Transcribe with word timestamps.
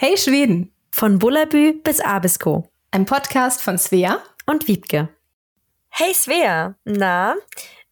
Hey 0.00 0.16
Schweden! 0.16 0.72
Von 0.92 1.18
Bullabü 1.18 1.72
bis 1.82 1.98
Abisko. 1.98 2.70
Ein 2.92 3.04
Podcast 3.04 3.60
von 3.60 3.78
Svea 3.78 4.22
und 4.46 4.68
Wiebke. 4.68 5.08
Hey 5.88 6.14
Svea! 6.14 6.76
Na, 6.84 7.34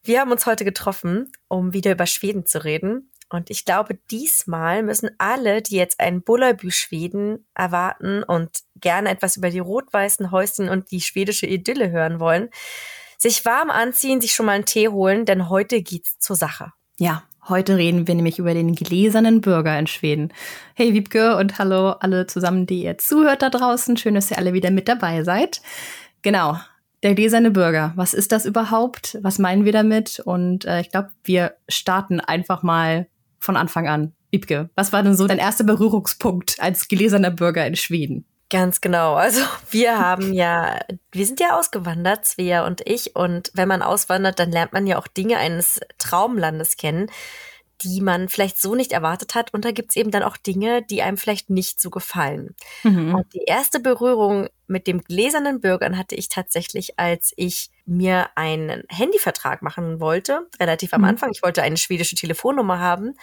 wir 0.04 0.20
haben 0.20 0.30
uns 0.30 0.46
heute 0.46 0.64
getroffen, 0.64 1.32
um 1.48 1.72
wieder 1.72 1.90
über 1.90 2.06
Schweden 2.06 2.46
zu 2.46 2.62
reden. 2.62 3.10
Und 3.28 3.50
ich 3.50 3.64
glaube, 3.64 3.98
diesmal 4.12 4.84
müssen 4.84 5.10
alle, 5.18 5.62
die 5.62 5.74
jetzt 5.74 5.98
einen 5.98 6.22
Bullabü 6.22 6.70
Schweden 6.70 7.44
erwarten 7.56 8.22
und 8.22 8.60
gerne 8.76 9.10
etwas 9.10 9.36
über 9.36 9.50
die 9.50 9.58
rot-weißen 9.58 10.30
Häuschen 10.30 10.68
und 10.68 10.92
die 10.92 11.00
schwedische 11.00 11.46
Idylle 11.46 11.90
hören 11.90 12.20
wollen, 12.20 12.50
sich 13.18 13.44
warm 13.44 13.68
anziehen, 13.68 14.20
sich 14.20 14.32
schon 14.32 14.46
mal 14.46 14.52
einen 14.52 14.64
Tee 14.64 14.90
holen, 14.90 15.24
denn 15.24 15.48
heute 15.48 15.82
geht's 15.82 16.20
zur 16.20 16.36
Sache. 16.36 16.72
Ja, 16.98 17.24
Heute 17.48 17.76
reden 17.76 18.08
wir 18.08 18.14
nämlich 18.16 18.40
über 18.40 18.54
den 18.54 18.74
gläsernen 18.74 19.40
Bürger 19.40 19.78
in 19.78 19.86
Schweden. 19.86 20.32
Hey 20.74 20.94
Wiebke 20.94 21.36
und 21.36 21.60
hallo 21.60 21.90
alle 21.90 22.26
zusammen, 22.26 22.66
die 22.66 22.82
ihr 22.82 22.98
zuhört 22.98 23.42
da 23.42 23.50
draußen. 23.50 23.96
Schön, 23.96 24.14
dass 24.14 24.32
ihr 24.32 24.38
alle 24.38 24.52
wieder 24.52 24.72
mit 24.72 24.88
dabei 24.88 25.22
seid. 25.22 25.60
Genau, 26.22 26.58
der 27.04 27.14
gläserne 27.14 27.52
Bürger. 27.52 27.92
Was 27.94 28.14
ist 28.14 28.32
das 28.32 28.46
überhaupt? 28.46 29.18
Was 29.22 29.38
meinen 29.38 29.64
wir 29.64 29.70
damit? 29.70 30.18
Und 30.18 30.64
äh, 30.64 30.80
ich 30.80 30.90
glaube, 30.90 31.10
wir 31.22 31.54
starten 31.68 32.18
einfach 32.18 32.64
mal 32.64 33.06
von 33.38 33.56
Anfang 33.56 33.86
an. 33.86 34.12
Wiebke, 34.32 34.68
was 34.74 34.92
war 34.92 35.04
denn 35.04 35.14
so 35.14 35.28
dein 35.28 35.38
erster 35.38 35.62
Berührungspunkt 35.62 36.56
als 36.58 36.88
gläserner 36.88 37.30
Bürger 37.30 37.64
in 37.64 37.76
Schweden? 37.76 38.24
Ganz 38.50 38.80
genau. 38.80 39.14
Also 39.14 39.40
wir 39.70 39.98
haben 39.98 40.32
ja, 40.32 40.80
wir 41.10 41.26
sind 41.26 41.40
ja 41.40 41.58
ausgewandert, 41.58 42.26
Svea 42.26 42.64
und 42.66 42.82
ich. 42.86 43.16
Und 43.16 43.50
wenn 43.54 43.68
man 43.68 43.82
auswandert, 43.82 44.38
dann 44.38 44.52
lernt 44.52 44.72
man 44.72 44.86
ja 44.86 44.98
auch 44.98 45.06
Dinge 45.06 45.38
eines 45.38 45.80
Traumlandes 45.98 46.76
kennen, 46.76 47.10
die 47.82 48.00
man 48.00 48.28
vielleicht 48.28 48.60
so 48.60 48.74
nicht 48.74 48.92
erwartet 48.92 49.34
hat. 49.34 49.52
Und 49.52 49.64
da 49.64 49.72
gibt's 49.72 49.96
eben 49.96 50.10
dann 50.10 50.22
auch 50.22 50.36
Dinge, 50.36 50.82
die 50.82 51.02
einem 51.02 51.16
vielleicht 51.16 51.50
nicht 51.50 51.80
so 51.80 51.90
gefallen. 51.90 52.54
Mhm. 52.84 53.14
Und 53.14 53.34
die 53.34 53.44
erste 53.46 53.80
Berührung 53.80 54.48
mit 54.66 54.86
dem 54.86 55.02
gläsernen 55.02 55.60
Bürgern 55.60 55.98
hatte 55.98 56.14
ich 56.14 56.28
tatsächlich, 56.28 56.98
als 56.98 57.32
ich 57.36 57.70
mir 57.84 58.30
einen 58.36 58.84
Handyvertrag 58.88 59.60
machen 59.62 60.00
wollte, 60.00 60.48
relativ 60.60 60.94
am 60.94 61.02
mhm. 61.02 61.08
Anfang. 61.08 61.30
Ich 61.32 61.42
wollte 61.42 61.62
eine 61.62 61.76
schwedische 61.76 62.16
Telefonnummer 62.16 62.78
haben. 62.78 63.14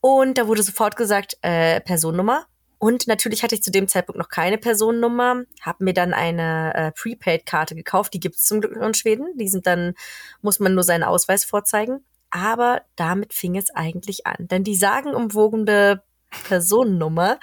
Und 0.00 0.38
da 0.38 0.46
wurde 0.46 0.62
sofort 0.62 0.96
gesagt, 0.96 1.36
äh, 1.42 1.80
Personennummer 1.80 2.46
und 2.80 3.06
natürlich 3.06 3.42
hatte 3.42 3.54
ich 3.54 3.62
zu 3.62 3.70
dem 3.70 3.88
Zeitpunkt 3.88 4.18
noch 4.18 4.30
keine 4.30 4.56
Personennummer, 4.56 5.44
habe 5.60 5.84
mir 5.84 5.92
dann 5.92 6.14
eine 6.14 6.72
äh, 6.74 6.92
Prepaid-Karte 6.92 7.74
gekauft. 7.74 8.14
Die 8.14 8.20
gibt 8.20 8.36
es 8.36 8.44
zum 8.44 8.62
Glück 8.62 8.74
in 8.74 8.94
Schweden. 8.94 9.36
Die 9.36 9.48
sind 9.48 9.66
dann, 9.66 9.92
muss 10.40 10.60
man 10.60 10.74
nur 10.74 10.82
seinen 10.82 11.02
Ausweis 11.02 11.44
vorzeigen. 11.44 12.02
Aber 12.30 12.80
damit 12.96 13.34
fing 13.34 13.54
es 13.58 13.68
eigentlich 13.68 14.26
an. 14.26 14.48
Denn 14.48 14.64
die 14.64 14.76
sagenumwogene 14.76 16.02
Personennummer, 16.48 17.38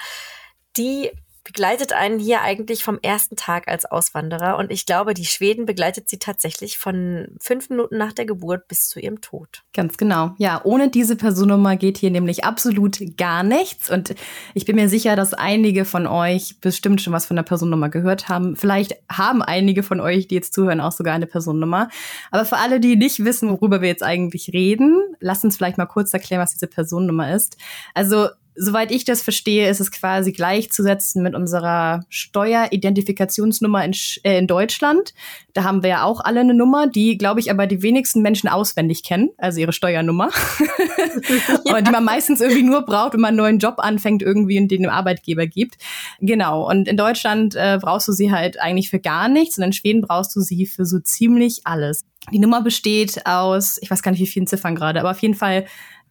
die 0.76 1.12
begleitet 1.48 1.94
einen 1.94 2.20
hier 2.20 2.42
eigentlich 2.42 2.84
vom 2.84 3.00
ersten 3.02 3.38
Tag 3.38 3.70
als 3.70 3.86
Auswanderer. 3.86 4.58
Und 4.58 4.70
ich 4.70 4.86
glaube, 4.86 5.14
die 5.14 5.24
Schweden 5.24 5.66
begleitet 5.66 6.10
sie 6.10 6.20
tatsächlich 6.20 6.78
von 6.78 7.30
fünf 7.40 7.70
Minuten 7.70 7.98
nach 7.98 8.12
der 8.12 8.26
Geburt 8.26 8.68
bis 8.68 8.90
zu 8.90 9.00
ihrem 9.00 9.22
Tod. 9.22 9.64
Ganz 9.74 9.96
genau. 9.96 10.36
Ja, 10.40 10.60
ohne 10.66 10.90
diese 10.90 11.16
Personnummer 11.16 11.78
geht 11.78 11.98
hier 11.98 12.12
nämlich 12.12 12.44
absolut 12.44 13.00
gar 13.16 13.44
nichts. 13.44 13.90
Und 13.90 14.14
ich 14.56 14.66
bin 14.66 14.76
mir 14.76 14.90
sicher, 14.90 15.16
dass 15.16 15.34
einige 15.34 15.86
von 15.86 16.06
euch 16.06 16.60
bestimmt 16.60 17.02
schon 17.02 17.14
was 17.14 17.26
von 17.26 17.38
der 17.38 17.44
Personnummer 17.44 17.88
gehört 17.88 18.28
haben. 18.28 18.58
Vielleicht 18.58 18.96
haben 19.10 19.42
einige 19.42 19.84
von 19.84 20.02
euch, 20.02 20.28
die 20.28 20.36
jetzt 20.36 20.54
zuhören, 20.54 20.82
auch 20.82 20.92
sogar 20.92 21.14
eine 21.14 21.28
Personnummer. 21.28 21.88
Aber 22.30 22.44
für 22.44 22.58
alle, 22.58 22.82
die 22.82 22.98
nicht 22.98 23.24
wissen, 23.24 23.50
worüber 23.50 23.80
wir 23.80 23.88
jetzt 23.88 24.04
eigentlich 24.04 24.50
reden, 24.52 25.02
lasst 25.22 25.46
uns 25.46 25.56
vielleicht 25.56 25.78
mal 25.78 25.86
kurz 25.86 26.14
erklären, 26.14 26.42
was 26.42 26.52
diese 26.52 26.68
Personnummer 26.68 27.34
ist. 27.34 27.56
Also 27.94 28.28
soweit 28.58 28.92
ich 28.92 29.06
das 29.06 29.22
verstehe, 29.22 29.70
ist 29.70 29.80
es 29.80 29.92
quasi 29.92 30.32
gleichzusetzen 30.32 31.22
mit 31.22 31.36
unserer 31.36 32.02
Steueridentifikationsnummer 32.10 33.86
in, 33.86 33.94
äh, 34.24 34.40
in 34.40 34.48
Deutschland. 34.48 35.14
Da 35.54 35.64
haben 35.64 35.84
wir 35.84 35.90
ja 35.90 36.04
auch 36.04 36.20
alle 36.22 36.40
eine 36.40 36.54
Nummer, 36.54 36.88
die, 36.88 37.18
glaube 37.18 37.40
ich, 37.40 37.52
aber 37.52 37.68
die 37.68 37.84
wenigsten 37.84 38.22
Menschen 38.22 38.50
auswendig 38.50 39.04
kennen, 39.04 39.30
also 39.38 39.60
ihre 39.60 39.74
Steuernummer. 39.74 40.30
ja. 41.66 41.82
die 41.82 41.92
man 41.92 42.04
meistens 42.04 42.42
irgendwie 42.42 42.64
nur 42.64 42.84
braucht, 42.84 43.14
wenn 43.14 43.22
man 43.22 43.30
einen 43.30 43.38
neuen 43.38 43.60
Job 43.60 43.76
anfängt, 43.78 44.22
irgendwie 44.24 44.60
und 44.60 44.70
den 44.70 44.84
dem 44.84 44.92
Arbeitgeber 44.92 45.48
gibt. 45.48 45.78
Genau. 46.20 46.68
Und 46.70 46.88
in 46.88 46.98
Deutschland 46.98 47.56
äh, 47.56 47.78
brauchst 47.82 48.08
du 48.08 48.12
sie 48.12 48.32
halt 48.32 48.60
eigentlich 48.60 48.90
für 48.90 49.00
gar 49.00 49.30
nichts 49.30 49.58
und 49.58 49.64
in 49.64 49.74
Schweden 49.74 50.02
brauchst 50.02 50.36
du 50.36 50.42
sie 50.42 50.66
für 50.66 50.86
so 50.86 51.00
ziemlich 51.00 51.62
alles. 51.64 52.04
Die 52.32 52.40
Nummer 52.40 52.62
besteht 52.62 53.26
aus, 53.26 53.78
ich 53.82 53.90
weiß 53.90 54.02
gar 54.02 54.12
nicht, 54.12 54.20
wie 54.20 54.28
vielen 54.28 54.48
Ziffern 54.48 54.76
gerade, 54.76 55.00
aber 55.00 55.12
auf 55.12 55.20
jeden 55.20 55.36
Fall 55.36 55.66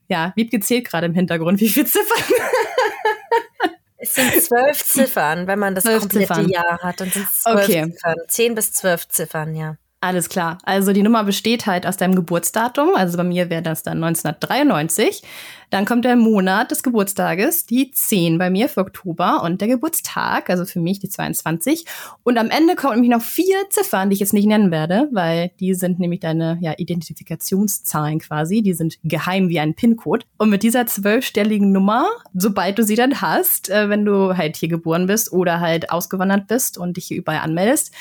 ja, 0.09 0.33
Wiebke 0.37 0.61
zählt 0.61 0.89
gerade 0.89 1.07
im 1.07 1.15
Hintergrund. 1.15 1.61
Wie 1.61 1.69
viele 1.69 1.87
Ziffern? 1.87 2.23
Es 3.99 4.15
sind 4.15 4.43
zwölf 4.43 4.85
Ziffern, 4.85 5.47
wenn 5.47 5.59
man 5.59 5.75
das 5.75 5.85
komplette 5.85 6.35
Ziffern. 6.35 6.49
Jahr 6.49 6.79
hat. 6.83 7.01
Dann 7.01 7.11
sind 7.11 7.27
es 7.27 7.43
zwölf 7.43 7.65
okay. 7.65 7.91
Ziffern. 7.91 8.15
Zehn 8.29 8.55
bis 8.55 8.73
zwölf 8.73 9.09
Ziffern, 9.09 9.55
ja. 9.55 9.77
Alles 10.07 10.29
klar. 10.29 10.59
Also 10.63 10.93
die 10.93 11.03
Nummer 11.03 11.25
besteht 11.25 11.67
halt 11.67 11.85
aus 11.85 11.97
deinem 11.97 12.15
Geburtsdatum. 12.15 12.91
Also 12.95 13.17
bei 13.17 13.25
mir 13.25 13.51
wäre 13.51 13.63
das 13.63 13.83
dann 13.83 14.05
1993. 14.05 15.21
Dann 15.71 15.85
kommt 15.85 16.05
der 16.05 16.15
Monat 16.15 16.71
des 16.71 16.85
Geburtstages, 16.85 17.67
die 17.67 17.91
10 17.91 18.39
bei 18.39 18.49
mir 18.49 18.69
für 18.69 18.83
Oktober 18.83 19.43
und 19.43 19.61
der 19.61 19.67
Geburtstag, 19.67 20.49
also 20.49 20.65
für 20.65 20.79
mich 20.79 21.01
die 21.01 21.09
22. 21.09 21.87
Und 22.23 22.39
am 22.39 22.51
Ende 22.51 22.77
kommen 22.77 22.95
nämlich 22.95 23.11
noch 23.11 23.21
vier 23.21 23.57
Ziffern, 23.69 24.09
die 24.09 24.15
ich 24.15 24.21
jetzt 24.21 24.33
nicht 24.33 24.47
nennen 24.47 24.71
werde, 24.71 25.09
weil 25.11 25.51
die 25.59 25.75
sind 25.75 25.99
nämlich 25.99 26.21
deine 26.21 26.57
ja, 26.61 26.75
Identifikationszahlen 26.77 28.21
quasi. 28.21 28.63
Die 28.63 28.75
sind 28.75 28.99
geheim 29.03 29.49
wie 29.49 29.59
ein 29.59 29.75
PIN-Code. 29.75 30.25
Und 30.39 30.51
mit 30.51 30.63
dieser 30.63 30.87
zwölfstelligen 30.87 31.73
Nummer, 31.73 32.07
sobald 32.33 32.79
du 32.79 32.85
sie 32.85 32.95
dann 32.95 33.21
hast, 33.21 33.71
äh, 33.71 33.89
wenn 33.89 34.05
du 34.05 34.37
halt 34.37 34.55
hier 34.55 34.69
geboren 34.69 35.09
bist 35.09 35.33
oder 35.33 35.59
halt 35.59 35.91
ausgewandert 35.91 36.47
bist 36.47 36.79
und 36.79 36.97
dich 36.97 37.07
hier 37.07 37.17
überall 37.17 37.41
anmeldest, 37.41 37.93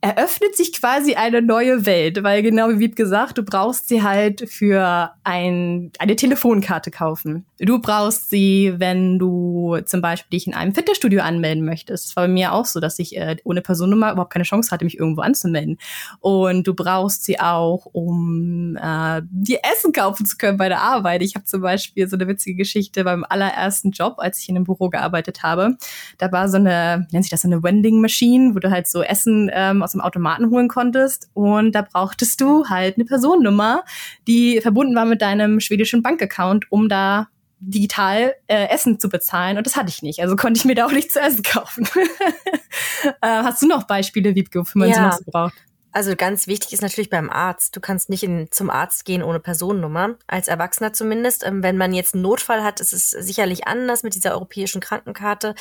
eröffnet 0.00 0.56
sich 0.56 0.72
quasi 0.72 1.14
eine 1.14 1.42
neue 1.42 1.84
Welt, 1.84 2.22
weil 2.22 2.42
genau 2.42 2.68
wie 2.68 2.78
Wieb 2.78 2.94
gesagt, 2.94 3.36
du 3.36 3.42
brauchst 3.42 3.88
sie 3.88 4.02
halt 4.02 4.48
für 4.48 5.10
ein, 5.24 5.90
eine 5.98 6.14
Telefonkarte 6.14 6.92
kaufen. 6.92 7.46
Du 7.58 7.80
brauchst 7.80 8.30
sie, 8.30 8.74
wenn 8.76 9.18
du 9.18 9.78
zum 9.84 10.00
Beispiel 10.00 10.38
dich 10.38 10.46
in 10.46 10.54
einem 10.54 10.72
Fitnessstudio 10.72 11.22
anmelden 11.22 11.64
möchtest. 11.64 12.06
Es 12.10 12.16
war 12.16 12.24
bei 12.24 12.32
mir 12.32 12.52
auch 12.52 12.64
so, 12.64 12.78
dass 12.78 13.00
ich 13.00 13.16
äh, 13.16 13.36
ohne 13.42 13.60
Personennummer 13.60 14.12
überhaupt 14.12 14.32
keine 14.32 14.44
Chance 14.44 14.70
hatte, 14.70 14.84
mich 14.84 14.98
irgendwo 14.98 15.22
anzumelden. 15.22 15.78
Und 16.20 16.68
du 16.68 16.74
brauchst 16.74 17.24
sie 17.24 17.40
auch, 17.40 17.86
um 17.86 18.76
äh, 18.80 19.22
dir 19.24 19.58
Essen 19.72 19.92
kaufen 19.92 20.24
zu 20.26 20.36
können 20.36 20.58
bei 20.58 20.68
der 20.68 20.80
Arbeit. 20.80 21.22
Ich 21.22 21.34
habe 21.34 21.44
zum 21.44 21.60
Beispiel 21.60 22.08
so 22.08 22.16
eine 22.16 22.28
witzige 22.28 22.54
Geschichte 22.54 23.02
beim 23.02 23.24
allerersten 23.28 23.90
Job, 23.90 24.14
als 24.18 24.38
ich 24.38 24.48
in 24.48 24.54
einem 24.54 24.64
Büro 24.64 24.90
gearbeitet 24.90 25.42
habe. 25.42 25.76
Da 26.18 26.30
war 26.30 26.48
so 26.48 26.58
eine, 26.58 27.08
nennt 27.10 27.24
sich 27.24 27.30
das 27.30 27.42
so 27.42 27.48
eine 27.48 27.64
Vending 27.64 28.00
Machine, 28.00 28.54
wo 28.54 28.60
du 28.60 28.70
halt 28.70 28.86
so 28.86 29.02
Essen 29.02 29.50
ähm, 29.52 29.82
aus 29.88 29.92
dem 29.92 30.00
Automaten 30.02 30.50
holen 30.50 30.68
konntest. 30.68 31.30
Und 31.32 31.72
da 31.72 31.82
brauchtest 31.82 32.40
du 32.40 32.68
halt 32.68 32.96
eine 32.96 33.06
Personennummer, 33.06 33.84
die 34.26 34.60
verbunden 34.60 34.94
war 34.94 35.06
mit 35.06 35.22
deinem 35.22 35.60
schwedischen 35.60 36.02
Bankaccount, 36.02 36.70
um 36.70 36.88
da 36.88 37.28
digital 37.60 38.34
äh, 38.46 38.68
Essen 38.68 39.00
zu 39.00 39.08
bezahlen. 39.08 39.56
Und 39.56 39.66
das 39.66 39.76
hatte 39.76 39.88
ich 39.88 40.02
nicht. 40.02 40.20
Also 40.20 40.36
konnte 40.36 40.58
ich 40.58 40.64
mir 40.64 40.74
da 40.74 40.86
auch 40.86 40.92
nicht 40.92 41.10
zu 41.10 41.20
essen 41.20 41.42
kaufen. 41.42 41.88
äh, 43.04 43.12
hast 43.22 43.62
du 43.62 43.66
noch 43.66 43.84
Beispiele, 43.84 44.34
wie 44.34 44.46
man 44.74 44.88
ja. 44.90 44.94
sowas 44.94 45.24
braucht? 45.24 45.54
Also 45.90 46.14
ganz 46.14 46.46
wichtig 46.46 46.74
ist 46.74 46.82
natürlich 46.82 47.10
beim 47.10 47.30
Arzt. 47.30 47.74
Du 47.74 47.80
kannst 47.80 48.10
nicht 48.10 48.22
in, 48.22 48.48
zum 48.50 48.70
Arzt 48.70 49.04
gehen 49.04 49.22
ohne 49.22 49.40
Personennummer, 49.40 50.16
als 50.26 50.46
Erwachsener 50.46 50.92
zumindest. 50.92 51.44
Ähm, 51.44 51.62
wenn 51.62 51.76
man 51.76 51.94
jetzt 51.94 52.14
einen 52.14 52.22
Notfall 52.22 52.62
hat, 52.62 52.80
ist 52.80 52.92
es 52.92 53.10
sicherlich 53.10 53.66
anders 53.66 54.02
mit 54.02 54.14
dieser 54.14 54.32
europäischen 54.32 54.80
Krankenkarte 54.80 55.54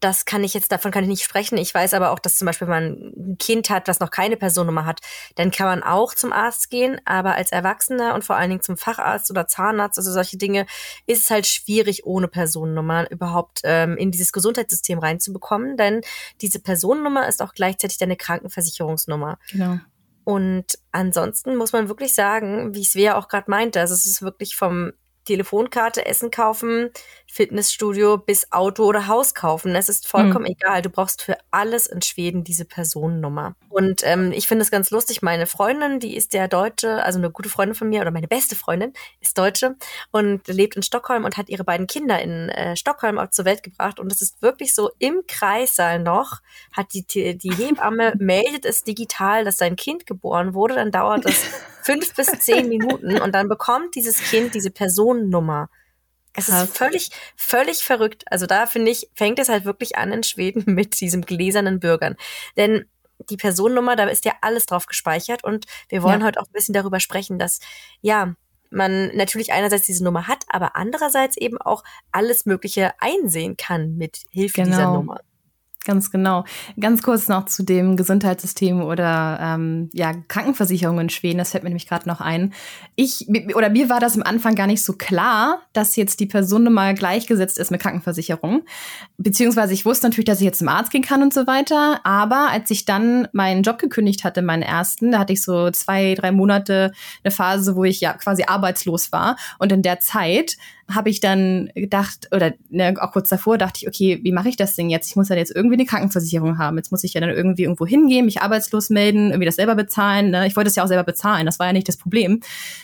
das 0.00 0.24
kann 0.24 0.44
ich 0.44 0.54
jetzt, 0.54 0.72
davon 0.72 0.90
kann 0.90 1.04
ich 1.04 1.08
nicht 1.08 1.24
sprechen. 1.24 1.56
Ich 1.58 1.72
weiß 1.74 1.94
aber 1.94 2.10
auch, 2.10 2.18
dass 2.18 2.36
zum 2.36 2.46
Beispiel, 2.46 2.68
wenn 2.68 2.74
man 2.74 3.12
ein 3.16 3.38
Kind 3.38 3.70
hat, 3.70 3.88
was 3.88 4.00
noch 4.00 4.10
keine 4.10 4.36
Personnummer 4.36 4.84
hat, 4.84 5.00
dann 5.36 5.50
kann 5.50 5.66
man 5.66 5.82
auch 5.82 6.14
zum 6.14 6.32
Arzt 6.32 6.70
gehen. 6.70 7.00
Aber 7.04 7.34
als 7.34 7.52
Erwachsener 7.52 8.14
und 8.14 8.24
vor 8.24 8.36
allen 8.36 8.50
Dingen 8.50 8.62
zum 8.62 8.76
Facharzt 8.76 9.30
oder 9.30 9.46
Zahnarzt, 9.46 9.98
also 9.98 10.12
solche 10.12 10.36
Dinge, 10.36 10.66
ist 11.06 11.24
es 11.24 11.30
halt 11.30 11.46
schwierig, 11.46 12.04
ohne 12.04 12.28
Personennummer 12.28 13.10
überhaupt 13.10 13.60
ähm, 13.64 13.96
in 13.96 14.10
dieses 14.10 14.32
Gesundheitssystem 14.32 14.98
reinzubekommen. 14.98 15.76
Denn 15.76 16.02
diese 16.40 16.60
Personennummer 16.60 17.26
ist 17.28 17.42
auch 17.42 17.54
gleichzeitig 17.54 17.98
deine 17.98 18.16
Krankenversicherungsnummer. 18.16 19.38
Genau. 19.50 19.78
Und 20.24 20.78
ansonsten 20.90 21.54
muss 21.54 21.72
man 21.72 21.88
wirklich 21.88 22.14
sagen, 22.14 22.74
wie 22.74 22.84
Svea 22.84 23.16
auch 23.16 23.28
gerade 23.28 23.48
meinte, 23.48 23.80
also 23.80 23.94
es 23.94 24.06
ist 24.06 24.22
wirklich 24.22 24.56
vom 24.56 24.92
Telefonkarte, 25.26 26.06
Essen 26.06 26.30
kaufen, 26.30 26.90
Fitnessstudio 27.26 28.16
bis 28.16 28.50
Auto 28.52 28.84
oder 28.84 29.08
Haus 29.08 29.34
kaufen. 29.34 29.74
Es 29.74 29.88
ist 29.88 30.08
vollkommen 30.08 30.46
mhm. 30.46 30.56
egal. 30.58 30.80
Du 30.80 30.88
brauchst 30.88 31.22
für 31.22 31.36
alles 31.50 31.86
in 31.86 32.00
Schweden 32.00 32.44
diese 32.44 32.64
Personennummer. 32.64 33.54
Und 33.68 34.02
ähm, 34.04 34.32
ich 34.32 34.48
finde 34.48 34.62
es 34.62 34.70
ganz 34.70 34.90
lustig. 34.90 35.20
Meine 35.20 35.46
Freundin, 35.46 36.00
die 36.00 36.16
ist 36.16 36.32
ja 36.32 36.48
Deutsche, 36.48 37.02
also 37.04 37.18
eine 37.18 37.30
gute 37.30 37.48
Freundin 37.48 37.74
von 37.74 37.88
mir 37.88 38.00
oder 38.00 38.10
meine 38.10 38.28
beste 38.28 38.56
Freundin 38.56 38.94
ist 39.20 39.36
Deutsche 39.36 39.76
und 40.12 40.46
lebt 40.48 40.76
in 40.76 40.82
Stockholm 40.82 41.24
und 41.24 41.36
hat 41.36 41.48
ihre 41.48 41.64
beiden 41.64 41.86
Kinder 41.86 42.20
in 42.20 42.48
äh, 42.48 42.76
Stockholm 42.76 43.18
auch 43.18 43.30
zur 43.30 43.44
Welt 43.44 43.62
gebracht. 43.62 44.00
Und 44.00 44.10
es 44.10 44.22
ist 44.22 44.40
wirklich 44.40 44.74
so 44.74 44.90
im 44.98 45.22
Kreissaal 45.28 45.98
noch 45.98 46.40
hat 46.72 46.94
die 46.94 47.06
die 47.36 47.54
Hebamme 47.54 48.14
meldet 48.18 48.64
es 48.64 48.84
digital, 48.84 49.44
dass 49.44 49.58
sein 49.58 49.76
Kind 49.76 50.06
geboren 50.06 50.54
wurde. 50.54 50.76
Dann 50.76 50.90
dauert 50.90 51.26
es 51.26 51.46
fünf 51.86 52.14
bis 52.14 52.26
zehn 52.40 52.68
Minuten 52.68 53.20
und 53.20 53.32
dann 53.34 53.48
bekommt 53.48 53.94
dieses 53.94 54.18
Kind 54.18 54.54
diese 54.54 54.70
Personennummer. 54.70 55.70
Es 56.38 56.50
ist 56.50 56.76
völlig, 56.76 57.10
völlig 57.34 57.78
verrückt. 57.78 58.24
Also 58.30 58.44
da 58.44 58.66
finde 58.66 58.90
ich, 58.90 59.08
fängt 59.14 59.38
es 59.38 59.48
halt 59.48 59.64
wirklich 59.64 59.96
an 59.96 60.12
in 60.12 60.22
Schweden 60.22 60.64
mit 60.74 61.00
diesem 61.00 61.22
gläsernen 61.22 61.80
Bürgern. 61.80 62.16
Denn 62.56 62.84
die 63.30 63.38
Personennummer, 63.38 63.96
da 63.96 64.04
ist 64.04 64.26
ja 64.26 64.34
alles 64.42 64.66
drauf 64.66 64.86
gespeichert 64.86 65.42
und 65.42 65.64
wir 65.88 66.02
wollen 66.02 66.20
ja. 66.20 66.26
heute 66.26 66.40
auch 66.40 66.46
ein 66.46 66.52
bisschen 66.52 66.74
darüber 66.74 67.00
sprechen, 67.00 67.38
dass, 67.38 67.60
ja, 68.02 68.34
man 68.68 69.16
natürlich 69.16 69.52
einerseits 69.52 69.86
diese 69.86 70.04
Nummer 70.04 70.26
hat, 70.26 70.44
aber 70.48 70.76
andererseits 70.76 71.36
eben 71.36 71.56
auch 71.56 71.84
alles 72.12 72.46
Mögliche 72.46 72.92
einsehen 72.98 73.56
kann 73.56 73.96
mit 73.96 74.24
Hilfe 74.30 74.62
genau. 74.62 74.76
dieser 74.76 74.92
Nummer. 74.92 75.20
Ganz 75.86 76.10
genau. 76.10 76.44
Ganz 76.80 77.00
kurz 77.00 77.28
noch 77.28 77.44
zu 77.44 77.62
dem 77.62 77.96
Gesundheitssystem 77.96 78.82
oder 78.82 79.38
ähm, 79.40 79.88
ja 79.92 80.12
Krankenversicherung 80.26 80.98
in 80.98 81.10
Schweden. 81.10 81.38
Das 81.38 81.52
fällt 81.52 81.62
mir 81.62 81.70
nämlich 81.70 81.86
gerade 81.86 82.08
noch 82.08 82.20
ein. 82.20 82.52
Ich 82.96 83.28
oder 83.54 83.70
mir 83.70 83.88
war 83.88 84.00
das 84.00 84.16
am 84.16 84.24
Anfang 84.24 84.56
gar 84.56 84.66
nicht 84.66 84.84
so 84.84 84.94
klar, 84.94 85.62
dass 85.72 85.94
jetzt 85.94 86.18
die 86.18 86.26
Personennummer 86.26 86.92
gleichgesetzt 86.94 87.56
ist 87.56 87.70
mit 87.70 87.80
Krankenversicherung. 87.80 88.64
Beziehungsweise 89.16 89.74
ich 89.74 89.84
wusste 89.84 90.08
natürlich, 90.08 90.24
dass 90.24 90.40
ich 90.40 90.44
jetzt 90.44 90.58
zum 90.58 90.68
Arzt 90.68 90.90
gehen 90.90 91.02
kann 91.02 91.22
und 91.22 91.32
so 91.32 91.46
weiter. 91.46 92.00
Aber 92.04 92.48
als 92.50 92.68
ich 92.72 92.84
dann 92.84 93.28
meinen 93.32 93.62
Job 93.62 93.78
gekündigt 93.78 94.24
hatte, 94.24 94.42
meinen 94.42 94.62
ersten, 94.62 95.12
da 95.12 95.20
hatte 95.20 95.34
ich 95.34 95.42
so 95.42 95.70
zwei, 95.70 96.16
drei 96.16 96.32
Monate 96.32 96.90
eine 97.22 97.30
Phase, 97.30 97.76
wo 97.76 97.84
ich 97.84 98.00
ja 98.00 98.12
quasi 98.14 98.42
arbeitslos 98.44 99.12
war. 99.12 99.36
Und 99.60 99.70
in 99.70 99.82
der 99.82 100.00
Zeit 100.00 100.56
habe 100.88 101.10
ich 101.10 101.20
dann 101.20 101.68
gedacht, 101.74 102.28
oder 102.32 102.52
ne, 102.68 102.94
auch 103.00 103.10
kurz 103.12 103.28
davor 103.28 103.58
dachte 103.58 103.80
ich, 103.82 103.88
okay, 103.88 104.20
wie 104.22 104.30
mache 104.30 104.48
ich 104.48 104.56
das 104.56 104.76
denn 104.76 104.88
jetzt? 104.88 105.08
Ich 105.10 105.16
muss 105.16 105.28
ja 105.28 105.36
jetzt 105.36 105.54
irgendwie 105.54 105.74
eine 105.74 105.84
Krankenversicherung 105.84 106.58
haben. 106.58 106.76
Jetzt 106.76 106.92
muss 106.92 107.02
ich 107.02 107.14
ja 107.14 107.20
dann 107.20 107.30
irgendwie 107.30 107.64
irgendwo 107.64 107.86
hingehen, 107.86 108.24
mich 108.24 108.40
arbeitslos 108.40 108.88
melden, 108.90 109.30
irgendwie 109.30 109.46
das 109.46 109.56
selber 109.56 109.74
bezahlen. 109.74 110.30
Ne? 110.30 110.46
Ich 110.46 110.54
wollte 110.54 110.70
es 110.70 110.76
ja 110.76 110.84
auch 110.84 110.88
selber 110.88 111.02
bezahlen, 111.02 111.44
das 111.44 111.58
war 111.58 111.66
ja 111.66 111.72
nicht 111.72 111.88
das 111.88 111.96
Problem. 111.96 112.40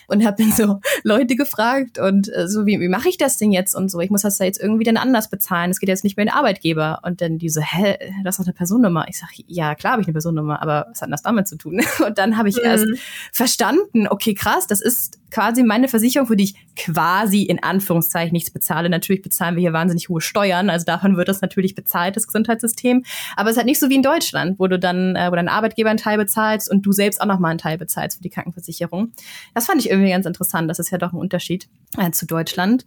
Und 0.09 0.27
habe 0.27 0.43
dann 0.43 0.53
so 0.53 0.81
Leute 1.05 1.37
gefragt 1.37 1.99
und 1.99 2.29
äh, 2.35 2.49
so, 2.49 2.67
wie, 2.67 2.81
wie 2.81 2.89
mache 2.89 3.09
ich 3.09 3.19
das 3.19 3.39
denn 3.39 3.53
jetzt 3.53 3.75
und 3.75 3.89
so? 3.89 4.01
Ich 4.01 4.11
muss 4.11 4.23
das 4.23 4.39
ja 4.39 4.47
jetzt 4.47 4.61
irgendwie 4.61 4.85
dann 4.85 4.97
anders 4.97 5.31
bezahlen. 5.31 5.71
Es 5.71 5.79
geht 5.79 5.89
jetzt 5.89 6.03
nicht 6.03 6.17
mehr 6.17 6.25
in 6.25 6.31
den 6.31 6.37
Arbeitgeber. 6.37 7.01
Und 7.05 7.21
dann 7.21 7.39
diese, 7.39 7.63
hä, 7.63 7.99
das 8.25 8.35
ist 8.35 8.41
doch 8.41 8.47
eine 8.47 8.55
Personennummer. 8.55 9.07
Ich 9.09 9.19
sage, 9.19 9.45
ja, 9.47 9.77
klar 9.77 9.93
habe 9.93 10.03
ich 10.03 10.09
eine 10.09 10.15
Personennummer, 10.15 10.61
aber 10.61 10.87
was 10.91 11.03
hat 11.03 11.13
das 11.13 11.23
damit 11.23 11.47
zu 11.47 11.57
tun? 11.57 11.81
Und 12.07 12.19
dann 12.19 12.37
habe 12.37 12.49
ich 12.49 12.57
mhm. 12.57 12.65
erst 12.65 12.87
verstanden, 13.33 14.09
okay, 14.09 14.35
krass, 14.35 14.67
das 14.67 14.81
ist 14.81 15.19
quasi 15.33 15.63
meine 15.63 15.89
Versicherung, 15.89 16.29
für 16.29 16.37
die 16.37 16.45
ich 16.45 16.55
quasi 16.77 17.43
in 17.43 17.63
Anführungszeichen 17.63 18.33
nichts 18.33 18.51
bezahle. 18.51 18.89
Natürlich 18.89 19.23
bezahlen 19.23 19.57
wir 19.57 19.63
hier 19.63 19.73
wahnsinnig 19.73 20.09
hohe 20.09 20.21
Steuern, 20.21 20.71
also 20.71 20.85
davon 20.85 21.17
wird 21.17 21.29
das 21.29 21.41
natürlich 21.41 21.75
bezahlt, 21.75 22.17
das 22.17 22.27
Gesundheitssystem. 22.27 23.05
Aber 23.35 23.49
es 23.49 23.55
ist 23.55 23.59
halt 23.59 23.67
nicht 23.67 23.81
so 23.81 23.89
wie 23.89 23.97
in 23.97 24.03
Deutschland, 24.03 24.59
wo 24.59 24.67
du 24.67 24.79
dann, 24.79 25.17
äh, 25.17 25.31
wo 25.31 25.35
dein 25.35 25.49
Arbeitgeber 25.49 25.91
einen 25.91 25.99
Teil 25.99 26.19
bezahlst 26.19 26.71
und 26.71 26.83
du 26.83 26.93
selbst 26.93 27.21
auch 27.21 27.27
nochmal 27.27 27.53
einen 27.53 27.59
Teil 27.59 27.79
bezahlst 27.79 28.19
für 28.19 28.23
die 28.23 28.31
Krankenversicherung. 28.31 29.13
Das 29.55 29.67
fand 29.67 29.81
ich 29.81 29.91
irgendwie 29.91 30.11
ganz 30.11 30.27
interessant. 30.27 30.69
Das 30.71 30.79
ist 30.79 30.91
ja 30.91 30.99
doch 30.99 31.13
ein 31.13 31.19
Unterschied 31.19 31.69
äh, 31.99 32.11
zu 32.11 32.27
Deutschland. 32.27 32.85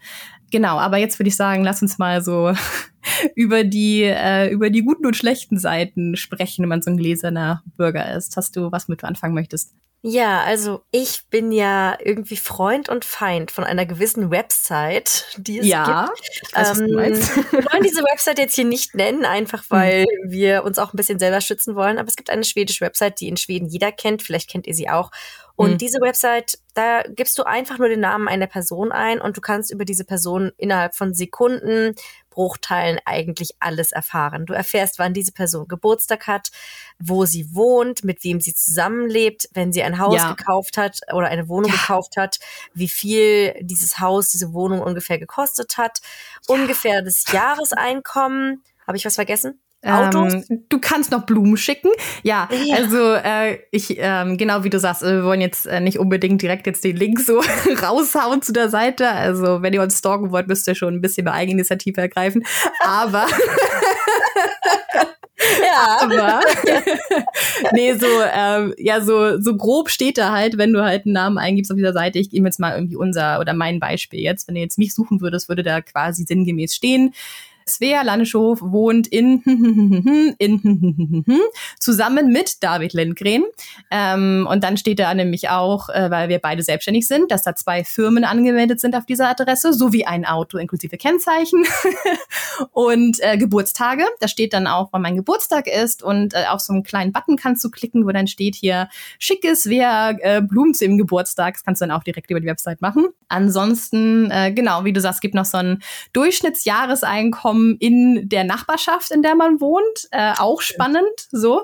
Genau, 0.52 0.78
aber 0.78 0.98
jetzt 0.98 1.18
würde 1.20 1.30
ich 1.30 1.36
sagen, 1.36 1.64
lass 1.64 1.82
uns 1.82 1.98
mal 1.98 2.24
so 2.24 2.54
über 3.36 3.64
die, 3.64 4.04
äh, 4.04 4.52
über 4.52 4.70
die 4.70 4.84
guten 4.84 5.08
und 5.08 5.16
schlechten 5.16 5.58
Seiten 5.58 6.16
sprechen, 6.16 6.62
wenn 6.62 6.70
man 6.70 6.82
so 6.84 6.92
ein 6.92 6.98
gläserner 6.98 7.64
Bürger 7.76 8.14
ist. 8.16 8.38
Hast 8.38 8.56
du 8.56 8.72
was 8.72 8.88
mit 8.88 9.02
du 9.02 9.08
anfangen 9.08 9.34
möchtest? 9.34 9.74
Ja, 10.08 10.44
also 10.44 10.84
ich 10.92 11.24
bin 11.32 11.52
ja 11.52 11.98
irgendwie 12.00 12.38
Freund 12.38 12.90
und 12.90 13.06
Feind 13.06 13.50
von 13.50 13.64
einer 13.64 13.88
gewissen 13.88 14.30
Website, 14.30 15.26
die 15.38 15.58
es 15.58 15.66
ja, 15.66 16.06
gibt. 16.06 16.56
Weiß, 16.56 16.80
ähm, 16.80 16.86
wir 16.90 17.66
wollen 17.66 17.84
diese 17.84 18.04
Website 18.04 18.38
jetzt 18.38 18.54
hier 18.54 18.66
nicht 18.66 18.94
nennen, 18.94 19.26
einfach 19.26 19.62
hm. 19.62 19.68
weil 19.70 20.02
mhm. 20.04 20.32
wir 20.32 20.64
uns 20.64 20.78
auch 20.78 20.94
ein 20.94 20.98
bisschen 20.98 21.18
selber 21.18 21.42
schützen 21.42 21.76
wollen. 21.76 21.98
Aber 21.98 22.08
es 22.08 22.16
gibt 22.16 22.30
eine 22.30 22.44
schwedische 22.44 22.86
Website, 22.86 23.20
die 23.20 23.28
in 23.28 23.36
Schweden 23.36 23.68
jeder 23.68 23.92
kennt. 23.92 24.22
Vielleicht 24.22 24.48
kennt 24.48 24.68
ihr 24.68 24.76
sie 24.76 24.90
auch. 24.90 25.10
Und 25.56 25.74
mhm. 25.74 25.78
diese 25.78 26.02
Website, 26.02 26.60
da 26.74 27.04
gibst 27.04 27.38
du 27.38 27.44
einfach 27.44 27.78
nur 27.78 27.88
den 27.88 28.02
Namen 28.02 28.28
einer 28.28 28.48
Person 28.48 28.92
ein 28.92 29.22
und 29.22 29.38
du 29.38 29.42
kannst 29.42 29.72
über 29.72 29.86
diese 29.86 30.04
Person 30.04 30.52
innerhalb 30.58 30.96
von 30.96 31.14
Sekunden 31.14 31.96
Bruchteilen 32.30 33.00
eigentlich 33.06 33.56
alles 33.62 33.94
erfahren. 33.94 34.46
Du 34.46 34.54
erfährst, 34.54 35.00
wann 35.00 35.14
diese 35.14 35.32
Person 35.32 35.70
Geburtstag 35.70 36.28
hat, 36.28 36.52
wo 37.00 37.26
sie 37.26 37.56
wohnt, 37.56 38.04
mit 38.04 38.26
wem 38.26 38.42
sie 38.42 38.54
zusammenlebt, 38.54 39.48
wenn 39.54 39.72
sie 39.72 39.82
ein 39.84 39.98
Haus 40.00 40.16
ja. 40.16 40.34
gekauft 40.34 40.76
hat 40.78 41.00
oder 41.14 41.28
eine 41.28 41.48
Wohnung 41.48 41.72
ja. 41.72 41.78
gekauft 41.78 42.18
hat, 42.18 42.40
wie 42.74 42.90
viel 42.90 43.56
dieses 43.62 44.00
Haus, 44.00 44.30
diese 44.30 44.52
Wohnung 44.52 44.82
ungefähr 44.82 45.18
gekostet 45.18 45.78
hat, 45.78 46.02
ja. 46.50 46.56
ungefähr 46.56 47.02
das 47.02 47.24
Jahreseinkommen. 47.32 48.62
Habe 48.86 48.98
ich 48.98 49.06
was 49.06 49.16
vergessen? 49.16 49.62
Autos? 49.86 50.34
Ähm, 50.50 50.66
du 50.70 50.80
kannst 50.80 51.12
noch 51.12 51.26
Blumen 51.26 51.58
schicken. 51.58 51.90
Ja, 52.24 52.50
ja. 52.66 52.76
also 52.76 53.14
äh, 53.14 53.60
ich, 53.72 53.96
ähm, 53.98 54.38
genau 54.38 54.64
wie 54.64 54.70
du 54.70 54.80
sagst, 54.80 55.04
wir 55.04 55.24
wollen 55.24 55.42
jetzt 55.42 55.68
äh, 55.68 55.80
nicht 55.80 56.00
unbedingt 56.00 56.42
direkt 56.42 56.68
jetzt 56.68 56.84
den 56.84 56.96
Link 56.96 57.20
so 57.20 57.42
raushauen 57.84 58.42
zu 58.42 58.54
der 58.54 58.70
Seite. 58.70 59.10
Also 59.10 59.62
wenn 59.62 59.74
ihr 59.74 59.82
uns 59.82 60.00
stalken 60.00 60.32
wollt, 60.32 60.48
müsst 60.48 60.68
ihr 60.68 60.76
schon 60.76 60.96
ein 60.96 61.02
bisschen 61.02 61.26
bei 61.26 61.32
Eigeninitiative 61.32 62.02
ergreifen. 62.02 62.44
Aber 62.84 63.26
ja. 65.62 65.98
Aber 66.02 66.42
nee, 67.74 67.94
so, 67.94 68.08
ähm, 68.34 68.74
ja, 68.78 69.02
so, 69.02 69.40
so 69.40 69.56
grob 69.56 69.90
steht 69.90 70.18
da 70.18 70.32
halt, 70.32 70.58
wenn 70.58 70.74
du 70.74 70.84
halt 70.84 71.06
einen 71.06 71.14
Namen 71.14 71.38
eingibst 71.38 71.72
auf 71.72 71.78
dieser 71.78 71.94
Seite. 71.94 72.20
Ich 72.20 72.30
gebe 72.30 72.46
jetzt 72.46 72.60
mal 72.60 72.76
irgendwie 72.76 72.96
unser 72.96 73.40
oder 73.40 73.54
mein 73.54 73.80
Beispiel 73.80 74.20
jetzt. 74.20 74.48
Wenn 74.48 74.56
du 74.56 74.62
jetzt 74.62 74.78
mich 74.78 74.94
suchen 74.94 75.22
würdest, 75.22 75.50
würde 75.50 75.64
da 75.64 75.82
quasi 75.82 76.26
sinngemäß 76.28 76.76
stehen. 76.76 77.14
Svea 77.68 78.04
Landeshof 78.04 78.62
wohnt 78.62 79.08
in, 79.08 79.42
in 80.38 81.26
zusammen 81.80 82.32
mit 82.32 82.64
David 82.64 82.94
Lindgren. 82.94 83.44
Ähm, 83.90 84.48
und 84.50 84.64
dann 84.64 84.78
steht 84.78 85.00
da 85.00 85.14
nämlich 85.14 85.50
auch, 85.50 85.90
äh, 85.90 86.12
weil 86.12 86.30
wir 86.30 86.40
beide 86.40 86.62
selbstständig 86.62 87.08
sind, 87.08 87.32
dass 87.32 87.44
da 87.44 87.56
zwei 87.56 87.84
Firmen 87.84 88.24
angemeldet 88.24 88.80
sind 88.80 88.96
auf 88.96 89.06
dieser 89.06 89.30
Adresse, 89.30 89.74
sowie 89.74 90.06
ein 90.06 90.26
Auto 90.26 90.58
inklusive 90.60 90.98
Kennzeichen 90.98 91.66
und 92.72 93.18
äh, 93.22 93.38
Geburtstage. 93.38 94.04
Da 94.20 94.28
steht 94.28 94.54
dann 94.54 94.68
auch, 94.68 94.90
wann 94.92 95.02
mein 95.02 95.16
Geburtstag 95.16 95.68
ist 95.68 96.04
und 96.04 96.36
äh, 96.36 96.46
auf 96.50 96.62
so 96.62 96.72
einen 96.72 96.84
kleinen 96.84 97.12
Button 97.12 97.36
kannst 97.36 97.64
du 97.64 97.72
klicken, 97.72 98.06
wo 98.06 98.12
dann 98.12 98.28
steht 98.28 98.56
hier 98.56 98.90
schickes, 99.18 99.68
wer 99.68 100.18
äh, 100.22 100.42
Blumen 100.42 100.74
im 100.82 100.98
Geburtstag. 100.98 101.56
Das 101.56 101.64
kannst 101.64 101.82
du 101.82 101.88
dann 101.88 101.98
auch 101.98 102.04
direkt 102.04 102.30
über 102.30 102.40
die 102.40 102.48
Website 102.48 102.82
machen. 102.82 103.08
Ansonsten, 103.28 104.30
äh, 104.30 104.52
genau, 104.52 104.84
wie 104.84 104.94
du 104.94 105.02
sagst, 105.02 105.22
gibt 105.22 105.34
noch 105.34 105.46
so 105.46 105.58
ein 105.58 105.82
Durchschnittsjahreseinkommen 106.14 107.55
Einkommen 107.56 107.78
in 107.80 108.28
der 108.28 108.44
Nachbarschaft, 108.44 109.12
in 109.12 109.22
der 109.22 109.36
man 109.36 109.60
wohnt. 109.62 110.08
Äh, 110.12 110.34
auch 110.38 110.62
spannend, 110.62 111.06
so. 111.32 111.64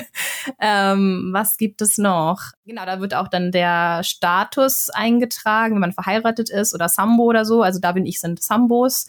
ähm, 0.60 1.30
was 1.32 1.56
gibt 1.56 1.82
es 1.82 1.98
noch? 1.98 2.52
Genau, 2.64 2.84
da 2.84 3.00
wird 3.00 3.14
auch 3.14 3.28
dann 3.28 3.50
der 3.50 4.02
Status 4.04 4.88
eingetragen, 4.90 5.74
wenn 5.74 5.80
man 5.80 5.92
verheiratet 5.92 6.50
ist 6.50 6.74
oder 6.74 6.88
Sambo 6.88 7.24
oder 7.24 7.44
so. 7.44 7.62
Also 7.62 7.80
da 7.80 7.92
bin 7.92 8.06
ich 8.06 8.20
sind 8.20 8.42
Sambos. 8.42 9.08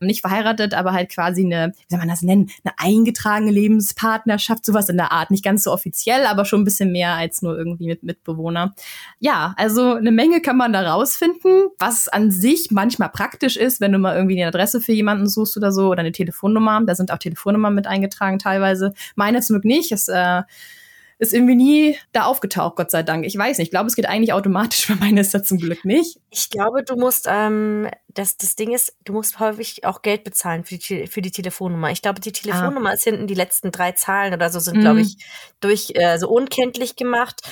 Nicht 0.00 0.20
verheiratet, 0.20 0.74
aber 0.74 0.92
halt 0.92 1.10
quasi 1.10 1.44
eine, 1.44 1.72
wie 1.76 1.84
soll 1.88 1.98
man 1.98 2.08
das 2.08 2.22
nennen, 2.22 2.50
eine 2.64 2.74
eingetragene 2.78 3.50
Lebenspartnerschaft, 3.50 4.64
sowas 4.64 4.88
in 4.88 4.96
der 4.96 5.12
Art. 5.12 5.30
Nicht 5.30 5.44
ganz 5.44 5.64
so 5.64 5.72
offiziell, 5.72 6.26
aber 6.26 6.44
schon 6.44 6.62
ein 6.62 6.64
bisschen 6.64 6.92
mehr 6.92 7.12
als 7.12 7.42
nur 7.42 7.56
irgendwie 7.56 7.86
mit 7.86 8.02
Mitbewohner. 8.02 8.74
Ja, 9.18 9.54
also 9.56 9.94
eine 9.94 10.12
Menge 10.12 10.40
kann 10.40 10.56
man 10.56 10.72
da 10.72 10.92
rausfinden, 10.92 11.68
was 11.78 12.08
an 12.08 12.30
sich 12.30 12.68
manchmal 12.70 13.10
praktisch 13.10 13.56
ist, 13.56 13.80
wenn 13.80 13.92
du 13.92 13.98
mal 13.98 14.16
irgendwie 14.16 14.40
eine 14.40 14.48
Adresse 14.48 14.80
für 14.80 14.92
jemanden 14.92 15.28
suchst 15.28 15.56
oder 15.64 15.72
so 15.72 15.88
oder 15.88 16.00
eine 16.00 16.12
Telefonnummer. 16.12 16.82
Da 16.86 16.94
sind 16.94 17.10
auch 17.10 17.18
Telefonnummern 17.18 17.74
mit 17.74 17.86
eingetragen 17.86 18.38
teilweise. 18.38 18.92
Meine 19.16 19.40
zum 19.40 19.54
Glück 19.54 19.64
nicht. 19.64 19.92
Es 19.92 20.08
äh, 20.08 20.42
ist 21.18 21.32
irgendwie 21.32 21.54
nie 21.54 21.98
da 22.12 22.24
aufgetaucht, 22.24 22.76
Gott 22.76 22.90
sei 22.90 23.02
Dank. 23.02 23.24
Ich 23.24 23.36
weiß 23.36 23.58
nicht. 23.58 23.68
Ich 23.68 23.70
glaube, 23.70 23.86
es 23.86 23.96
geht 23.96 24.06
eigentlich 24.06 24.32
automatisch, 24.32 24.86
bei 24.88 24.94
meiner 24.96 25.20
ist 25.20 25.34
das 25.34 25.44
zum 25.44 25.58
Glück 25.58 25.84
nicht. 25.84 26.18
Ich 26.30 26.50
glaube, 26.50 26.82
du 26.82 26.96
musst, 26.96 27.26
ähm, 27.28 27.88
das, 28.08 28.36
das 28.36 28.56
Ding 28.56 28.72
ist, 28.72 28.96
du 29.04 29.12
musst 29.12 29.38
häufig 29.40 29.84
auch 29.84 30.02
Geld 30.02 30.24
bezahlen 30.24 30.64
für 30.64 30.76
die, 30.76 31.06
für 31.06 31.22
die 31.22 31.30
Telefonnummer. 31.30 31.90
Ich 31.90 32.02
glaube, 32.02 32.20
die 32.20 32.32
Telefonnummer 32.32 32.90
ah. 32.90 32.94
ist 32.94 33.04
hinten 33.04 33.26
die 33.26 33.34
letzten 33.34 33.70
drei 33.70 33.92
Zahlen 33.92 34.34
oder 34.34 34.50
so 34.50 34.58
sind, 34.58 34.78
mm. 34.78 34.80
glaube 34.80 35.00
ich, 35.00 35.16
durch 35.60 35.92
äh, 35.94 36.18
so 36.18 36.28
unkenntlich 36.28 36.96
gemacht. 36.96 37.42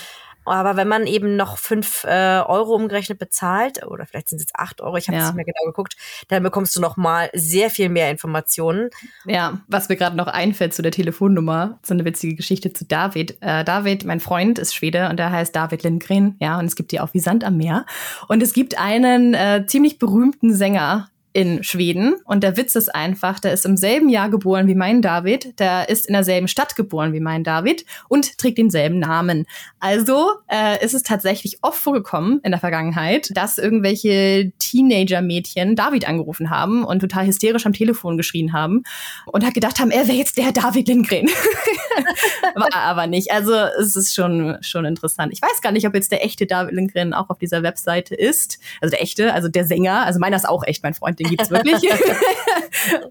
Aber 0.44 0.76
wenn 0.76 0.88
man 0.88 1.06
eben 1.06 1.36
noch 1.36 1.58
fünf 1.58 2.04
äh, 2.04 2.40
Euro 2.40 2.74
umgerechnet 2.74 3.18
bezahlt, 3.18 3.86
oder 3.86 4.06
vielleicht 4.06 4.28
sind 4.28 4.38
es 4.38 4.44
jetzt 4.44 4.56
acht 4.56 4.80
Euro, 4.80 4.96
ich 4.96 5.08
habe 5.08 5.18
ja. 5.18 5.26
nicht 5.26 5.34
mehr 5.34 5.44
genau 5.44 5.64
geguckt, 5.66 5.96
dann 6.28 6.42
bekommst 6.42 6.74
du 6.76 6.80
noch 6.80 6.96
mal 6.96 7.30
sehr 7.32 7.70
viel 7.70 7.88
mehr 7.88 8.10
Informationen. 8.10 8.90
Ja, 9.24 9.60
was 9.68 9.88
mir 9.88 9.96
gerade 9.96 10.16
noch 10.16 10.26
einfällt 10.26 10.74
zu 10.74 10.82
der 10.82 10.92
Telefonnummer, 10.92 11.78
so 11.82 11.94
eine 11.94 12.04
witzige 12.04 12.34
Geschichte 12.34 12.72
zu 12.72 12.84
David. 12.84 13.36
Äh, 13.40 13.64
David, 13.64 14.04
mein 14.04 14.20
Freund, 14.20 14.58
ist 14.58 14.74
Schwede 14.74 15.08
und 15.08 15.18
der 15.18 15.30
heißt 15.30 15.54
David 15.54 15.82
Lindgren, 15.82 16.36
ja, 16.40 16.58
und 16.58 16.64
es 16.66 16.76
gibt 16.76 16.92
die 16.92 17.00
auch 17.00 17.14
wie 17.14 17.20
Sand 17.20 17.44
am 17.44 17.56
Meer. 17.56 17.86
Und 18.28 18.42
es 18.42 18.52
gibt 18.52 18.78
einen 18.78 19.34
äh, 19.34 19.64
ziemlich 19.66 19.98
berühmten 19.98 20.54
Sänger, 20.54 21.08
in 21.32 21.62
Schweden. 21.64 22.14
Und 22.24 22.42
der 22.42 22.56
Witz 22.56 22.74
ist 22.74 22.94
einfach, 22.94 23.40
der 23.40 23.52
ist 23.52 23.64
im 23.64 23.76
selben 23.76 24.08
Jahr 24.08 24.28
geboren 24.28 24.66
wie 24.66 24.74
mein 24.74 25.02
David, 25.02 25.58
der 25.58 25.88
ist 25.88 26.06
in 26.06 26.12
derselben 26.12 26.48
Stadt 26.48 26.76
geboren 26.76 27.12
wie 27.12 27.20
mein 27.20 27.44
David 27.44 27.84
und 28.08 28.36
trägt 28.38 28.58
denselben 28.58 28.98
Namen. 28.98 29.46
Also 29.80 30.32
äh, 30.48 30.84
ist 30.84 30.94
es 30.94 31.02
tatsächlich 31.02 31.58
oft 31.62 31.78
vorgekommen 31.78 32.40
in 32.42 32.50
der 32.50 32.60
Vergangenheit, 32.60 33.30
dass 33.34 33.58
irgendwelche 33.58 34.52
Teenager-Mädchen 34.58 35.74
David 35.76 36.06
angerufen 36.06 36.50
haben 36.50 36.84
und 36.84 37.00
total 37.00 37.26
hysterisch 37.26 37.66
am 37.66 37.72
Telefon 37.72 38.16
geschrien 38.16 38.52
haben 38.52 38.82
und 39.26 39.44
hat 39.44 39.54
gedacht 39.54 39.80
haben, 39.80 39.90
er 39.90 40.06
wäre 40.08 40.18
jetzt 40.18 40.36
der 40.36 40.52
David 40.52 40.88
Lindgren. 40.88 41.26
War 42.54 42.74
aber 42.74 43.06
nicht. 43.06 43.30
Also 43.32 43.54
es 43.54 43.96
ist 43.96 44.14
schon, 44.14 44.58
schon 44.60 44.84
interessant. 44.84 45.32
Ich 45.32 45.40
weiß 45.40 45.60
gar 45.62 45.72
nicht, 45.72 45.86
ob 45.86 45.94
jetzt 45.94 46.12
der 46.12 46.24
echte 46.24 46.46
David 46.46 46.74
Lindgren 46.74 47.14
auch 47.14 47.30
auf 47.30 47.38
dieser 47.38 47.62
Webseite 47.62 48.14
ist. 48.14 48.58
Also 48.80 48.90
der 48.90 49.02
echte, 49.02 49.32
also 49.32 49.48
der 49.48 49.64
Sänger. 49.64 50.04
Also 50.04 50.18
meiner 50.18 50.36
ist 50.36 50.48
auch 50.48 50.64
echt, 50.64 50.82
mein 50.82 50.94
Freund, 50.94 51.21
den 51.22 51.30
gibt's 51.30 51.50
wirklich. 51.50 51.82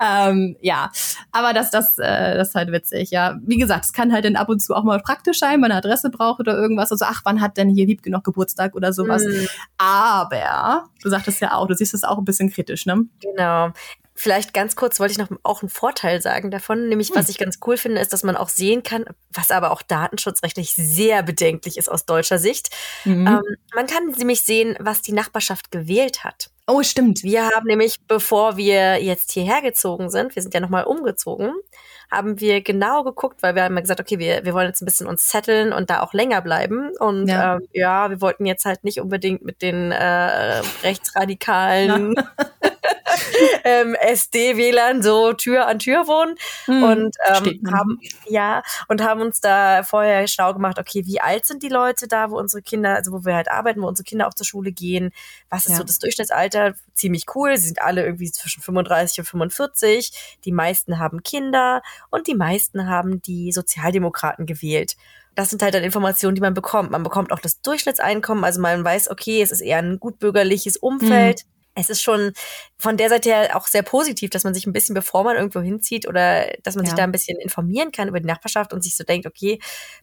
ähm, 0.01 0.55
ja, 0.61 0.91
aber 1.31 1.53
das, 1.53 1.71
das, 1.71 1.97
äh, 1.97 2.35
das 2.37 2.49
ist 2.49 2.55
halt 2.55 2.71
witzig, 2.71 3.11
ja. 3.11 3.37
Wie 3.43 3.57
gesagt, 3.57 3.85
es 3.85 3.93
kann 3.93 4.11
halt 4.11 4.25
dann 4.25 4.35
ab 4.35 4.49
und 4.49 4.59
zu 4.59 4.73
auch 4.75 4.83
mal 4.83 4.99
praktisch 4.99 5.39
sein, 5.39 5.53
wenn 5.53 5.61
man 5.61 5.71
eine 5.71 5.77
Adresse 5.79 6.09
braucht 6.09 6.39
oder 6.39 6.57
irgendwas. 6.57 6.91
Also, 6.91 7.05
ach, 7.07 7.21
wann 7.23 7.41
hat 7.41 7.57
denn 7.57 7.69
hier 7.69 7.85
Liebke 7.85 8.09
noch 8.09 8.23
Geburtstag 8.23 8.75
oder 8.75 8.93
sowas? 8.93 9.23
Mhm. 9.23 9.47
Aber, 9.77 10.85
du 11.01 11.09
sagtest 11.09 11.41
ja 11.41 11.53
auch, 11.53 11.67
du 11.67 11.75
siehst 11.75 11.93
es 11.93 12.03
auch 12.03 12.17
ein 12.17 12.25
bisschen 12.25 12.51
kritisch, 12.51 12.85
ne? 12.85 13.05
Genau. 13.21 13.71
Vielleicht 14.21 14.53
ganz 14.53 14.75
kurz 14.75 14.99
wollte 14.99 15.13
ich 15.13 15.17
noch 15.17 15.29
auch 15.41 15.63
einen 15.63 15.69
Vorteil 15.69 16.21
sagen 16.21 16.51
davon, 16.51 16.89
nämlich 16.89 17.09
was 17.15 17.25
hm. 17.25 17.31
ich 17.31 17.37
ganz 17.39 17.57
cool 17.65 17.75
finde, 17.75 17.99
ist, 17.99 18.13
dass 18.13 18.21
man 18.21 18.37
auch 18.37 18.49
sehen 18.49 18.83
kann, 18.83 19.05
was 19.33 19.49
aber 19.49 19.71
auch 19.71 19.81
datenschutzrechtlich 19.81 20.75
sehr 20.75 21.23
bedenklich 21.23 21.75
ist 21.75 21.89
aus 21.89 22.05
deutscher 22.05 22.37
Sicht. 22.37 22.69
Mhm. 23.03 23.25
Ähm, 23.25 23.41
man 23.73 23.87
kann 23.87 24.09
nämlich 24.15 24.43
sehen, 24.43 24.75
was 24.79 25.01
die 25.01 25.13
Nachbarschaft 25.13 25.71
gewählt 25.71 26.23
hat. 26.23 26.51
Oh, 26.67 26.83
stimmt. 26.83 27.23
Wir 27.23 27.49
haben 27.49 27.65
nämlich, 27.65 27.95
bevor 28.07 28.57
wir 28.57 29.01
jetzt 29.01 29.31
hierher 29.31 29.63
gezogen 29.63 30.11
sind, 30.11 30.35
wir 30.35 30.43
sind 30.43 30.53
ja 30.53 30.59
nochmal 30.59 30.83
umgezogen, 30.83 31.53
haben 32.11 32.39
wir 32.39 32.61
genau 32.61 33.03
geguckt, 33.03 33.41
weil 33.41 33.55
wir 33.55 33.63
haben 33.63 33.75
gesagt, 33.77 34.01
okay, 34.01 34.19
wir, 34.19 34.45
wir 34.45 34.53
wollen 34.53 34.67
jetzt 34.67 34.83
ein 34.83 34.85
bisschen 34.85 35.07
uns 35.07 35.31
setteln 35.31 35.73
und 35.73 35.89
da 35.89 36.01
auch 36.03 36.13
länger 36.13 36.41
bleiben. 36.43 36.91
Und 36.99 37.27
ja, 37.27 37.55
ähm, 37.55 37.67
ja 37.73 38.11
wir 38.11 38.21
wollten 38.21 38.45
jetzt 38.45 38.65
halt 38.65 38.83
nicht 38.83 39.01
unbedingt 39.01 39.43
mit 39.43 39.63
den 39.63 39.91
äh, 39.91 40.61
rechtsradikalen 40.83 42.13
ähm, 43.63 43.95
SD-WLAN 43.95 45.01
so 45.01 45.33
Tür 45.33 45.67
an 45.67 45.79
Tür 45.79 46.07
wohnen 46.07 46.35
hm, 46.65 46.83
und 46.83 47.15
ähm, 47.27 47.61
haben 47.71 47.99
ja 48.27 48.63
und 48.87 49.03
haben 49.03 49.21
uns 49.21 49.41
da 49.41 49.83
vorher 49.83 50.27
schlau 50.27 50.53
gemacht, 50.53 50.79
okay, 50.79 51.05
wie 51.05 51.21
alt 51.21 51.45
sind 51.45 51.63
die 51.63 51.69
Leute 51.69 52.07
da, 52.07 52.31
wo 52.31 52.37
unsere 52.37 52.61
Kinder, 52.61 52.95
also 52.95 53.11
wo 53.11 53.25
wir 53.25 53.35
halt 53.35 53.51
arbeiten, 53.51 53.81
wo 53.81 53.87
unsere 53.87 54.03
Kinder 54.03 54.27
auch 54.27 54.33
zur 54.33 54.45
Schule 54.45 54.71
gehen, 54.71 55.11
was 55.49 55.65
ist 55.65 55.71
ja. 55.71 55.77
so 55.77 55.83
das 55.83 55.99
Durchschnittsalter? 55.99 56.73
Ziemlich 56.93 57.25
cool, 57.35 57.55
sie 57.57 57.67
sind 57.67 57.81
alle 57.81 58.03
irgendwie 58.03 58.31
zwischen 58.31 58.61
35 58.61 59.19
und 59.19 59.25
45, 59.25 60.39
die 60.45 60.51
meisten 60.51 60.99
haben 60.99 61.23
Kinder 61.23 61.81
und 62.09 62.27
die 62.27 62.35
meisten 62.35 62.87
haben 62.87 63.21
die 63.21 63.51
Sozialdemokraten 63.51 64.45
gewählt 64.45 64.95
das 65.33 65.49
sind 65.49 65.63
halt 65.63 65.73
dann 65.73 65.83
Informationen, 65.83 66.35
die 66.35 66.41
man 66.41 66.53
bekommt. 66.53 66.91
Man 66.91 67.03
bekommt 67.03 67.31
auch 67.31 67.39
das 67.39 67.61
Durchschnittseinkommen, 67.61 68.43
also 68.43 68.59
man 68.59 68.83
weiß, 68.83 69.09
okay, 69.09 69.41
es 69.41 69.51
ist 69.51 69.61
eher 69.61 69.77
ein 69.77 69.97
gutbürgerliches 69.97 70.75
Umfeld. 70.75 71.45
Mhm 71.45 71.60
es 71.73 71.89
ist 71.89 72.01
schon 72.01 72.33
von 72.77 72.97
der 72.97 73.09
Seite 73.09 73.29
her 73.29 73.55
auch 73.55 73.67
sehr 73.67 73.83
positiv, 73.83 74.29
dass 74.29 74.43
man 74.43 74.53
sich 74.53 74.65
ein 74.65 74.73
bisschen, 74.73 74.93
bevor 74.93 75.23
man 75.23 75.37
irgendwo 75.37 75.61
hinzieht 75.61 76.07
oder 76.07 76.47
dass 76.63 76.75
man 76.75 76.85
ja. 76.85 76.89
sich 76.89 76.97
da 76.97 77.03
ein 77.03 77.11
bisschen 77.11 77.39
informieren 77.39 77.91
kann 77.91 78.09
über 78.09 78.19
die 78.19 78.27
Nachbarschaft 78.27 78.73
und 78.73 78.83
sich 78.83 78.95
so 78.95 79.03
denkt, 79.03 79.25
okay, 79.25 79.59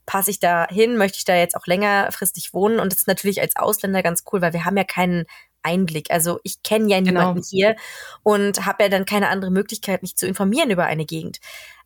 passe 0.06 0.30
ich 0.30 0.40
da 0.40 0.66
hin, 0.68 0.96
möchte 0.96 1.18
ich 1.18 1.24
da 1.24 1.36
jetzt 1.36 1.56
auch 1.56 1.66
längerfristig 1.66 2.54
wohnen? 2.54 2.80
Und 2.80 2.92
das 2.92 3.00
ist 3.00 3.08
natürlich 3.08 3.40
als 3.40 3.56
Ausländer 3.56 4.02
ganz 4.02 4.24
cool, 4.32 4.40
weil 4.40 4.52
wir 4.52 4.64
haben 4.64 4.76
ja 4.76 4.84
keinen 4.84 5.26
Einblick. 5.62 6.10
Also 6.10 6.40
ich 6.42 6.62
kenne 6.62 6.88
ja 6.88 6.98
genau. 6.98 7.10
niemanden 7.20 7.42
genau. 7.42 7.48
hier 7.50 7.76
und 8.22 8.64
habe 8.64 8.84
ja 8.84 8.88
dann 8.88 9.04
keine 9.04 9.28
andere 9.28 9.50
Möglichkeit, 9.50 10.02
mich 10.02 10.16
zu 10.16 10.26
informieren 10.26 10.70
über 10.70 10.86
eine 10.86 11.04
Gegend. 11.04 11.38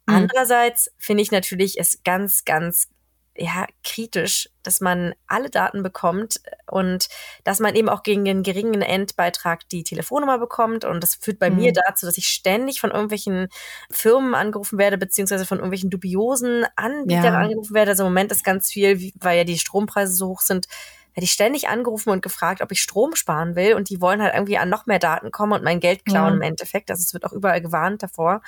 Mhm. 0.07 0.15
Andererseits 0.15 0.91
finde 0.99 1.23
ich 1.23 1.33
natürlich 1.33 1.79
es 1.79 2.03
ganz, 2.05 2.45
ganz 2.45 2.89
ja, 3.37 3.67
kritisch, 3.83 4.51
dass 4.63 4.81
man 4.81 5.15
alle 5.27 5.49
Daten 5.49 5.83
bekommt 5.83 6.41
und 6.71 7.09
dass 7.45 7.61
man 7.61 7.75
eben 7.75 7.89
auch 7.89 8.03
gegen 8.03 8.25
den 8.25 8.43
geringen 8.43 8.83
Endbeitrag 8.83 9.67
die 9.71 9.85
Telefonnummer 9.85 10.39
bekommt. 10.39 10.85
Und 10.85 11.03
das 11.03 11.15
führt 11.15 11.39
bei 11.39 11.49
mhm. 11.49 11.57
mir 11.57 11.73
dazu, 11.73 12.05
dass 12.05 12.19
ich 12.19 12.29
ständig 12.29 12.81
von 12.81 12.91
irgendwelchen 12.91 13.49
Firmen 13.91 14.35
angerufen 14.35 14.79
werde, 14.79 14.99
beziehungsweise 14.99 15.47
von 15.47 15.59
irgendwelchen 15.59 15.89
dubiosen 15.89 16.67
Anbietern 16.77 17.25
ja. 17.25 17.39
angerufen 17.39 17.75
werde. 17.75 17.93
Also 17.93 18.05
im 18.05 18.11
Moment 18.11 18.33
ist 18.33 18.45
ganz 18.45 18.71
viel, 18.71 19.13
weil 19.19 19.39
ja 19.39 19.45
die 19.45 19.59
Strompreise 19.59 20.13
so 20.13 20.29
hoch 20.29 20.43
sind, 20.43 20.67
werde 21.15 21.25
ich 21.25 21.33
ständig 21.33 21.69
angerufen 21.69 22.11
und 22.11 22.23
gefragt, 22.23 22.61
ob 22.61 22.71
ich 22.71 22.83
Strom 22.83 23.15
sparen 23.15 23.57
will. 23.57 23.75
Und 23.75 23.89
die 23.89 24.03
wollen 24.03 24.23
halt 24.23 24.35
irgendwie 24.35 24.59
an 24.59 24.69
noch 24.69 24.85
mehr 24.85 24.99
Daten 24.99 25.31
kommen 25.31 25.53
und 25.55 25.65
mein 25.65 25.81
Geld 25.81 26.05
klauen 26.05 26.31
ja. 26.31 26.37
im 26.37 26.43
Endeffekt. 26.43 26.91
Also 26.91 27.01
es 27.01 27.15
wird 27.15 27.25
auch 27.25 27.33
überall 27.33 27.63
gewarnt 27.63 28.03
davor 28.03 28.43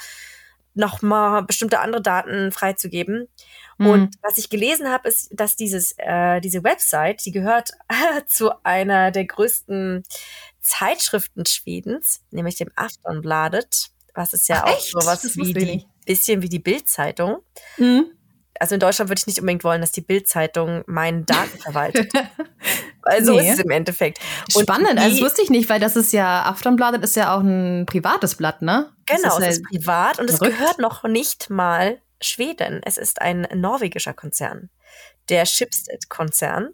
nochmal 0.75 1.45
bestimmte 1.45 1.81
andere 1.81 2.03
Daten 2.03 2.53
freizugeben. 2.53 3.29
Mhm. 3.79 3.87
Und 3.87 4.15
was 4.23 4.39
ich 4.39 4.51
gelesen 4.51 4.89
habe, 4.89 5.09
ist, 5.09 5.29
dass 5.33 5.57
dieses, 5.57 5.95
äh, 5.99 6.41
diese 6.41 6.63
Website, 6.65 7.25
die 7.25 7.33
gehört 7.33 7.71
äh, 7.89 8.23
zu 8.27 8.51
einer 8.65 9.11
der 9.11 9.25
größten 9.25 10.03
Zeitschriften 10.61 11.47
Schwedens, 11.47 12.23
nämlich 12.31 12.57
dem 12.57 12.71
Aftonbladet, 12.75 13.91
was 14.15 14.33
ist 14.33 14.49
ja 14.49 14.63
Ach, 14.65 14.71
auch 14.71 14.77
echt? 14.77 14.91
sowas 14.91 15.37
wie 15.37 15.53
die, 15.53 15.87
bisschen 16.07 16.43
wie 16.43 16.49
die 16.49 16.61
Bildzeitung. 16.61 17.39
Mhm 17.77 18.11
also 18.61 18.75
in 18.75 18.81
Deutschland 18.81 19.11
würde 19.11 19.19
ich 19.19 19.27
nicht 19.27 19.41
unbedingt 19.41 19.65
wollen, 19.65 19.81
dass 19.81 19.93
die 19.93 20.01
Bildzeitung 20.01 20.85
meinen 20.87 21.27
Daten 21.27 21.59
verwaltet. 21.59 22.13
also 23.03 23.33
nee. 23.33 23.49
ist 23.49 23.59
es 23.59 23.65
im 23.65 23.71
Endeffekt. 23.71 24.19
Und 24.55 24.63
Spannend, 24.63 24.99
also 24.99 25.11
das 25.11 25.21
wusste 25.21 25.43
ich 25.43 25.51
nicht, 25.51 25.69
weil 25.69 25.81
das 25.81 25.97
ist 25.97 26.13
ja, 26.13 26.45
Aftonbladet 26.45 27.03
ist 27.03 27.17
ja 27.17 27.35
auch 27.35 27.41
ein 27.41 27.87
privates 27.87 28.37
Blatt, 28.37 28.63
ne? 28.63 28.93
Genau, 29.07 29.39
ist 29.39 29.47
es 29.47 29.57
ist 29.59 29.65
privat 29.65 30.19
und 30.19 30.31
es 30.31 30.41
gehört 30.41 30.79
noch 30.79 31.05
nicht 31.05 31.51
mal 31.51 32.01
Schweden. 32.25 32.81
Es 32.85 32.99
ist 32.99 33.21
ein 33.21 33.47
norwegischer 33.55 34.15
Konzern, 34.15 34.71
der 35.29 35.47
Schibsted-Konzern. 35.47 36.71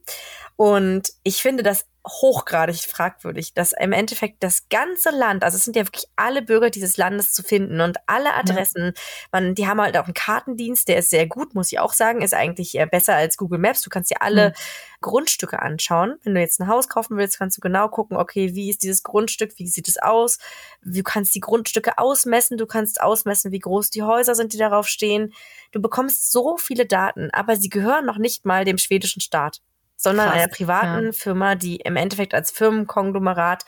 Und 0.57 1.13
ich 1.23 1.43
finde 1.43 1.63
das 1.63 1.87
hochgradig 2.07 2.81
fragwürdig, 2.87 3.53
dass 3.53 3.73
im 3.73 3.93
Endeffekt 3.93 4.43
das 4.43 4.69
ganze 4.71 5.11
Land, 5.11 5.45
also 5.45 5.57
es 5.57 5.65
sind 5.65 5.77
ja 5.77 5.87
wirklich 5.87 6.07
alle 6.17 6.41
Bürger 6.41 6.71
dieses 6.71 6.97
Landes 6.97 7.33
zu 7.33 7.43
finden 7.43 7.81
und 7.81 7.99
alle 8.07 8.35
Adressen, 8.35 8.87
ja. 8.87 8.93
man, 9.33 9.55
die 9.55 9.67
haben 9.67 9.81
halt 9.81 9.97
auch 9.99 10.05
einen 10.05 10.15
Kartendienst, 10.15 10.89
der 10.89 10.99
ist 10.99 11.11
sehr 11.11 11.27
gut, 11.27 11.55
muss 11.55 11.71
ich 11.71 11.79
auch 11.79 11.93
sagen, 11.93 12.23
ist 12.23 12.33
eigentlich 12.33 12.79
besser 12.91 13.17
als 13.17 13.37
Google 13.37 13.59
Maps. 13.59 13.83
Du 13.83 13.91
kannst 13.91 14.11
dir 14.11 14.23
alle 14.23 14.51
mhm. 14.51 14.55
Grundstücke 15.03 15.61
anschauen. 15.61 16.17
Wenn 16.25 16.35
du 16.35 16.41
jetzt 16.41 16.61
ein 16.61 16.69
Haus 16.69 16.89
kaufen 16.89 17.19
willst, 17.19 17.39
kannst 17.39 17.59
du 17.59 17.61
genau 17.61 17.89
gucken, 17.89 18.17
okay, 18.17 18.55
wie 18.55 18.71
ist 18.71 18.83
dieses 18.83 19.03
Grundstück, 19.03 19.59
wie 19.59 19.69
sieht 19.69 19.89
es 19.89 19.99
aus? 19.99 20.39
Du 20.83 21.03
kannst 21.03 21.35
die 21.35 21.41
Grundstücke 21.41 21.99
ausmessen, 21.99 22.57
du 22.57 22.67
kannst 22.67 23.01
ausmessen, 23.01 23.53
wie 23.53 23.59
groß 23.59 23.91
die 23.91 24.03
Häuser 24.03 24.35
sind, 24.35 24.55
die 24.55 24.59
darauf 24.59 24.87
stehen. 24.89 25.35
Du 25.73 25.81
bekommst 25.83 26.33
so 26.33 26.57
viele 26.57 26.87
Daten, 26.87 27.31
aber 27.33 27.57
sie 27.57 27.69
gehören 27.69 28.07
noch 28.07 28.19
nicht 28.19 28.47
mal 28.47 28.65
dem 28.65 28.79
schwedischen 28.79 29.21
Staat 29.21 29.61
sondern 30.01 30.31
Krass, 30.31 30.39
einer 30.39 30.49
privaten 30.49 31.07
ja. 31.07 31.13
Firma, 31.13 31.55
die 31.55 31.77
im 31.77 31.97
Endeffekt 31.97 32.33
als 32.35 32.51
Firmenkonglomerat, 32.51 33.65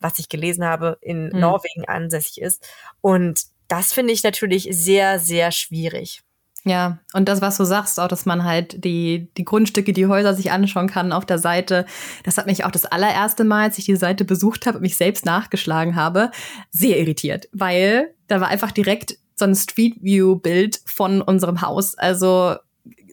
was 0.00 0.18
ich 0.18 0.28
gelesen 0.28 0.64
habe, 0.64 0.98
in 1.02 1.28
mhm. 1.28 1.40
Norwegen 1.40 1.86
ansässig 1.86 2.40
ist. 2.40 2.66
Und 3.00 3.42
das 3.68 3.92
finde 3.92 4.12
ich 4.12 4.22
natürlich 4.22 4.68
sehr, 4.70 5.18
sehr 5.18 5.52
schwierig. 5.52 6.22
Ja, 6.64 6.98
und 7.12 7.28
das, 7.28 7.42
was 7.42 7.58
du 7.58 7.64
sagst, 7.64 8.00
auch, 8.00 8.08
dass 8.08 8.26
man 8.26 8.42
halt 8.42 8.84
die, 8.84 9.30
die 9.36 9.44
Grundstücke, 9.44 9.92
die 9.92 10.06
Häuser 10.06 10.34
sich 10.34 10.50
anschauen 10.50 10.88
kann 10.88 11.12
auf 11.12 11.24
der 11.24 11.38
Seite, 11.38 11.86
das 12.24 12.38
hat 12.38 12.46
mich 12.46 12.64
auch 12.64 12.72
das 12.72 12.86
allererste 12.86 13.44
Mal, 13.44 13.64
als 13.64 13.78
ich 13.78 13.84
die 13.84 13.94
Seite 13.94 14.24
besucht 14.24 14.66
habe 14.66 14.78
und 14.78 14.82
mich 14.82 14.96
selbst 14.96 15.24
nachgeschlagen 15.24 15.94
habe, 15.94 16.32
sehr 16.70 16.98
irritiert, 16.98 17.48
weil 17.52 18.14
da 18.26 18.40
war 18.40 18.48
einfach 18.48 18.72
direkt 18.72 19.16
so 19.36 19.44
ein 19.44 19.54
Street 19.54 20.02
View 20.02 20.36
Bild 20.36 20.80
von 20.86 21.22
unserem 21.22 21.60
Haus. 21.60 21.94
Also 21.96 22.56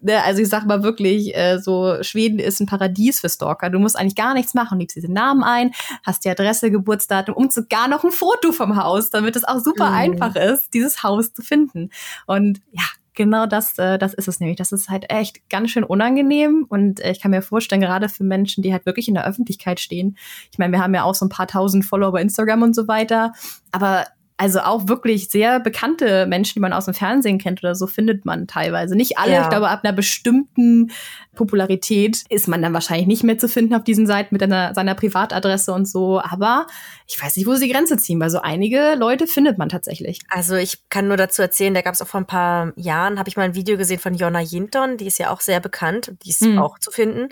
ne, 0.04 0.24
also 0.24 0.42
ich 0.42 0.50
sag 0.50 0.66
mal 0.66 0.84
wirklich, 0.84 1.36
äh, 1.36 1.60
so 1.60 2.02
Schweden 2.02 2.40
ist 2.40 2.60
ein 2.60 2.68
Paradies 2.68 3.20
für 3.20 3.30
Stalker. 3.30 3.70
Du 3.70 3.80
musst 3.80 3.98
eigentlich 3.98 4.16
gar 4.16 4.34
nichts 4.34 4.54
machen, 4.54 4.80
liebst 4.80 4.96
diesen 4.96 5.14
Namen 5.14 5.44
ein, 5.44 5.72
hast 6.04 6.26
die 6.26 6.30
Adresse, 6.30 6.72
Geburtsdatum 6.72 7.36
und 7.36 7.54
sogar 7.54 7.88
noch 7.88 8.04
ein 8.04 8.12
Foto 8.12 8.52
vom 8.52 8.76
Haus, 8.76 9.10
damit 9.10 9.36
es 9.36 9.44
auch 9.44 9.60
super 9.60 9.90
mhm. 9.90 9.96
einfach 9.96 10.36
ist, 10.36 10.74
dieses 10.74 11.04
Haus 11.04 11.34
zu 11.34 11.42
finden. 11.42 11.90
Und 12.28 12.62
ja, 12.72 12.84
genau 13.14 13.46
das, 13.46 13.78
äh, 13.78 13.98
das 13.98 14.14
ist 14.14 14.28
es 14.28 14.40
nämlich. 14.40 14.58
Das 14.58 14.72
ist 14.72 14.90
halt 14.90 15.10
echt 15.10 15.50
ganz 15.50 15.72
schön 15.72 15.84
unangenehm 15.84 16.66
und 16.68 17.00
äh, 17.00 17.12
ich 17.12 17.22
kann 17.22 17.32
mir 17.32 17.42
vorstellen, 17.42 17.82
gerade 17.82 18.10
für 18.10 18.24
Menschen, 18.24 18.64
die 18.64 18.74
halt 18.74 18.86
wirklich 18.86 19.08
in 19.08 19.14
der 19.14 19.26
Öffentlichkeit 19.26 19.80
stehen. 19.80 20.18
Ich 20.52 20.58
meine, 20.58 20.74
wir 20.74 20.82
haben 20.82 20.94
ja 20.94 21.04
auch 21.04 21.16
so 21.16 21.26
ein 21.26 21.30
paar 21.30 21.48
tausend 21.48 21.86
Follower 21.86 22.12
bei 22.12 22.22
Instagram 22.22 22.64
und 22.64 22.76
so 22.76 22.88
weiter, 22.88 23.34
aber 23.72 24.06
also 24.44 24.60
auch 24.60 24.90
wirklich 24.90 25.30
sehr 25.30 25.62
bekannte 25.62 26.26
Menschen, 26.26 26.56
die 26.56 26.60
man 26.60 26.74
aus 26.74 26.84
dem 26.84 26.94
Fernsehen 26.94 27.38
kennt 27.38 27.64
oder 27.64 27.76
so, 27.76 27.88
findet 27.88 28.26
man 28.26 28.46
teilweise. 28.46 28.94
Nicht 28.94 29.18
alle, 29.18 29.32
ja. 29.32 29.44
ich 29.44 29.50
glaube, 29.50 29.70
ab 29.70 29.86
einer 29.86 29.94
bestimmten 29.94 30.92
Popularität 31.34 32.26
ist 32.28 32.50
man 32.50 32.62
dann 32.62 32.74
wahrscheinlich 32.74 33.08
nicht 33.08 33.24
mehr 33.24 33.38
zu 33.38 33.48
finden 33.48 33.74
auf 33.74 33.86
diesen 33.86 34.06
Seiten 34.06 34.36
mit 34.36 34.44
einer, 34.44 34.74
seiner 34.76 34.96
Privatadresse 34.96 35.72
und 35.72 35.88
so. 35.88 36.20
Aber 36.20 36.68
ich 37.08 37.24
weiß 37.24 37.38
nicht, 37.38 37.48
wo 37.48 37.56
sie 37.56 37.68
die 37.68 37.74
Grenze 37.74 37.96
ziehen, 37.96 38.20
weil 38.20 38.30
so 38.30 38.42
einige 38.42 38.96
Leute 38.96 39.28
findet 39.28 39.58
man 39.58 39.70
tatsächlich. 39.70 40.20
Also 40.28 40.56
ich 40.56 40.90
kann 40.90 41.08
nur 41.08 41.16
dazu 41.16 41.42
erzählen, 41.42 41.74
da 41.74 41.80
gab 41.80 41.94
es 41.94 42.02
auch 42.02 42.08
vor 42.08 42.20
ein 42.20 42.28
paar 42.28 42.74
Jahren, 42.76 43.20
habe 43.20 43.30
ich 43.30 43.38
mal 43.38 43.44
ein 43.44 43.56
Video 43.56 43.78
gesehen 43.78 44.00
von 44.00 44.14
Jonna 44.14 44.42
Jinton, 44.42 44.98
die 44.98 45.08
ist 45.08 45.20
ja 45.20 45.30
auch 45.30 45.40
sehr 45.40 45.62
bekannt, 45.62 46.12
die 46.26 46.32
ist 46.32 46.42
mhm. 46.42 46.60
auch 46.60 46.80
zu 46.80 46.92
finden. 46.92 47.30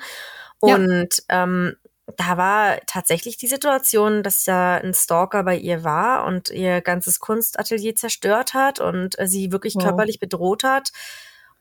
Und 0.62 1.10
ja. 1.30 1.44
ähm, 1.44 1.76
da 2.18 2.38
war 2.38 2.80
tatsächlich 2.88 3.38
die 3.38 3.48
Situation, 3.48 4.24
dass 4.24 4.44
da 4.44 4.76
ein 4.78 4.94
Stalker 4.94 5.44
bei 5.44 5.58
ihr 5.58 5.84
war 5.84 6.26
und 6.26 6.50
ihr 6.50 6.82
ganzes 6.82 7.20
Kunstatelier 7.20 7.96
zerstört 7.96 8.54
hat 8.54 8.80
und 8.80 9.16
sie 9.26 9.52
wirklich 9.52 9.76
wow. 9.76 9.84
körperlich 9.84 10.20
bedroht 10.20 10.64
hat. 10.64 10.92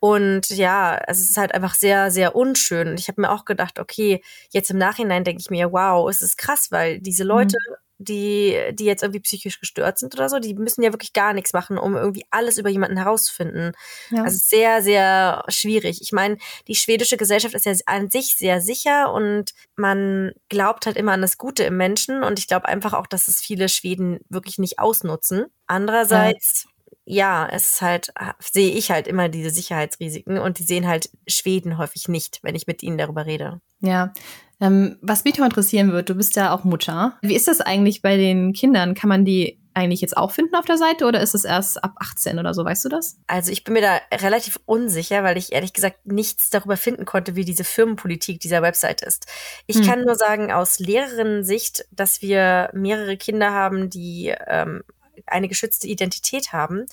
Und 0.00 0.48
ja, 0.48 0.98
es 1.06 1.20
ist 1.20 1.36
halt 1.36 1.54
einfach 1.54 1.74
sehr, 1.74 2.10
sehr 2.10 2.34
unschön. 2.34 2.88
Und 2.88 3.00
ich 3.00 3.08
habe 3.08 3.20
mir 3.20 3.30
auch 3.30 3.44
gedacht, 3.44 3.78
okay, 3.78 4.22
jetzt 4.50 4.70
im 4.70 4.78
Nachhinein 4.78 5.24
denke 5.24 5.40
ich 5.40 5.50
mir, 5.50 5.72
wow, 5.72 6.08
es 6.08 6.22
ist 6.22 6.38
krass, 6.38 6.68
weil 6.70 7.00
diese 7.00 7.24
Leute 7.24 7.56
mhm. 7.68 7.74
Die, 8.00 8.58
die 8.72 8.86
jetzt 8.86 9.02
irgendwie 9.02 9.20
psychisch 9.20 9.60
gestört 9.60 9.98
sind 9.98 10.14
oder 10.14 10.28
so, 10.30 10.38
die 10.38 10.54
müssen 10.54 10.82
ja 10.82 10.92
wirklich 10.92 11.12
gar 11.12 11.34
nichts 11.34 11.52
machen, 11.52 11.76
um 11.76 11.96
irgendwie 11.96 12.24
alles 12.30 12.56
über 12.56 12.70
jemanden 12.70 12.96
herauszufinden. 12.96 13.72
Ja. 14.10 14.24
Also 14.24 14.38
sehr, 14.38 14.82
sehr 14.82 15.44
schwierig. 15.48 16.00
Ich 16.00 16.12
meine, 16.12 16.38
die 16.66 16.74
schwedische 16.74 17.18
Gesellschaft 17.18 17.54
ist 17.54 17.66
ja 17.66 17.74
an 17.84 18.10
sich 18.10 18.34
sehr 18.36 18.62
sicher 18.62 19.12
und 19.12 19.52
man 19.76 20.32
glaubt 20.48 20.86
halt 20.86 20.96
immer 20.96 21.12
an 21.12 21.20
das 21.20 21.36
Gute 21.36 21.64
im 21.64 21.76
Menschen 21.76 22.22
und 22.22 22.38
ich 22.38 22.48
glaube 22.48 22.66
einfach 22.66 22.94
auch, 22.94 23.06
dass 23.06 23.28
es 23.28 23.40
viele 23.40 23.68
Schweden 23.68 24.20
wirklich 24.30 24.58
nicht 24.58 24.78
ausnutzen. 24.78 25.46
Andererseits 25.66 26.64
ja 26.64 26.79
ja, 27.10 27.48
es 27.50 27.72
ist 27.72 27.82
halt, 27.82 28.12
sehe 28.38 28.70
ich 28.70 28.90
halt 28.90 29.08
immer 29.08 29.28
diese 29.28 29.50
Sicherheitsrisiken 29.50 30.38
und 30.38 30.60
die 30.60 30.62
sehen 30.62 30.86
halt 30.86 31.10
Schweden 31.26 31.76
häufig 31.76 32.08
nicht, 32.08 32.38
wenn 32.42 32.54
ich 32.54 32.68
mit 32.68 32.82
ihnen 32.84 32.98
darüber 32.98 33.26
rede. 33.26 33.60
Ja. 33.80 34.12
Ähm, 34.60 34.96
was 35.00 35.24
mich 35.24 35.36
noch 35.36 35.46
interessieren 35.46 35.90
wird, 35.90 36.08
du 36.08 36.14
bist 36.14 36.36
ja 36.36 36.54
auch 36.54 36.64
Mutter. 36.64 37.18
Wie 37.22 37.34
ist 37.34 37.48
das 37.48 37.60
eigentlich 37.60 38.02
bei 38.02 38.16
den 38.16 38.52
Kindern? 38.52 38.94
Kann 38.94 39.08
man 39.08 39.24
die 39.24 39.58
eigentlich 39.74 40.00
jetzt 40.00 40.16
auch 40.16 40.30
finden 40.30 40.54
auf 40.54 40.66
der 40.66 40.76
Seite 40.76 41.06
oder 41.06 41.20
ist 41.20 41.34
es 41.34 41.44
erst 41.44 41.82
ab 41.82 41.94
18 41.96 42.38
oder 42.38 42.54
so, 42.54 42.64
weißt 42.64 42.84
du 42.84 42.88
das? 42.88 43.18
Also 43.26 43.50
ich 43.50 43.64
bin 43.64 43.74
mir 43.74 43.82
da 43.82 44.00
relativ 44.18 44.60
unsicher, 44.66 45.24
weil 45.24 45.36
ich 45.36 45.52
ehrlich 45.52 45.72
gesagt 45.72 46.06
nichts 46.06 46.50
darüber 46.50 46.76
finden 46.76 47.06
konnte, 47.06 47.34
wie 47.34 47.44
diese 47.44 47.64
Firmenpolitik 47.64 48.40
dieser 48.40 48.62
Website 48.62 49.00
ist. 49.00 49.26
Ich 49.66 49.78
hm. 49.78 49.86
kann 49.86 50.04
nur 50.04 50.16
sagen 50.16 50.52
aus 50.52 50.78
Lehrerinnen-Sicht, 50.78 51.86
dass 51.90 52.20
wir 52.20 52.70
mehrere 52.72 53.16
Kinder 53.16 53.52
haben, 53.52 53.90
die 53.90 54.34
ähm, 54.46 54.82
eine 55.26 55.48
geschützte 55.48 55.86
Identität 55.86 56.52
haben. 56.52 56.86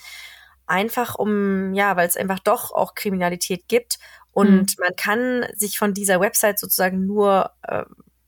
Einfach 0.65 1.15
um, 1.15 1.74
ja, 1.74 1.96
weil 1.96 2.07
es 2.07 2.17
einfach 2.17 2.39
doch 2.39 2.72
auch 2.72 2.96
Kriminalität 2.96 3.67
gibt. 3.67 4.00
Und 4.31 4.77
mhm. 4.77 4.84
man 4.84 4.96
kann 4.96 5.46
sich 5.55 5.79
von 5.79 5.93
dieser 5.93 6.19
Website 6.19 6.60
sozusagen 6.60 7.05
nur, 7.05 7.51
äh, 7.63 7.86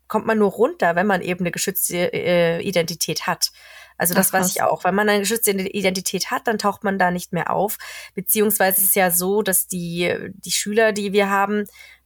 kommt 0.08 0.25
man 0.25 0.39
nur 0.39 0.51
runter, 0.51 0.96
wenn 0.96 1.06
man 1.06 1.22
eben 1.22 1.41
eine 1.41 1.51
geschützte 1.51 2.12
äh, 2.13 2.62
Identität 2.62 3.27
hat. 3.27 3.51
Also 4.00 4.13
das 4.13 4.29
Ach, 4.29 4.39
weiß 4.39 4.50
ich 4.50 4.62
auch. 4.63 4.86
Wenn 4.86 4.96
man 4.96 5.10
eine 5.10 5.20
geschützte 5.20 5.51
Identität 5.51 6.32
hat, 6.32 6.48
dann 6.48 6.58
taucht 6.58 6.84
man 6.86 6.98
da 6.98 7.12
nicht 7.12 7.34
mehr 7.34 7.51
auf. 7.51 7.77
Beziehungsweise 8.15 8.82
ist 8.82 8.88
es 8.88 8.96
ja 8.96 9.12
so, 9.12 9.41
dass 9.41 9.68
die, 9.68 10.32
die 10.34 10.51
Schüler, 10.51 10.94
die 10.94 11.12
wir 11.12 11.29
haben, 11.29 11.65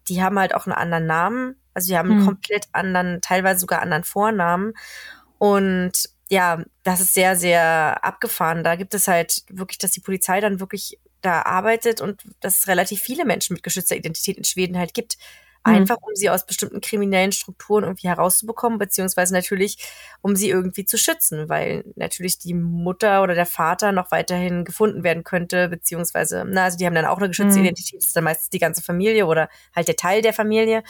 die 0.09 0.21
haben 0.21 0.39
halt 0.39 0.55
auch 0.55 0.65
einen 0.65 0.75
anderen 0.75 1.05
Namen. 1.05 1.61
Also 1.73 1.87
die 1.87 1.97
haben 1.97 2.09
einen 2.09 2.19
hm. 2.19 2.25
komplett 2.25 2.67
anderen, 2.71 3.21
teilweise 3.21 3.59
sogar 3.59 3.81
anderen 3.81 4.03
Vornamen. 4.03 4.73
Und 5.37 6.09
ja, 6.33 6.63
das 6.81 6.99
ist 6.99 7.13
sehr, 7.13 7.35
sehr 7.35 8.03
abgefahren. 8.03 8.63
Da 8.63 8.75
gibt 8.75 8.95
es 8.95 9.07
halt 9.07 9.43
wirklich, 9.49 9.77
dass 9.77 9.91
die 9.91 10.01
Polizei 10.01 10.41
dann 10.41 10.59
wirklich 10.59 10.99
da 11.21 11.43
arbeitet 11.43 12.01
und 12.01 12.23
dass 12.41 12.59
es 12.59 12.67
relativ 12.67 12.99
viele 13.01 13.23
Menschen 13.23 13.53
mit 13.53 13.63
geschützter 13.63 13.95
Identität 13.95 14.37
in 14.37 14.43
Schweden 14.43 14.77
halt 14.77 14.95
gibt. 14.95 15.17
Mhm. 15.65 15.75
Einfach, 15.75 15.97
um 16.01 16.15
sie 16.15 16.31
aus 16.31 16.45
bestimmten 16.47 16.81
kriminellen 16.81 17.31
Strukturen 17.31 17.83
irgendwie 17.83 18.07
herauszubekommen, 18.07 18.79
beziehungsweise 18.79 19.33
natürlich, 19.33 19.77
um 20.21 20.35
sie 20.35 20.49
irgendwie 20.49 20.85
zu 20.85 20.97
schützen, 20.97 21.47
weil 21.49 21.85
natürlich 21.95 22.39
die 22.39 22.55
Mutter 22.55 23.21
oder 23.21 23.35
der 23.35 23.45
Vater 23.45 23.91
noch 23.91 24.09
weiterhin 24.09 24.65
gefunden 24.65 25.03
werden 25.03 25.23
könnte, 25.23 25.69
beziehungsweise, 25.69 26.45
na, 26.47 26.65
also 26.65 26.79
die 26.79 26.85
haben 26.87 26.95
dann 26.95 27.05
auch 27.05 27.19
eine 27.19 27.29
geschützte 27.29 27.59
mhm. 27.59 27.65
Identität, 27.65 28.01
das 28.01 28.07
ist 28.07 28.15
dann 28.15 28.25
meistens 28.25 28.49
die 28.49 28.59
ganze 28.59 28.81
Familie 28.81 29.27
oder 29.27 29.49
halt 29.73 29.87
der 29.87 29.95
Teil 29.95 30.23
der 30.23 30.33
Familie, 30.33 30.83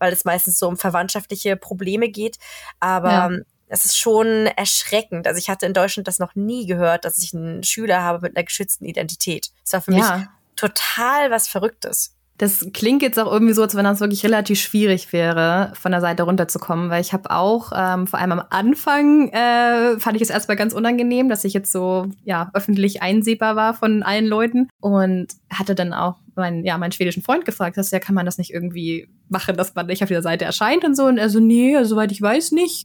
weil 0.00 0.12
es 0.12 0.24
meistens 0.24 0.58
so 0.58 0.66
um 0.68 0.76
verwandtschaftliche 0.76 1.56
Probleme 1.56 2.08
geht. 2.08 2.36
Aber 2.80 3.10
ja 3.10 3.30
es 3.68 3.84
ist 3.84 3.98
schon 3.98 4.46
erschreckend. 4.46 5.26
Also 5.26 5.38
ich 5.38 5.48
hatte 5.48 5.66
in 5.66 5.74
Deutschland 5.74 6.08
das 6.08 6.18
noch 6.18 6.34
nie 6.34 6.66
gehört, 6.66 7.04
dass 7.04 7.18
ich 7.18 7.34
einen 7.34 7.62
Schüler 7.62 8.02
habe 8.02 8.20
mit 8.20 8.36
einer 8.36 8.44
geschützten 8.44 8.84
Identität. 8.84 9.50
Das 9.64 9.72
war 9.74 9.80
für 9.82 9.92
ja. 9.92 10.16
mich 10.16 10.26
total 10.56 11.30
was 11.30 11.48
Verrücktes. 11.48 12.14
Das 12.38 12.68
klingt 12.72 13.02
jetzt 13.02 13.18
auch 13.18 13.30
irgendwie 13.30 13.52
so, 13.52 13.62
als 13.62 13.74
wenn 13.74 13.84
das 13.84 14.00
wirklich 14.00 14.24
relativ 14.24 14.60
schwierig 14.60 15.12
wäre, 15.12 15.72
von 15.74 15.92
der 15.92 16.00
Seite 16.00 16.22
runterzukommen, 16.22 16.88
weil 16.88 17.00
ich 17.00 17.12
habe 17.12 17.30
auch, 17.30 17.72
ähm, 17.74 18.06
vor 18.06 18.20
allem 18.20 18.32
am 18.32 18.42
Anfang, 18.50 19.28
äh, 19.30 19.98
fand 19.98 20.16
ich 20.16 20.22
es 20.22 20.30
erstmal 20.30 20.56
ganz 20.56 20.72
unangenehm, 20.72 21.28
dass 21.28 21.44
ich 21.44 21.52
jetzt 21.52 21.72
so 21.72 22.06
ja 22.24 22.50
öffentlich 22.54 23.02
einsehbar 23.02 23.56
war 23.56 23.74
von 23.74 24.02
allen 24.02 24.26
Leuten 24.26 24.68
und 24.80 25.26
hatte 25.50 25.74
dann 25.74 25.92
auch 25.92 26.16
meinen, 26.36 26.64
ja, 26.64 26.78
meinen 26.78 26.92
schwedischen 26.92 27.22
Freund 27.22 27.44
gefragt, 27.44 27.76
dass 27.76 27.90
ja, 27.90 27.98
kann 27.98 28.14
man 28.14 28.24
das 28.24 28.38
nicht 28.38 28.54
irgendwie 28.54 29.08
machen, 29.28 29.56
dass 29.56 29.74
man 29.74 29.86
nicht 29.86 30.02
auf 30.02 30.08
dieser 30.08 30.22
Seite 30.22 30.44
erscheint 30.44 30.84
und 30.84 30.96
so. 30.96 31.04
Und 31.04 31.18
er 31.18 31.28
so, 31.28 31.40
nee, 31.40 31.76
also, 31.76 31.90
soweit 31.90 32.12
ich 32.12 32.22
weiß 32.22 32.52
nicht. 32.52 32.84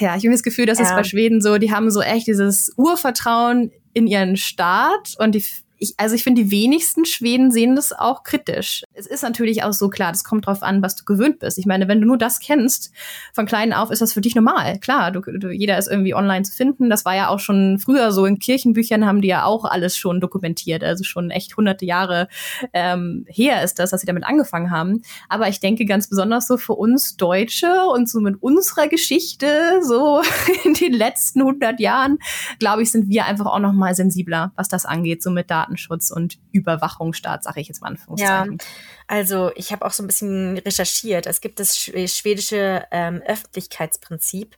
Ja, 0.00 0.16
ich 0.16 0.24
habe 0.24 0.32
das 0.32 0.42
Gefühl, 0.42 0.66
dass 0.66 0.78
ja. 0.78 0.84
es 0.84 0.90
bei 0.90 1.04
Schweden 1.04 1.40
so, 1.40 1.58
die 1.58 1.72
haben 1.72 1.90
so 1.90 2.00
echt 2.00 2.26
dieses 2.26 2.72
Urvertrauen 2.76 3.70
in 3.92 4.06
ihren 4.06 4.36
Staat 4.36 5.14
und 5.18 5.34
die 5.34 5.44
ich, 5.84 5.94
also 5.98 6.14
ich 6.14 6.24
finde, 6.24 6.44
die 6.44 6.50
wenigsten 6.50 7.04
Schweden 7.04 7.50
sehen 7.50 7.76
das 7.76 7.92
auch 7.92 8.22
kritisch. 8.22 8.84
Es 8.94 9.06
ist 9.06 9.22
natürlich 9.22 9.62
auch 9.62 9.72
so 9.72 9.88
klar, 9.88 10.12
das 10.12 10.24
kommt 10.24 10.46
drauf 10.46 10.62
an, 10.62 10.82
was 10.82 10.96
du 10.96 11.04
gewöhnt 11.04 11.38
bist. 11.38 11.58
Ich 11.58 11.66
meine, 11.66 11.88
wenn 11.88 12.00
du 12.00 12.06
nur 12.06 12.18
das 12.18 12.40
kennst, 12.40 12.90
von 13.32 13.46
klein 13.46 13.72
auf 13.72 13.90
ist 13.90 14.00
das 14.02 14.12
für 14.12 14.20
dich 14.20 14.34
normal. 14.34 14.78
Klar, 14.80 15.12
du, 15.12 15.20
du, 15.20 15.50
jeder 15.50 15.78
ist 15.78 15.88
irgendwie 15.88 16.14
online 16.14 16.42
zu 16.44 16.52
finden. 16.52 16.88
Das 16.88 17.04
war 17.04 17.14
ja 17.14 17.28
auch 17.28 17.38
schon 17.38 17.78
früher 17.78 18.12
so. 18.12 18.24
In 18.24 18.38
Kirchenbüchern 18.38 19.04
haben 19.04 19.20
die 19.20 19.28
ja 19.28 19.44
auch 19.44 19.64
alles 19.64 19.96
schon 19.96 20.20
dokumentiert. 20.20 20.82
Also 20.82 21.04
schon 21.04 21.30
echt 21.30 21.56
hunderte 21.56 21.84
Jahre 21.84 22.28
ähm, 22.72 23.26
her 23.28 23.62
ist 23.62 23.78
das, 23.78 23.90
dass 23.90 24.00
sie 24.00 24.06
damit 24.06 24.24
angefangen 24.24 24.70
haben. 24.70 25.02
Aber 25.28 25.48
ich 25.48 25.60
denke 25.60 25.84
ganz 25.84 26.08
besonders 26.08 26.46
so 26.46 26.56
für 26.56 26.74
uns 26.74 27.16
Deutsche 27.16 27.86
und 27.92 28.08
so 28.08 28.20
mit 28.20 28.42
unserer 28.42 28.88
Geschichte, 28.88 29.80
so 29.82 30.22
in 30.64 30.74
den 30.74 30.92
letzten 30.92 31.42
hundert 31.42 31.78
Jahren, 31.78 32.18
glaube 32.58 32.82
ich, 32.82 32.90
sind 32.90 33.08
wir 33.08 33.26
einfach 33.26 33.46
auch 33.46 33.58
noch 33.58 33.72
mal 33.72 33.94
sensibler, 33.94 34.52
was 34.56 34.68
das 34.68 34.86
angeht, 34.86 35.22
so 35.22 35.30
mit 35.30 35.50
Daten 35.50 35.73
Datenschutz 35.74 36.10
und 36.10 36.38
Überwachungsstaat, 36.52 37.44
sage 37.44 37.60
ich 37.60 37.68
jetzt 37.68 37.80
mal 37.80 37.88
Anführungszeichen. 37.88 38.58
Ja, 38.60 38.66
also 39.06 39.50
ich 39.54 39.72
habe 39.72 39.84
auch 39.84 39.92
so 39.92 40.02
ein 40.02 40.06
bisschen 40.06 40.58
recherchiert. 40.58 41.26
Es 41.26 41.40
gibt 41.40 41.60
das 41.60 41.78
schwedische 41.78 42.86
ähm, 42.90 43.22
Öffentlichkeitsprinzip 43.26 44.56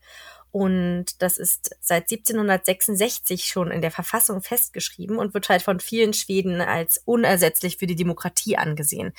und 0.53 1.21
das 1.21 1.37
ist 1.37 1.77
seit 1.81 2.11
1766 2.11 3.45
schon 3.45 3.71
in 3.71 3.83
der 3.83 3.91
Verfassung 3.91 4.41
festgeschrieben 4.41 5.19
und 5.19 5.35
wird 5.35 5.49
halt 5.51 5.61
von 5.61 5.81
vielen 5.81 6.15
Schweden 6.15 6.63
als 6.63 7.03
unersetzlich 7.05 7.77
für 7.77 7.87
die 7.87 7.97
Demokratie 7.97 8.57
angesehen. 8.57 9.13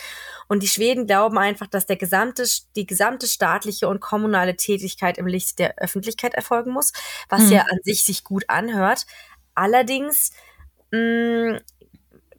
Und 0.47 0.63
die 0.63 0.67
Schweden 0.67 1.05
glauben 1.05 1.37
einfach, 1.37 1.67
dass 1.67 1.85
der 1.85 1.97
gesamte, 1.97 2.43
die 2.75 2.87
gesamte 2.87 3.27
staatliche 3.27 3.87
und 3.87 3.99
kommunale 3.99 4.55
Tätigkeit 4.55 5.19
im 5.19 5.27
Licht 5.27 5.59
der 5.59 5.77
Öffentlichkeit 5.77 6.33
erfolgen 6.33 6.71
muss, 6.71 6.91
was 7.29 7.43
mhm. 7.43 7.51
ja 7.51 7.61
an 7.69 7.79
sich 7.83 8.03
sich 8.03 8.23
gut 8.23 8.45
anhört. 8.47 9.05
Allerdings 9.53 10.31
mh, 10.91 10.99
mm, 10.99 11.59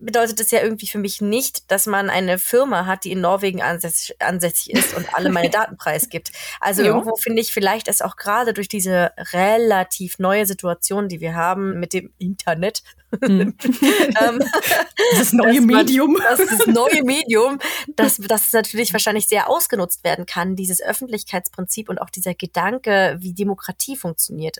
bedeutet 0.00 0.40
es 0.40 0.50
ja 0.50 0.62
irgendwie 0.62 0.86
für 0.86 0.98
mich 0.98 1.20
nicht, 1.20 1.70
dass 1.70 1.86
man 1.86 2.10
eine 2.10 2.38
Firma 2.38 2.86
hat, 2.86 3.04
die 3.04 3.12
in 3.12 3.20
Norwegen 3.20 3.62
ansässig, 3.62 4.20
ansässig 4.20 4.72
ist 4.72 4.94
und 4.94 5.14
alle 5.14 5.30
meine 5.30 5.50
Daten 5.50 5.76
preisgibt. 5.76 6.30
Also 6.60 6.82
ja. 6.82 6.88
irgendwo 6.88 7.16
finde 7.16 7.40
ich 7.42 7.52
vielleicht 7.52 7.88
ist 7.88 8.04
auch 8.04 8.16
gerade 8.16 8.52
durch 8.52 8.68
diese 8.68 9.12
relativ 9.32 10.18
neue 10.18 10.46
Situation, 10.46 11.08
die 11.08 11.20
wir 11.20 11.34
haben 11.34 11.80
mit 11.80 11.92
dem 11.92 12.12
Internet, 12.18 12.82
hm. 13.22 13.54
ähm, 13.62 14.42
das 15.18 15.32
neue 15.32 15.60
Medium, 15.60 16.12
man, 16.12 16.22
das, 16.22 16.46
das 16.46 16.66
neue 16.66 17.02
Medium, 17.02 17.58
dass 17.96 18.16
das 18.18 18.52
natürlich 18.52 18.92
wahrscheinlich 18.92 19.28
sehr 19.28 19.48
ausgenutzt 19.48 20.04
werden 20.04 20.26
kann, 20.26 20.56
dieses 20.56 20.82
Öffentlichkeitsprinzip 20.82 21.88
und 21.88 22.00
auch 22.00 22.10
dieser 22.10 22.34
Gedanke, 22.34 23.16
wie 23.20 23.32
Demokratie 23.32 23.96
funktioniert. 23.96 24.58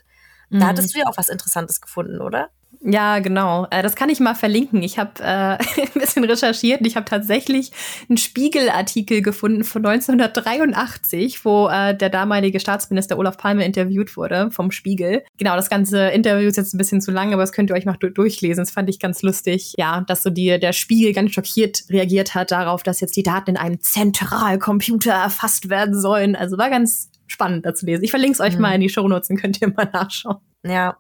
Da 0.50 0.58
mhm. 0.58 0.66
hattest 0.66 0.94
du 0.94 0.98
ja 1.00 1.06
auch 1.06 1.16
was 1.16 1.28
Interessantes 1.28 1.80
gefunden, 1.80 2.20
oder? 2.20 2.50
Ja, 2.80 3.18
genau. 3.18 3.66
Äh, 3.70 3.82
das 3.82 3.96
kann 3.96 4.08
ich 4.08 4.20
mal 4.20 4.34
verlinken. 4.34 4.82
Ich 4.82 4.98
habe 4.98 5.20
äh, 5.20 5.24
ein 5.58 5.58
bisschen 5.94 6.24
recherchiert 6.24 6.80
und 6.80 6.86
ich 6.86 6.96
habe 6.96 7.04
tatsächlich 7.04 7.72
einen 8.08 8.18
Spiegelartikel 8.18 9.20
gefunden 9.20 9.64
von 9.64 9.84
1983, 9.84 11.44
wo 11.44 11.68
äh, 11.68 11.96
der 11.96 12.08
damalige 12.08 12.60
Staatsminister 12.60 13.18
Olaf 13.18 13.36
Palme 13.36 13.64
interviewt 13.64 14.16
wurde 14.16 14.50
vom 14.52 14.70
Spiegel. 14.70 15.24
Genau, 15.38 15.56
das 15.56 15.70
ganze 15.70 16.08
Interview 16.08 16.48
ist 16.48 16.56
jetzt 16.56 16.74
ein 16.74 16.78
bisschen 16.78 17.00
zu 17.00 17.10
lang, 17.10 17.32
aber 17.32 17.42
das 17.42 17.52
könnt 17.52 17.70
ihr 17.70 17.76
euch 17.76 17.84
mal 17.84 17.96
durchlesen. 17.96 18.62
Das 18.62 18.70
fand 18.70 18.88
ich 18.88 19.00
ganz 19.00 19.22
lustig. 19.22 19.74
Ja, 19.76 20.02
dass 20.06 20.22
so 20.22 20.30
die, 20.30 20.58
der 20.58 20.72
Spiegel 20.72 21.12
ganz 21.12 21.32
schockiert 21.32 21.84
reagiert 21.90 22.34
hat 22.34 22.52
darauf, 22.52 22.82
dass 22.82 23.00
jetzt 23.00 23.16
die 23.16 23.22
Daten 23.22 23.50
in 23.50 23.56
einem 23.56 23.80
Zentralcomputer 23.80 25.12
erfasst 25.12 25.68
werden 25.68 25.98
sollen. 25.98 26.36
Also 26.36 26.58
war 26.58 26.70
ganz 26.70 27.10
spannend 27.26 27.66
da 27.66 27.74
zu 27.74 27.86
lesen. 27.86 28.04
Ich 28.04 28.10
verlinke 28.10 28.34
es 28.34 28.40
euch 28.40 28.54
mhm. 28.54 28.62
mal 28.62 28.74
in 28.74 28.80
die 28.80 28.88
Shownotes, 28.88 29.28
dann 29.28 29.36
könnt 29.36 29.60
ihr 29.60 29.68
mal 29.68 29.88
nachschauen. 29.92 30.38
Ja, 30.64 30.96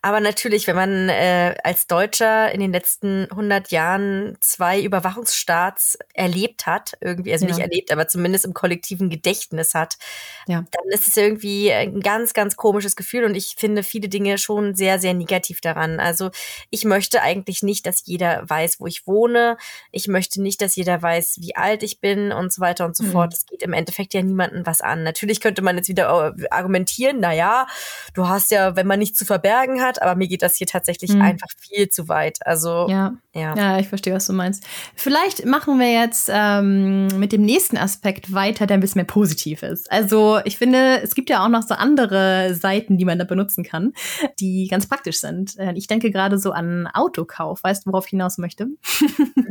aber 0.00 0.20
natürlich, 0.20 0.66
wenn 0.66 0.76
man 0.76 1.08
äh, 1.08 1.54
als 1.64 1.86
Deutscher 1.86 2.52
in 2.52 2.60
den 2.60 2.72
letzten 2.72 3.24
100 3.30 3.70
Jahren 3.70 4.36
zwei 4.40 4.80
Überwachungsstaats 4.80 5.98
erlebt 6.14 6.66
hat, 6.66 6.96
irgendwie, 7.00 7.32
also 7.32 7.46
ja. 7.46 7.52
nicht 7.52 7.60
erlebt, 7.60 7.92
aber 7.92 8.06
zumindest 8.06 8.44
im 8.44 8.54
kollektiven 8.54 9.10
Gedächtnis 9.10 9.74
hat, 9.74 9.98
ja. 10.46 10.64
dann 10.70 10.88
ist 10.90 11.08
es 11.08 11.16
irgendwie 11.16 11.72
ein 11.72 12.00
ganz, 12.00 12.32
ganz 12.32 12.56
komisches 12.56 12.96
Gefühl 12.96 13.24
und 13.24 13.34
ich 13.34 13.56
finde 13.58 13.82
viele 13.82 14.08
Dinge 14.08 14.38
schon 14.38 14.74
sehr, 14.74 14.98
sehr 14.98 15.14
negativ 15.14 15.60
daran. 15.60 16.00
Also 16.00 16.30
ich 16.70 16.84
möchte 16.84 17.22
eigentlich 17.22 17.62
nicht, 17.62 17.84
dass 17.86 18.06
jeder 18.06 18.48
weiß, 18.48 18.80
wo 18.80 18.86
ich 18.86 19.06
wohne. 19.06 19.56
Ich 19.90 20.06
möchte 20.06 20.40
nicht, 20.40 20.62
dass 20.62 20.76
jeder 20.76 21.02
weiß, 21.02 21.38
wie 21.40 21.56
alt 21.56 21.82
ich 21.82 22.00
bin 22.00 22.32
und 22.32 22.52
so 22.52 22.60
weiter 22.60 22.84
und 22.84 22.96
so 22.96 23.04
mhm. 23.04 23.12
fort. 23.12 23.34
Es 23.34 23.46
geht 23.46 23.62
im 23.62 23.72
Endeffekt 23.72 24.14
ja 24.14 24.22
niemandem 24.22 24.64
was 24.64 24.80
an. 24.80 25.02
Natürlich 25.02 25.40
könnte 25.40 25.62
man 25.62 25.76
jetzt 25.76 25.88
wieder 25.88 26.34
äh, 26.38 26.48
argumentieren, 26.50 27.18
na 27.20 27.32
ja, 27.32 27.66
du 28.14 28.28
hast 28.28 28.50
ja, 28.52 28.76
wenn 28.76 28.86
man 28.86 29.00
nichts 29.00 29.18
zu 29.18 29.24
verbergen 29.24 29.57
Bergen 29.58 29.82
hat, 29.82 30.00
aber 30.00 30.14
mir 30.14 30.28
geht 30.28 30.42
das 30.42 30.56
hier 30.56 30.66
tatsächlich 30.66 31.12
mhm. 31.12 31.22
einfach 31.22 31.48
viel 31.58 31.88
zu 31.88 32.08
weit. 32.08 32.38
Also 32.46 32.86
ja. 32.88 33.14
ja. 33.34 33.56
Ja, 33.56 33.78
ich 33.78 33.88
verstehe, 33.88 34.14
was 34.14 34.26
du 34.26 34.32
meinst. 34.32 34.64
Vielleicht 34.94 35.44
machen 35.46 35.78
wir 35.78 35.92
jetzt 35.92 36.30
ähm, 36.32 37.08
mit 37.18 37.32
dem 37.32 37.42
nächsten 37.42 37.76
Aspekt 37.76 38.32
weiter, 38.32 38.66
der 38.66 38.76
ein 38.76 38.80
bisschen 38.80 39.00
mehr 39.00 39.06
positiv 39.06 39.62
ist. 39.62 39.90
Also 39.90 40.38
ich 40.44 40.58
finde, 40.58 41.00
es 41.02 41.14
gibt 41.14 41.30
ja 41.30 41.44
auch 41.44 41.48
noch 41.48 41.62
so 41.62 41.74
andere 41.74 42.54
Seiten, 42.54 42.98
die 42.98 43.04
man 43.04 43.18
da 43.18 43.24
benutzen 43.24 43.64
kann, 43.64 43.92
die 44.38 44.68
ganz 44.70 44.86
praktisch 44.86 45.18
sind. 45.18 45.58
Äh, 45.58 45.72
ich 45.74 45.88
denke 45.88 46.10
gerade 46.10 46.38
so 46.38 46.52
an 46.52 46.86
Autokauf. 46.86 47.64
Weißt 47.64 47.84
du, 47.84 47.90
worauf 47.90 48.06
ich 48.06 48.10
hinaus 48.10 48.38
möchte? 48.38 48.68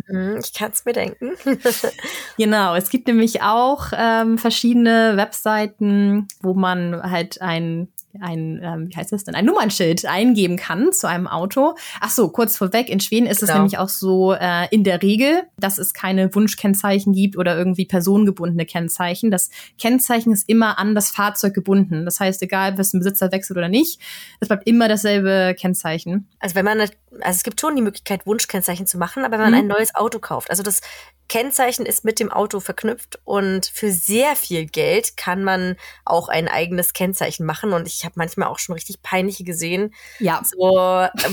Mhm, 0.09 0.39
ich 0.41 0.53
kann 0.53 0.71
es 0.71 0.85
mir 0.85 0.93
denken. 0.93 1.31
genau, 2.37 2.75
es 2.75 2.89
gibt 2.89 3.07
nämlich 3.07 3.41
auch 3.41 3.87
ähm, 3.93 4.37
verschiedene 4.37 5.17
Webseiten, 5.17 6.29
wo 6.41 6.53
man 6.53 7.11
halt 7.11 7.41
ein 7.41 7.89
ein, 8.21 8.59
ähm, 8.63 8.89
wie 8.89 8.95
heißt 8.95 9.11
das 9.11 9.23
denn, 9.23 9.35
ein 9.35 9.45
Nummernschild 9.45 10.05
eingeben 10.05 10.57
kann 10.57 10.91
zu 10.91 11.07
einem 11.07 11.27
Auto. 11.27 11.75
Ach 11.99 12.09
so, 12.09 12.29
kurz 12.29 12.57
vorweg, 12.57 12.89
in 12.89 12.99
Schweden 12.99 13.27
ist 13.27 13.39
genau. 13.39 13.51
es 13.51 13.57
nämlich 13.57 13.77
auch 13.77 13.89
so 13.89 14.33
äh, 14.33 14.67
in 14.71 14.83
der 14.83 15.01
Regel, 15.01 15.43
dass 15.57 15.77
es 15.77 15.93
keine 15.93 16.33
Wunschkennzeichen 16.33 17.13
gibt 17.13 17.37
oder 17.37 17.57
irgendwie 17.57 17.85
personengebundene 17.85 18.65
Kennzeichen. 18.65 19.31
Das 19.31 19.49
Kennzeichen 19.79 20.31
ist 20.31 20.47
immer 20.49 20.79
an 20.79 20.95
das 20.95 21.09
Fahrzeug 21.09 21.53
gebunden. 21.53 22.05
Das 22.05 22.19
heißt, 22.19 22.41
egal, 22.43 22.73
ob 22.73 22.79
es 22.79 22.93
ein 22.93 22.99
Besitzer 22.99 23.31
wechselt 23.31 23.57
oder 23.57 23.69
nicht, 23.69 23.99
es 24.39 24.47
bleibt 24.47 24.67
immer 24.67 24.87
dasselbe 24.87 25.55
Kennzeichen. 25.57 26.27
Also 26.39 26.55
wenn 26.55 26.65
man, 26.65 26.89
also 27.21 27.37
es 27.37 27.43
gibt 27.43 27.59
schon 27.61 27.75
die 27.75 27.81
Möglichkeit, 27.81 28.25
Wunschkennzeichen 28.25 28.87
zu 28.87 28.97
machen, 28.97 29.23
aber 29.23 29.33
wenn 29.33 29.51
man 29.51 29.51
mhm. 29.51 29.59
ein 29.59 29.67
neues 29.67 29.95
Auto 29.95 30.19
kauft, 30.19 30.49
also 30.49 30.63
das 30.63 30.81
Kennzeichen 31.29 31.85
ist 31.85 32.05
mit 32.05 32.19
dem 32.19 32.31
Auto 32.31 32.59
verknüpft 32.59 33.19
und 33.25 33.65
für 33.65 33.91
sehr 33.91 34.35
viel 34.35 34.65
Geld 34.65 35.17
kann 35.17 35.43
man 35.43 35.75
auch 36.05 36.29
ein 36.29 36.47
eigenes 36.47 36.93
Kennzeichen 36.93 37.45
machen. 37.45 37.73
Und 37.73 37.87
ich 37.87 38.05
habe 38.05 38.13
manchmal 38.15 38.47
auch 38.47 38.59
schon 38.59 38.73
richtig 38.73 39.01
peinliche 39.01 39.43
gesehen, 39.43 39.93
ja. 40.19 40.41
so, 40.43 40.69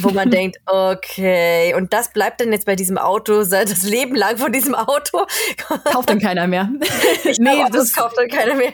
wo 0.03 0.11
man 0.11 0.31
denkt, 0.33 0.59
okay, 0.67 1.75
und 1.75 1.93
das 1.93 2.13
bleibt 2.13 2.41
dann 2.41 2.53
jetzt 2.53 2.67
bei 2.67 2.75
diesem 2.75 2.99
Auto 2.99 3.45
das 3.45 3.83
Leben 3.85 4.17
lang 4.17 4.37
von 4.37 4.53
diesem 4.53 4.75
Auto. 4.75 5.27
Kauft 5.85 6.11
dann 6.11 6.21
keiner 6.21 6.47
mehr. 6.47 6.71
Ich 7.25 7.39
nee, 7.39 7.57
glaube, 7.57 7.71
das 7.71 7.93
kauft 7.93 8.19
dann 8.19 8.29
keiner 8.29 8.55
mehr. 8.55 8.73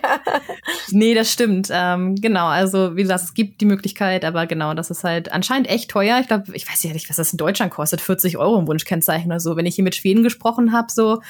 nee, 0.90 1.14
das 1.14 1.30
stimmt. 1.30 1.68
Ähm, 1.70 2.16
genau, 2.16 2.46
also 2.46 2.96
wie 2.96 3.02
gesagt, 3.02 3.24
es 3.24 3.34
gibt 3.34 3.60
die 3.60 3.64
Möglichkeit, 3.64 4.24
aber 4.24 4.46
genau, 4.46 4.74
das 4.74 4.90
ist 4.90 5.04
halt 5.04 5.30
anscheinend 5.30 5.68
echt 5.68 5.90
teuer. 5.90 6.18
Ich 6.20 6.26
glaube, 6.26 6.44
ich 6.54 6.68
weiß 6.68 6.82
ja 6.82 6.89
nicht, 6.92 7.08
was 7.08 7.16
das 7.16 7.32
in 7.32 7.38
Deutschland 7.38 7.72
kostet, 7.72 8.00
40 8.00 8.38
Euro 8.38 8.58
im 8.58 8.66
Wunschkennzeichen 8.66 9.30
oder 9.30 9.40
so. 9.40 9.56
Wenn 9.56 9.66
ich 9.66 9.74
hier 9.74 9.84
mit 9.84 9.94
Schweden 9.94 10.22
gesprochen 10.22 10.72
habe, 10.72 10.90
so 10.90 11.20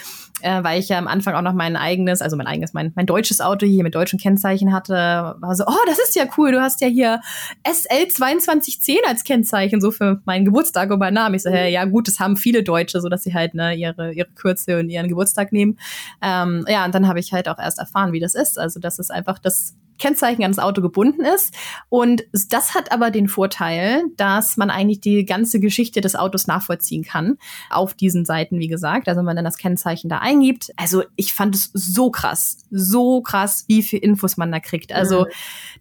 äh, 0.43 0.63
weil 0.63 0.81
ich 0.81 0.89
ja 0.89 0.99
am 0.99 1.07
Anfang 1.07 1.35
auch 1.35 1.43
noch 1.43 1.53
mein 1.53 1.77
eigenes, 1.77 2.23
also 2.23 2.37
mein 2.37 2.47
eigenes, 2.47 2.73
mein, 2.73 2.93
mein 2.95 3.07
deutsches 3.07 3.41
Auto 3.41 3.67
hier 3.67 3.83
mit 3.83 3.95
deutschen 3.95 4.19
Kennzeichen 4.19 4.73
hatte, 4.73 4.95
war 4.95 5.55
so, 5.55 5.65
oh, 5.67 5.85
das 5.87 5.99
ist 5.99 6.15
ja 6.17 6.25
cool, 6.37 6.53
du 6.53 6.61
hast 6.61 6.81
ja 6.81 6.89
hier 6.89 7.21
SL2210 7.65 8.99
als 9.07 9.25
Kennzeichen, 9.25 9.81
so 9.81 9.91
für 9.91 10.21
meinen 10.25 10.45
Geburtstag 10.45 10.91
und 10.91 10.99
meinen 10.99 11.15
Namen. 11.15 11.35
Ich 11.35 11.43
so, 11.43 11.51
hey, 11.51 11.73
ja 11.73 11.85
gut, 11.85 12.09
das 12.09 12.21
haben 12.21 12.37
viele 12.37 12.63
Deutsche, 12.63 13.01
so 13.01 13.09
dass 13.09 13.23
sie 13.23 13.35
halt 13.35 13.55
ne, 13.55 13.75
ihre, 13.75 14.13
ihre 14.13 14.29
Kürze 14.35 14.79
und 14.79 14.89
ihren 14.89 15.09
Geburtstag 15.09 15.53
nehmen. 15.53 15.79
Ähm, 16.23 16.65
ja, 16.69 16.85
und 16.85 16.95
dann 16.95 17.07
habe 17.07 17.21
ich 17.21 17.33
halt 17.33 17.49
auch 17.49 17.59
erst 17.59 17.79
erfahren, 17.79 18.13
wie 18.13 18.21
das 18.21 18.35
ist. 18.35 18.59
Also 18.59 18.81
das 18.81 18.99
ist 18.99 19.11
einfach 19.11 19.39
das 19.39 19.75
Kennzeichen 20.01 20.43
ans 20.43 20.59
Auto 20.59 20.83
gebunden 20.83 21.25
ist. 21.25 21.55
Und 21.89 22.25
das 22.49 22.75
hat 22.75 22.91
aber 22.91 23.11
den 23.11 23.29
Vorteil, 23.29 24.03
dass 24.17 24.57
man 24.57 24.71
eigentlich 24.71 25.01
die 25.01 25.25
ganze 25.25 25.61
Geschichte 25.61 26.01
des 26.01 26.17
Autos 26.17 26.47
nachvollziehen 26.47 27.05
kann. 27.05 27.39
Auf 27.69 27.95
diesen 27.95 28.25
Seiten, 28.25 28.59
wie 28.59 28.69
gesagt. 28.69 29.09
Also 29.09 29.19
wenn 29.19 29.27
man 29.27 29.37
dann 29.37 29.45
das 29.45 29.59
Kennzeichen 29.59 30.09
da 30.09 30.19
eingibt. 30.19 30.73
Also 30.77 31.05
ich 31.17 31.35
fand 31.35 31.55
es 31.55 31.71
so 31.73 32.11
krass, 32.11 32.59
so 32.71 33.21
krass, 33.21 33.65
wie 33.69 33.83
viel 33.83 34.01
Infos 34.01 34.37
man 34.37 34.51
da 34.51 34.61
kriegt. 34.61 34.93
Also 34.93 35.21
mhm. 35.21 35.31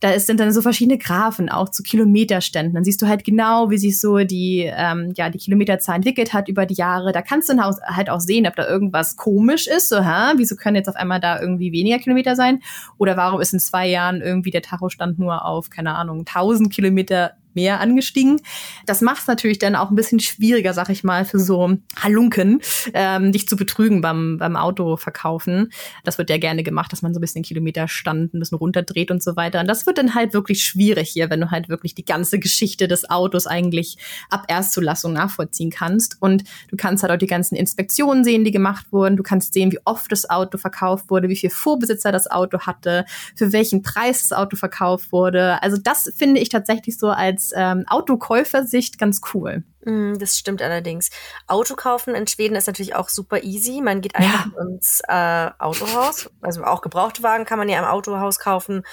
da 0.02 0.12
ist, 0.12 0.28
sind 0.28 0.40
dann 0.40 0.52
so 0.52 0.62
verschiedene 0.62 0.98
Graphen 0.98 1.50
auch 1.50 1.70
zu 1.70 1.82
Kilometerständen. 1.84 2.76
Dann 2.76 2.84
siehst 2.84 3.02
du 3.02 3.08
halt 3.08 3.24
genau, 3.24 3.70
wie 3.70 3.78
sich 3.78 4.00
so 4.00 4.18
die, 4.20 4.70
ähm, 4.72 5.14
ja, 5.16 5.30
die 5.30 5.38
Kilometerzahl 5.38 5.96
entwickelt 5.96 6.34
hat 6.34 6.50
über 6.50 6.66
die 6.66 6.76
Jahre. 6.76 7.12
Da 7.12 7.22
kannst 7.22 7.50
du 7.50 7.56
dann 7.56 7.76
halt 7.84 8.10
auch 8.10 8.20
sehen, 8.20 8.48
ob 8.48 8.56
da 8.56 8.68
irgendwas 8.68 9.16
komisch 9.16 9.68
ist. 9.68 9.90
So, 9.90 10.04
hä? 10.04 10.34
Wieso 10.36 10.56
können 10.56 10.76
jetzt 10.76 10.90
auf 10.90 10.96
einmal 10.96 11.20
da 11.20 11.40
irgendwie 11.40 11.72
weniger 11.72 12.00
Kilometer 12.00 12.36
sein? 12.36 12.62
Oder 12.98 13.16
warum 13.16 13.40
ist 13.40 13.54
in 13.54 13.60
zwei 13.60 13.88
Jahren 13.88 14.09
Jahren 14.10 14.22
irgendwie 14.22 14.52
der 14.52 14.62
Tachostand 14.62 15.20
nur 15.20 15.46
auf, 15.46 15.70
keine 15.70 15.96
Ahnung, 15.96 16.20
1000 16.20 16.72
Kilometer 16.72 17.34
mehr 17.54 17.80
angestiegen. 17.80 18.42
Das 18.86 19.02
macht 19.02 19.22
es 19.22 19.28
natürlich 19.28 19.60
dann 19.60 19.76
auch 19.76 19.90
ein 19.90 19.96
bisschen 19.96 20.20
schwieriger, 20.20 20.74
sag 20.74 20.90
ich 20.90 21.04
mal, 21.04 21.26
für 21.26 21.40
so 21.40 21.78
Halunken, 22.02 22.62
ähm, 22.94 23.32
dich 23.32 23.48
zu 23.48 23.56
betrügen 23.56 24.02
beim, 24.02 24.38
beim 24.38 24.56
Autoverkaufen. 24.56 25.72
Das 26.04 26.18
wird 26.18 26.30
ja 26.30 26.38
gerne 26.38 26.64
gemacht, 26.64 26.92
dass 26.92 27.02
man 27.02 27.14
so 27.14 27.20
ein 27.20 27.22
bisschen 27.22 27.44
Kilometerstand 27.44 28.34
ein 28.34 28.40
bisschen 28.40 28.58
runterdreht 28.58 29.12
und 29.12 29.24
so 29.24 29.36
weiter. 29.36 29.60
Und 29.62 29.68
das 29.68 29.86
wird 29.86 29.98
dann 29.98 30.16
halt 30.16 30.34
wirklich 30.34 30.64
schwierig 30.64 31.10
hier, 31.10 31.30
wenn 31.30 31.42
du 31.42 31.52
halt 31.52 31.70
wirklich 31.70 31.96
die 31.96 32.06
ganze 32.06 32.40
Geschichte 32.40 32.88
des 32.88 33.10
Autos 33.10 33.48
eigentlich 33.48 33.98
ab 34.30 34.46
Erstzulassung 34.48 35.14
nachvollziehen 35.14 35.70
kannst. 35.70 36.18
Und 36.20 36.44
du 36.70 36.78
kannst 36.78 37.04
halt 37.04 37.12
auch 37.12 37.18
die 37.18 37.28
ganzen 37.28 37.56
Inspektionen 37.56 38.24
sehen, 38.24 38.44
die 38.44 38.52
gemacht 38.52 38.88
wurden. 38.92 39.18
Du 39.18 39.24
kannst 39.24 39.54
sehen, 39.54 39.72
wie 39.72 39.80
oft 39.86 40.12
das 40.12 40.30
Auto 40.30 40.58
verkauft 40.58 41.10
wurde, 41.10 41.30
wie 41.30 41.36
viel 41.36 41.50
Vorbesitzer 41.50 42.12
das 42.12 42.30
Auto 42.30 42.60
hatte, 42.60 43.06
für 43.36 43.52
welchen 43.52 43.82
Preis 43.82 44.28
das 44.28 44.38
Auto 44.38 44.56
verkauft 44.56 45.12
wurde. 45.12 45.62
Also 45.64 45.78
das 45.82 46.12
finde 46.16 46.40
ich 46.42 46.50
tatsächlich 46.50 46.98
so 46.98 47.10
als 47.10 47.39
ähm, 47.56 47.86
Autokäufersicht 47.88 48.98
ganz 48.98 49.22
cool. 49.34 49.64
Mm, 49.86 50.16
das 50.18 50.38
stimmt 50.38 50.62
allerdings. 50.62 51.10
Auto 51.48 51.76
kaufen 51.76 52.16
in 52.16 52.28
Schweden 52.28 52.56
ist 52.56 52.68
natürlich 52.68 52.96
auch 52.96 53.10
super 53.10 53.44
easy. 53.44 53.82
Man 53.82 54.02
geht 54.02 54.16
einfach 54.16 54.48
ja. 54.56 54.62
ins 54.62 55.02
äh, 55.08 55.50
Autohaus. 55.60 56.30
Also 56.42 56.64
auch 56.64 56.82
Gebrauchtwagen 56.82 57.46
kann 57.46 57.60
man 57.60 57.70
ja 57.70 57.80
im 57.80 57.86
Autohaus 57.86 58.40
kaufen. 58.40 58.84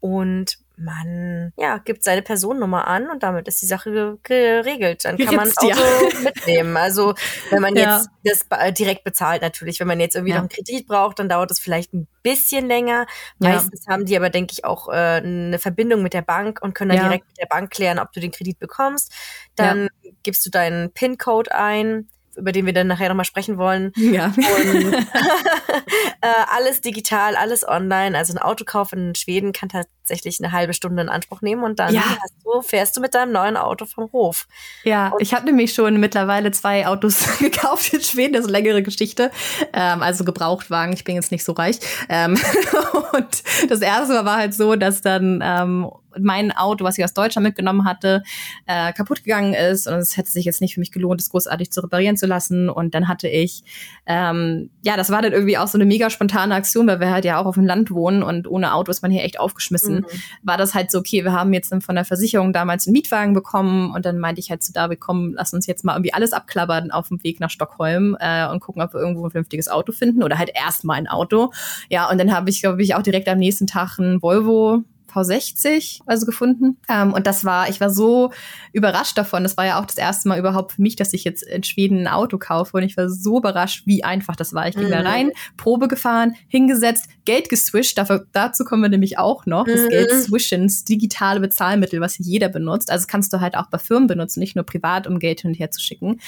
Und 0.00 0.58
man 0.76 1.52
ja, 1.56 1.78
gibt 1.78 2.02
seine 2.02 2.22
Personennummer 2.22 2.86
an 2.86 3.08
und 3.10 3.22
damit 3.22 3.46
ist 3.48 3.62
die 3.62 3.66
Sache 3.66 4.18
geregelt. 4.22 5.04
Dann 5.04 5.16
kann 5.18 5.36
man 5.36 5.46
das 5.46 5.58
Auto 5.58 5.68
ja. 5.68 6.20
mitnehmen. 6.20 6.76
Also 6.76 7.14
wenn 7.50 7.62
man 7.62 7.76
jetzt 7.76 8.08
ja. 8.22 8.32
das 8.58 8.74
direkt 8.74 9.04
bezahlt 9.04 9.42
natürlich. 9.42 9.80
Wenn 9.80 9.86
man 9.86 10.00
jetzt 10.00 10.16
irgendwie 10.16 10.32
ja. 10.32 10.36
noch 10.36 10.42
einen 10.42 10.48
Kredit 10.48 10.86
braucht, 10.86 11.18
dann 11.18 11.28
dauert 11.28 11.50
es 11.50 11.60
vielleicht 11.60 11.94
ein 11.94 12.08
bisschen 12.22 12.66
länger. 12.66 13.06
Meistens 13.38 13.86
haben 13.86 14.04
die 14.04 14.16
aber, 14.16 14.30
denke 14.30 14.52
ich, 14.52 14.64
auch 14.64 14.88
äh, 14.88 14.92
eine 14.92 15.58
Verbindung 15.58 16.02
mit 16.02 16.14
der 16.14 16.22
Bank 16.22 16.60
und 16.62 16.74
können 16.74 16.96
dann 16.96 17.06
direkt 17.06 17.26
mit 17.28 17.38
der 17.38 17.46
Bank 17.46 17.70
klären, 17.70 17.98
ob 17.98 18.12
du 18.12 18.20
den 18.20 18.32
Kredit 18.32 18.58
bekommst. 18.58 19.12
Dann 19.56 19.88
gibst 20.22 20.44
du 20.44 20.50
deinen 20.50 20.92
PIN-Code 20.92 21.54
ein 21.54 22.08
über 22.36 22.52
den 22.52 22.66
wir 22.66 22.72
dann 22.72 22.86
nachher 22.86 23.08
nochmal 23.08 23.24
sprechen 23.24 23.58
wollen. 23.58 23.92
Ja. 23.96 24.26
Und 24.36 24.94
äh, 24.94 26.28
alles 26.54 26.80
digital, 26.80 27.36
alles 27.36 27.66
online. 27.66 28.16
Also 28.16 28.34
ein 28.34 28.38
Autokauf 28.38 28.92
in 28.92 29.14
Schweden 29.14 29.52
kann 29.52 29.68
tatsächlich 29.68 30.42
eine 30.42 30.52
halbe 30.52 30.74
Stunde 30.74 31.02
in 31.02 31.08
Anspruch 31.08 31.40
nehmen 31.40 31.64
und 31.64 31.78
dann 31.78 31.94
ja. 31.94 32.02
du, 32.44 32.62
fährst 32.62 32.96
du 32.96 33.00
mit 33.00 33.14
deinem 33.14 33.32
neuen 33.32 33.56
Auto 33.56 33.86
vom 33.86 34.10
Hof. 34.12 34.46
Ja, 34.84 35.08
und 35.08 35.22
ich 35.22 35.34
habe 35.34 35.46
nämlich 35.46 35.72
schon 35.72 35.98
mittlerweile 35.98 36.50
zwei 36.50 36.86
Autos 36.86 37.24
gekauft 37.38 37.92
in 37.92 38.00
Schweden. 38.00 38.34
Das 38.34 38.42
ist 38.42 38.48
eine 38.48 38.58
längere 38.58 38.82
Geschichte. 38.82 39.30
Ähm, 39.72 40.02
also 40.02 40.24
Gebrauchtwagen. 40.24 40.92
Ich 40.92 41.04
bin 41.04 41.14
jetzt 41.14 41.32
nicht 41.32 41.44
so 41.44 41.52
reich. 41.52 41.78
Ähm, 42.08 42.38
und 43.12 43.42
das 43.68 43.80
erste 43.80 44.24
war 44.24 44.36
halt 44.36 44.54
so, 44.54 44.76
dass 44.76 45.00
dann 45.00 45.40
ähm, 45.42 45.90
mein 46.20 46.52
Auto, 46.52 46.84
was 46.84 46.98
ich 46.98 47.04
aus 47.04 47.14
Deutschland 47.14 47.44
mitgenommen 47.44 47.84
hatte, 47.84 48.22
äh, 48.66 48.92
kaputt 48.92 49.24
gegangen 49.24 49.54
ist 49.54 49.86
und 49.86 49.94
es 49.94 50.16
hätte 50.16 50.30
sich 50.30 50.44
jetzt 50.44 50.60
nicht 50.60 50.74
für 50.74 50.80
mich 50.80 50.92
gelohnt, 50.92 51.20
es 51.20 51.30
großartig 51.30 51.70
zu 51.70 51.80
reparieren 51.82 52.16
zu 52.16 52.26
lassen. 52.26 52.68
Und 52.68 52.94
dann 52.94 53.08
hatte 53.08 53.28
ich, 53.28 53.62
ähm, 54.06 54.70
ja, 54.82 54.96
das 54.96 55.10
war 55.10 55.22
dann 55.22 55.32
irgendwie 55.32 55.58
auch 55.58 55.68
so 55.68 55.78
eine 55.78 55.84
mega 55.84 56.10
spontane 56.10 56.54
Aktion, 56.54 56.86
weil 56.86 57.00
wir 57.00 57.10
halt 57.10 57.24
ja 57.24 57.40
auch 57.40 57.46
auf 57.46 57.54
dem 57.54 57.64
Land 57.64 57.90
wohnen 57.90 58.22
und 58.22 58.48
ohne 58.48 58.74
Auto 58.74 58.90
ist 58.90 59.02
man 59.02 59.10
hier 59.10 59.24
echt 59.24 59.40
aufgeschmissen. 59.40 59.96
Mhm. 59.96 60.06
War 60.42 60.56
das 60.56 60.74
halt 60.74 60.90
so, 60.90 60.98
okay, 60.98 61.24
wir 61.24 61.32
haben 61.32 61.52
jetzt 61.52 61.74
von 61.80 61.94
der 61.94 62.04
Versicherung 62.04 62.52
damals 62.52 62.86
einen 62.86 62.92
Mietwagen 62.92 63.34
bekommen 63.34 63.92
und 63.94 64.04
dann 64.04 64.18
meinte 64.18 64.40
ich 64.40 64.50
halt 64.50 64.62
zu 64.62 64.72
David, 64.72 65.00
komm, 65.00 65.34
lass 65.34 65.52
uns 65.52 65.66
jetzt 65.66 65.84
mal 65.84 65.94
irgendwie 65.94 66.12
alles 66.12 66.32
abklappern 66.32 66.90
auf 66.90 67.08
dem 67.08 67.22
Weg 67.24 67.40
nach 67.40 67.50
Stockholm 67.50 68.16
äh, 68.20 68.46
und 68.48 68.60
gucken, 68.60 68.82
ob 68.82 68.92
wir 68.92 69.00
irgendwo 69.00 69.24
ein 69.26 69.30
vernünftiges 69.30 69.68
Auto 69.68 69.92
finden 69.92 70.22
oder 70.22 70.38
halt 70.38 70.50
erstmal 70.54 70.98
ein 70.98 71.08
Auto. 71.08 71.52
Ja, 71.90 72.10
und 72.10 72.18
dann 72.18 72.32
habe 72.32 72.50
ich, 72.50 72.60
glaube 72.60 72.82
ich, 72.82 72.94
auch 72.94 73.02
direkt 73.02 73.28
am 73.28 73.38
nächsten 73.38 73.66
Tag 73.66 73.98
ein 73.98 74.22
Volvo 74.22 74.84
V60 75.14 76.00
also 76.06 76.26
gefunden. 76.26 76.78
Ähm, 76.88 77.12
und 77.12 77.26
das 77.26 77.44
war, 77.44 77.68
ich 77.68 77.80
war 77.80 77.90
so 77.90 78.32
überrascht 78.72 79.16
davon. 79.16 79.42
Das 79.42 79.56
war 79.56 79.66
ja 79.66 79.80
auch 79.80 79.86
das 79.86 79.96
erste 79.96 80.28
Mal 80.28 80.38
überhaupt 80.38 80.72
für 80.72 80.82
mich, 80.82 80.96
dass 80.96 81.12
ich 81.12 81.24
jetzt 81.24 81.42
in 81.42 81.62
Schweden 81.62 82.00
ein 82.00 82.08
Auto 82.08 82.38
kaufe. 82.38 82.76
Und 82.76 82.82
ich 82.82 82.96
war 82.96 83.08
so 83.08 83.38
überrascht, 83.38 83.82
wie 83.86 84.04
einfach 84.04 84.36
das 84.36 84.54
war. 84.54 84.68
Ich 84.68 84.74
bin 84.74 84.86
mhm. 84.86 84.90
da 84.90 85.00
rein, 85.00 85.30
Probe 85.56 85.88
gefahren, 85.88 86.34
hingesetzt, 86.48 87.08
Geld 87.24 87.48
geswischt. 87.48 87.98
Dafür, 87.98 88.26
dazu 88.32 88.64
kommen 88.64 88.82
wir 88.82 88.88
nämlich 88.88 89.18
auch 89.18 89.46
noch. 89.46 89.66
Das 89.66 89.82
mhm. 89.82 89.88
Geld 89.88 90.10
swischen, 90.10 90.64
das 90.64 90.84
digitale 90.84 91.40
Bezahlmittel, 91.40 92.00
was 92.00 92.18
jeder 92.18 92.48
benutzt. 92.48 92.90
Also 92.90 93.06
kannst 93.08 93.32
du 93.32 93.40
halt 93.40 93.56
auch 93.56 93.66
bei 93.66 93.78
Firmen 93.78 94.06
benutzen, 94.06 94.40
nicht 94.40 94.56
nur 94.56 94.64
privat, 94.64 95.06
um 95.06 95.18
Geld 95.18 95.42
hin 95.42 95.52
und 95.52 95.58
her 95.58 95.70
zu 95.70 95.80
schicken 95.80 96.18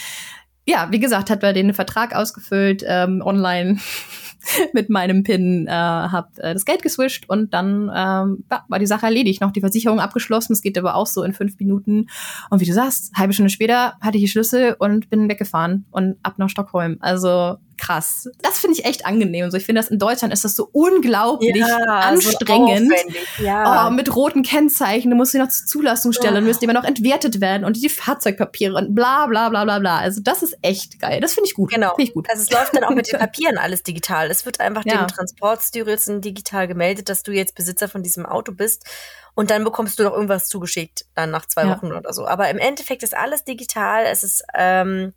ja, 0.67 0.89
wie 0.91 0.99
gesagt, 0.99 1.31
hat 1.31 1.41
bei 1.41 1.53
denen 1.53 1.71
einen 1.71 1.75
Vertrag 1.75 2.15
ausgefüllt, 2.15 2.85
ähm, 2.87 3.23
online 3.25 3.79
mit 4.73 4.91
meinem 4.91 5.23
PIN, 5.23 5.67
äh, 5.69 5.71
hab 5.71 6.37
äh, 6.39 6.53
das 6.53 6.65
Geld 6.65 6.83
geswischt 6.83 7.25
und 7.29 7.55
dann 7.55 7.91
ähm, 7.95 8.45
ja, 8.51 8.65
war 8.69 8.79
die 8.79 8.87
Sache 8.87 9.07
erledigt. 9.07 9.41
Noch 9.41 9.53
die 9.53 9.61
Versicherung 9.61 10.01
abgeschlossen. 10.01 10.53
Es 10.53 10.63
geht 10.63 10.77
aber 10.77 10.97
auch 10.97 11.07
so 11.07 11.23
in 11.23 11.33
fünf 11.33 11.59
Minuten. 11.59 12.09
Und 12.51 12.61
wie 12.61 12.67
du 12.67 12.73
sagst, 12.73 13.13
halbe 13.17 13.33
Stunde 13.33 13.51
später 13.51 13.95
hatte 14.01 14.19
ich 14.19 14.25
die 14.25 14.29
Schlüssel 14.29 14.75
und 14.79 15.09
bin 15.09 15.29
weggefahren 15.29 15.87
und 15.91 16.17
ab 16.23 16.35
nach 16.39 16.51
Stockholm. 16.51 16.97
Also 17.01 17.59
krass. 17.79 18.29
Das 18.43 18.59
finde 18.59 18.79
ich 18.79 18.85
echt 18.85 19.07
angenehm. 19.07 19.51
So, 19.51 19.57
ich 19.57 19.65
finde 19.67 19.81
das 19.81 19.91
in 19.91 19.99
Deutschland 19.99 20.33
ist 20.33 20.45
das 20.45 20.57
so 20.57 20.69
unglaublich 20.73 21.55
Ja, 21.57 21.77
anstrengend. 22.01 22.93
So 23.39 23.45
ja. 23.45 23.87
Oh, 23.87 23.91
mit 23.91 24.15
roten 24.15 24.43
Kennzeichen, 24.43 25.11
du 25.11 25.17
musst 25.17 25.33
sie 25.33 25.39
noch 25.39 25.49
zur 25.49 25.67
Zulassungsstelle, 25.67 26.39
und 26.39 26.45
müssen 26.45 26.65
immer 26.65 26.73
noch 26.73 26.85
entwertet 26.85 27.41
werden 27.41 27.65
und 27.65 27.77
die 27.77 27.89
Fahrzeugpapiere 27.89 28.75
und 28.75 28.95
bla 28.95 29.27
bla 29.27 29.49
bla 29.49 29.65
bla 29.65 29.79
bla. 29.79 29.99
Also 29.99 30.21
das 30.23 30.43
ist 30.43 30.57
echt 30.63 31.01
geil. 31.01 31.21
Das 31.21 31.35
finde 31.35 31.49
ich 31.49 31.55
gut. 31.55 31.71
Genau. 31.71 31.95
Ich 31.99 32.15
gut. 32.15 32.29
Also 32.31 32.43
es 32.43 32.51
läuft 32.51 32.75
dann 32.75 32.85
auch 32.85 32.91
mit 32.91 33.11
den 33.11 33.19
Papieren 33.19 33.59
alles 33.59 33.83
digital. 33.83 34.31
Es 34.31 34.45
wird 34.47 34.61
einfach 34.61 34.85
Ja. 34.85 35.05
dem 35.05 35.09
Transportstyrelsen 35.09 36.21
digital 36.21 36.67
gemeldet, 36.69 37.09
dass 37.09 37.23
du 37.23 37.33
jetzt 37.33 37.55
Besitzer 37.55 37.89
von 37.89 38.03
diesem 38.03 38.27
Auto 38.27 38.53
bist. 38.53 38.85
Und 39.35 39.51
dann 39.51 39.65
bekommst 39.65 39.99
du 39.99 40.03
noch 40.05 40.15
irgendwas 40.15 40.49
zugeschickt, 40.49 41.05
dann 41.15 41.31
nach 41.31 41.45
zwei 41.47 41.65
Ja. 41.65 41.77
Wochen 41.77 41.93
oder 41.93 42.13
so. 42.15 42.27
Aber 42.27 42.49
im 42.49 42.57
Endeffekt 42.59 43.03
ist 43.03 43.15
alles 43.15 43.45
digital. 43.45 44.05
Es 44.07 44.23
ist, 44.23 44.43
ähm, 44.55 45.13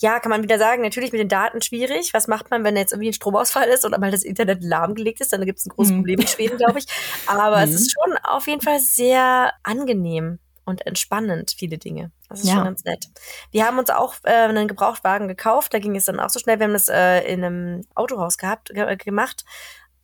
ja, 0.00 0.18
kann 0.20 0.30
man 0.30 0.42
wieder 0.42 0.58
sagen, 0.58 0.82
natürlich 0.82 1.12
mit 1.12 1.20
den 1.20 1.28
Daten 1.28 1.62
schwierig. 1.62 2.12
Was 2.14 2.26
macht 2.26 2.50
man, 2.50 2.64
wenn 2.64 2.76
jetzt 2.76 2.92
irgendwie 2.92 3.10
ein 3.10 3.14
Stromausfall 3.14 3.68
ist 3.68 3.84
oder 3.84 3.98
mal 3.98 4.10
das 4.10 4.22
Internet 4.24 4.62
lahmgelegt 4.62 5.20
ist? 5.20 5.32
Dann 5.32 5.44
gibt 5.44 5.58
es 5.58 5.66
ein 5.66 5.70
großes 5.70 5.92
Mhm. 5.92 5.96
Problem 5.98 6.20
in 6.20 6.26
Schweden, 6.26 6.56
glaube 6.58 6.78
ich. 6.78 6.86
Aber 7.26 7.62
es 7.62 7.70
Mhm. 7.70 7.76
ist 7.76 7.92
schon 7.92 8.16
auf 8.24 8.46
jeden 8.46 8.60
Fall 8.62 8.80
sehr 8.80 9.52
angenehm 9.62 10.38
und 10.64 10.86
entspannend, 10.86 11.54
viele 11.58 11.78
Dinge. 11.78 12.12
Das 12.28 12.40
ist 12.40 12.48
Ja. 12.48 12.54
schon 12.56 12.64
ganz 12.64 12.84
nett. 12.84 13.06
Wir 13.50 13.66
haben 13.66 13.78
uns 13.78 13.90
auch 13.90 14.14
äh, 14.22 14.30
einen 14.30 14.68
Gebrauchtwagen 14.68 15.26
gekauft. 15.26 15.74
Da 15.74 15.78
ging 15.80 15.96
es 15.96 16.04
dann 16.04 16.20
auch 16.20 16.30
so 16.30 16.38
schnell. 16.38 16.58
Wir 16.60 16.66
haben 16.66 16.72
das 16.72 16.88
äh, 16.88 17.20
in 17.22 17.44
einem 17.44 17.84
Autohaus 17.94 18.38
gehabt, 18.38 18.68
ge 18.72 18.96
gemacht. 18.96 19.44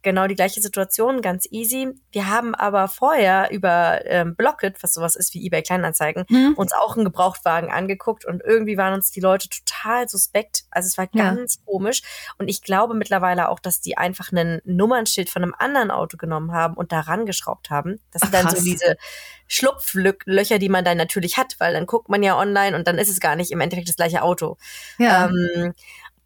Genau 0.07 0.29
die 0.29 0.37
gleiche 0.37 0.61
Situation, 0.63 1.21
ganz 1.21 1.49
easy. 1.51 1.89
Wir 2.13 2.29
haben 2.31 2.55
aber 2.55 2.87
vorher 2.87 3.51
über 3.51 4.03
ähm, 4.05 4.37
Blocket, 4.37 4.81
was 4.81 4.95
sowas 4.95 5.17
ist 5.17 5.35
wie 5.35 5.45
eBay 5.45 5.63
Kleinanzeigen, 5.65 6.25
Hm? 6.29 6.55
uns 6.55 6.73
auch 6.73 6.95
einen 6.95 7.05
Gebrauchtwagen 7.05 7.73
angeguckt 7.73 8.25
und 8.25 8.41
irgendwie 8.45 8.77
waren 8.77 8.95
uns 8.95 9.11
die 9.11 9.19
Leute 9.19 9.49
total 9.49 10.09
suspekt. 10.09 10.63
Also 10.71 10.87
es 10.87 10.97
war 10.97 11.09
Ja. 11.13 11.25
ganz 11.35 11.59
komisch. 11.65 12.03
Und 12.39 12.47
ich 12.47 12.63
glaube 12.63 12.95
mittlerweile 12.95 13.49
auch, 13.49 13.59
dass 13.59 13.81
die 13.81 13.97
einfach 13.99 14.31
ein 14.31 14.61
Nummernschild 14.65 15.29
von 15.29 15.43
einem 15.43 15.55
anderen 15.59 15.91
Auto 15.91 16.17
genommen 16.17 16.53
haben 16.53 16.75
und 16.75 16.93
daran 16.93 17.27
geschraubt 17.27 17.71
haben. 17.71 17.99
Das 18.13 18.23
sind 18.23 18.33
Ach, 18.37 18.43
dann 18.45 18.55
so 18.55 18.63
diese 18.63 18.97
Schlupflöcher, 19.49 20.61
die 20.61 20.69
man 20.69 20.85
dann 20.85 20.97
natürlich 20.99 21.37
hat, 21.37 21.57
weil 21.59 21.73
dann 21.73 21.87
guckt 21.87 22.09
man 22.09 22.23
ja 22.23 22.39
online 22.39 22.77
und 22.77 22.87
dann 22.87 22.99
ist 22.99 23.09
es 23.09 23.19
gar 23.19 23.35
nicht 23.35 23.51
im 23.51 23.61
Endeffekt 23.61 23.89
das 23.89 23.97
gleiche 23.97 24.23
Auto. 24.23 24.57
Ja. 24.99 25.27
Ähm, 25.29 25.75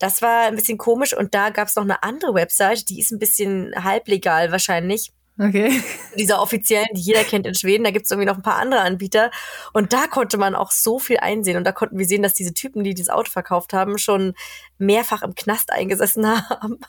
das 0.00 0.22
war 0.22 0.46
ein 0.46 0.56
bisschen 0.56 0.78
komisch 0.78 1.16
und 1.16 1.34
da 1.34 1.50
gab 1.50 1.68
es 1.68 1.76
noch 1.76 1.84
eine 1.84 2.02
andere 2.02 2.34
Website, 2.34 2.88
die 2.88 2.98
ist 2.98 3.12
ein 3.12 3.18
bisschen 3.18 3.72
halblegal 3.76 4.50
wahrscheinlich. 4.50 5.12
okay. 5.38 5.80
Dieser 6.18 6.40
offiziellen, 6.40 6.88
die 6.92 7.02
jeder 7.02 7.22
kennt 7.22 7.46
in 7.46 7.54
Schweden, 7.54 7.84
da 7.84 7.90
gibt 7.90 8.06
es 8.06 8.10
irgendwie 8.10 8.26
noch 8.26 8.36
ein 8.36 8.42
paar 8.42 8.56
andere 8.56 8.80
Anbieter. 8.80 9.30
Und 9.74 9.92
da 9.92 10.06
konnte 10.06 10.38
man 10.38 10.54
auch 10.54 10.70
so 10.70 10.98
viel 10.98 11.18
einsehen. 11.18 11.58
Und 11.58 11.64
da 11.64 11.72
konnten 11.72 11.98
wir 11.98 12.06
sehen, 12.06 12.22
dass 12.22 12.32
diese 12.32 12.54
Typen, 12.54 12.82
die 12.82 12.94
dieses 12.94 13.10
Auto 13.10 13.30
verkauft 13.30 13.74
haben, 13.74 13.98
schon 13.98 14.34
mehrfach 14.78 15.22
im 15.22 15.34
Knast 15.34 15.70
eingesessen 15.70 16.26
haben. 16.48 16.80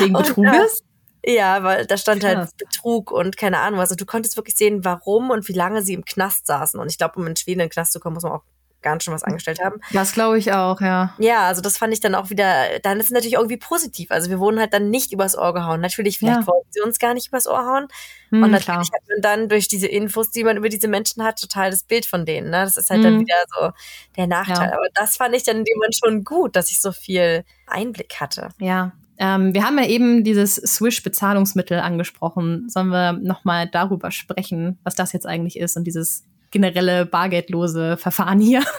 Wegen 0.00 0.12
Betruges? 0.12 0.82
Ja, 1.24 1.62
weil 1.62 1.86
da 1.86 1.96
stand 1.96 2.22
Krass. 2.22 2.34
halt 2.34 2.56
Betrug 2.56 3.12
und 3.12 3.36
keine 3.36 3.60
Ahnung 3.60 3.78
was. 3.78 3.92
Und 3.92 4.00
du 4.00 4.06
konntest 4.06 4.36
wirklich 4.36 4.56
sehen, 4.56 4.84
warum 4.84 5.30
und 5.30 5.46
wie 5.46 5.52
lange 5.52 5.82
sie 5.82 5.94
im 5.94 6.04
Knast 6.04 6.48
saßen. 6.48 6.80
Und 6.80 6.90
ich 6.90 6.98
glaube, 6.98 7.20
um 7.20 7.26
in 7.28 7.36
Schweden 7.36 7.60
in 7.60 7.66
den 7.66 7.72
Knast 7.72 7.92
zu 7.92 8.00
kommen, 8.00 8.14
muss 8.14 8.24
man 8.24 8.32
auch 8.32 8.42
ganz 8.82 9.04
schön 9.04 9.14
was 9.14 9.22
angestellt 9.24 9.60
haben. 9.62 9.80
Das 9.92 10.12
glaube 10.12 10.38
ich 10.38 10.52
auch, 10.52 10.80
ja. 10.80 11.14
Ja, 11.18 11.46
also 11.46 11.60
das 11.62 11.78
fand 11.78 11.92
ich 11.92 12.00
dann 12.00 12.14
auch 12.14 12.30
wieder, 12.30 12.78
dann 12.82 12.98
ist 13.00 13.06
es 13.06 13.12
natürlich 13.12 13.34
irgendwie 13.34 13.56
positiv. 13.56 14.10
Also 14.10 14.28
wir 14.30 14.38
wurden 14.38 14.58
halt 14.60 14.72
dann 14.74 14.90
nicht 14.90 15.12
übers 15.12 15.36
Ohr 15.36 15.54
gehauen. 15.54 15.80
Natürlich, 15.80 16.18
vielleicht 16.18 16.40
Ja. 16.40 16.46
wollten 16.46 16.68
sie 16.70 16.80
uns 16.80 16.98
gar 16.98 17.14
nicht 17.14 17.28
übers 17.28 17.46
Ohr 17.46 17.64
hauen. 17.64 17.88
Hm, 18.30 18.42
und 18.42 18.48
klar. 18.50 18.60
natürlich 18.76 18.90
hat 18.92 19.02
man 19.08 19.20
dann 19.22 19.48
durch 19.48 19.68
diese 19.68 19.86
Infos, 19.86 20.30
die 20.30 20.44
man 20.44 20.56
über 20.56 20.68
diese 20.68 20.88
Menschen 20.88 21.22
hat, 21.22 21.40
total 21.40 21.70
das 21.70 21.82
Bild 21.84 22.06
von 22.06 22.26
denen. 22.26 22.50
Ne? 22.50 22.64
Das 22.64 22.76
ist 22.76 22.90
halt 22.90 23.04
dann 23.04 23.14
Mhm. 23.16 23.20
wieder 23.20 23.36
so 23.58 23.70
der 24.16 24.26
Nachteil. 24.26 24.68
Ja. 24.70 24.76
Aber 24.76 24.86
das 24.94 25.16
fand 25.16 25.34
ich 25.34 25.44
dann 25.44 25.58
in 25.58 25.64
dem 25.64 25.76
Moment 25.76 25.96
schon 25.96 26.24
gut, 26.24 26.56
dass 26.56 26.70
ich 26.70 26.80
so 26.80 26.92
viel 26.92 27.44
Einblick 27.66 28.16
hatte. 28.20 28.48
Ja. 28.58 28.92
Ähm, 29.18 29.54
wir 29.54 29.64
haben 29.64 29.78
ja 29.78 29.84
eben 29.86 30.24
dieses 30.24 30.56
Swish-Bezahlungsmittel 30.56 31.78
angesprochen. 31.78 32.68
Sollen 32.68 32.88
wir 32.88 33.12
nochmal 33.12 33.68
darüber 33.68 34.10
sprechen, 34.10 34.78
was 34.84 34.94
das 34.94 35.12
jetzt 35.12 35.26
eigentlich 35.26 35.58
ist 35.58 35.76
und 35.76 35.84
dieses 35.84 36.24
generelle 36.52 37.04
bargeldlose 37.06 37.96
Verfahren 37.96 38.38
hier? 38.40 38.62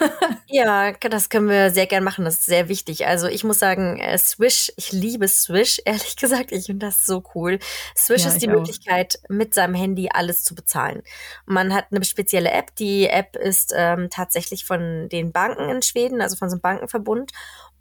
Ja, 0.46 0.92
das 0.92 1.30
können 1.30 1.48
wir 1.48 1.70
sehr 1.70 1.86
gern 1.86 2.04
machen. 2.04 2.24
Das 2.24 2.34
ist 2.34 2.46
sehr 2.46 2.68
wichtig. 2.68 3.06
Also 3.08 3.26
ich 3.26 3.42
muss 3.42 3.58
sagen, 3.58 3.98
äh, 3.98 4.16
Swish, 4.16 4.70
ich 4.76 4.92
liebe 4.92 5.26
Swish, 5.26 5.80
ehrlich 5.84 6.14
gesagt. 6.14 6.52
Ich 6.52 6.66
finde 6.66 6.86
das 6.86 7.06
so 7.06 7.24
cool. 7.34 7.58
Swish 7.96 8.22
Ja, 8.22 8.28
ist 8.28 8.40
die 8.40 8.48
auch. 8.48 8.52
Möglichkeit, 8.52 9.18
mit 9.28 9.52
seinem 9.52 9.74
Handy 9.74 10.10
alles 10.12 10.44
zu 10.44 10.54
bezahlen. 10.54 11.02
Man 11.44 11.74
hat 11.74 11.86
eine 11.90 12.04
spezielle 12.04 12.52
App. 12.52 12.72
Die 12.76 13.08
App 13.08 13.34
ist 13.34 13.72
ähm, 13.76 14.10
tatsächlich 14.10 14.64
von 14.64 15.08
den 15.08 15.32
Banken 15.32 15.68
in 15.70 15.82
Schweden, 15.82 16.20
also 16.20 16.36
von 16.36 16.48
so 16.48 16.54
einem 16.54 16.60
Bankenverbund. 16.62 17.32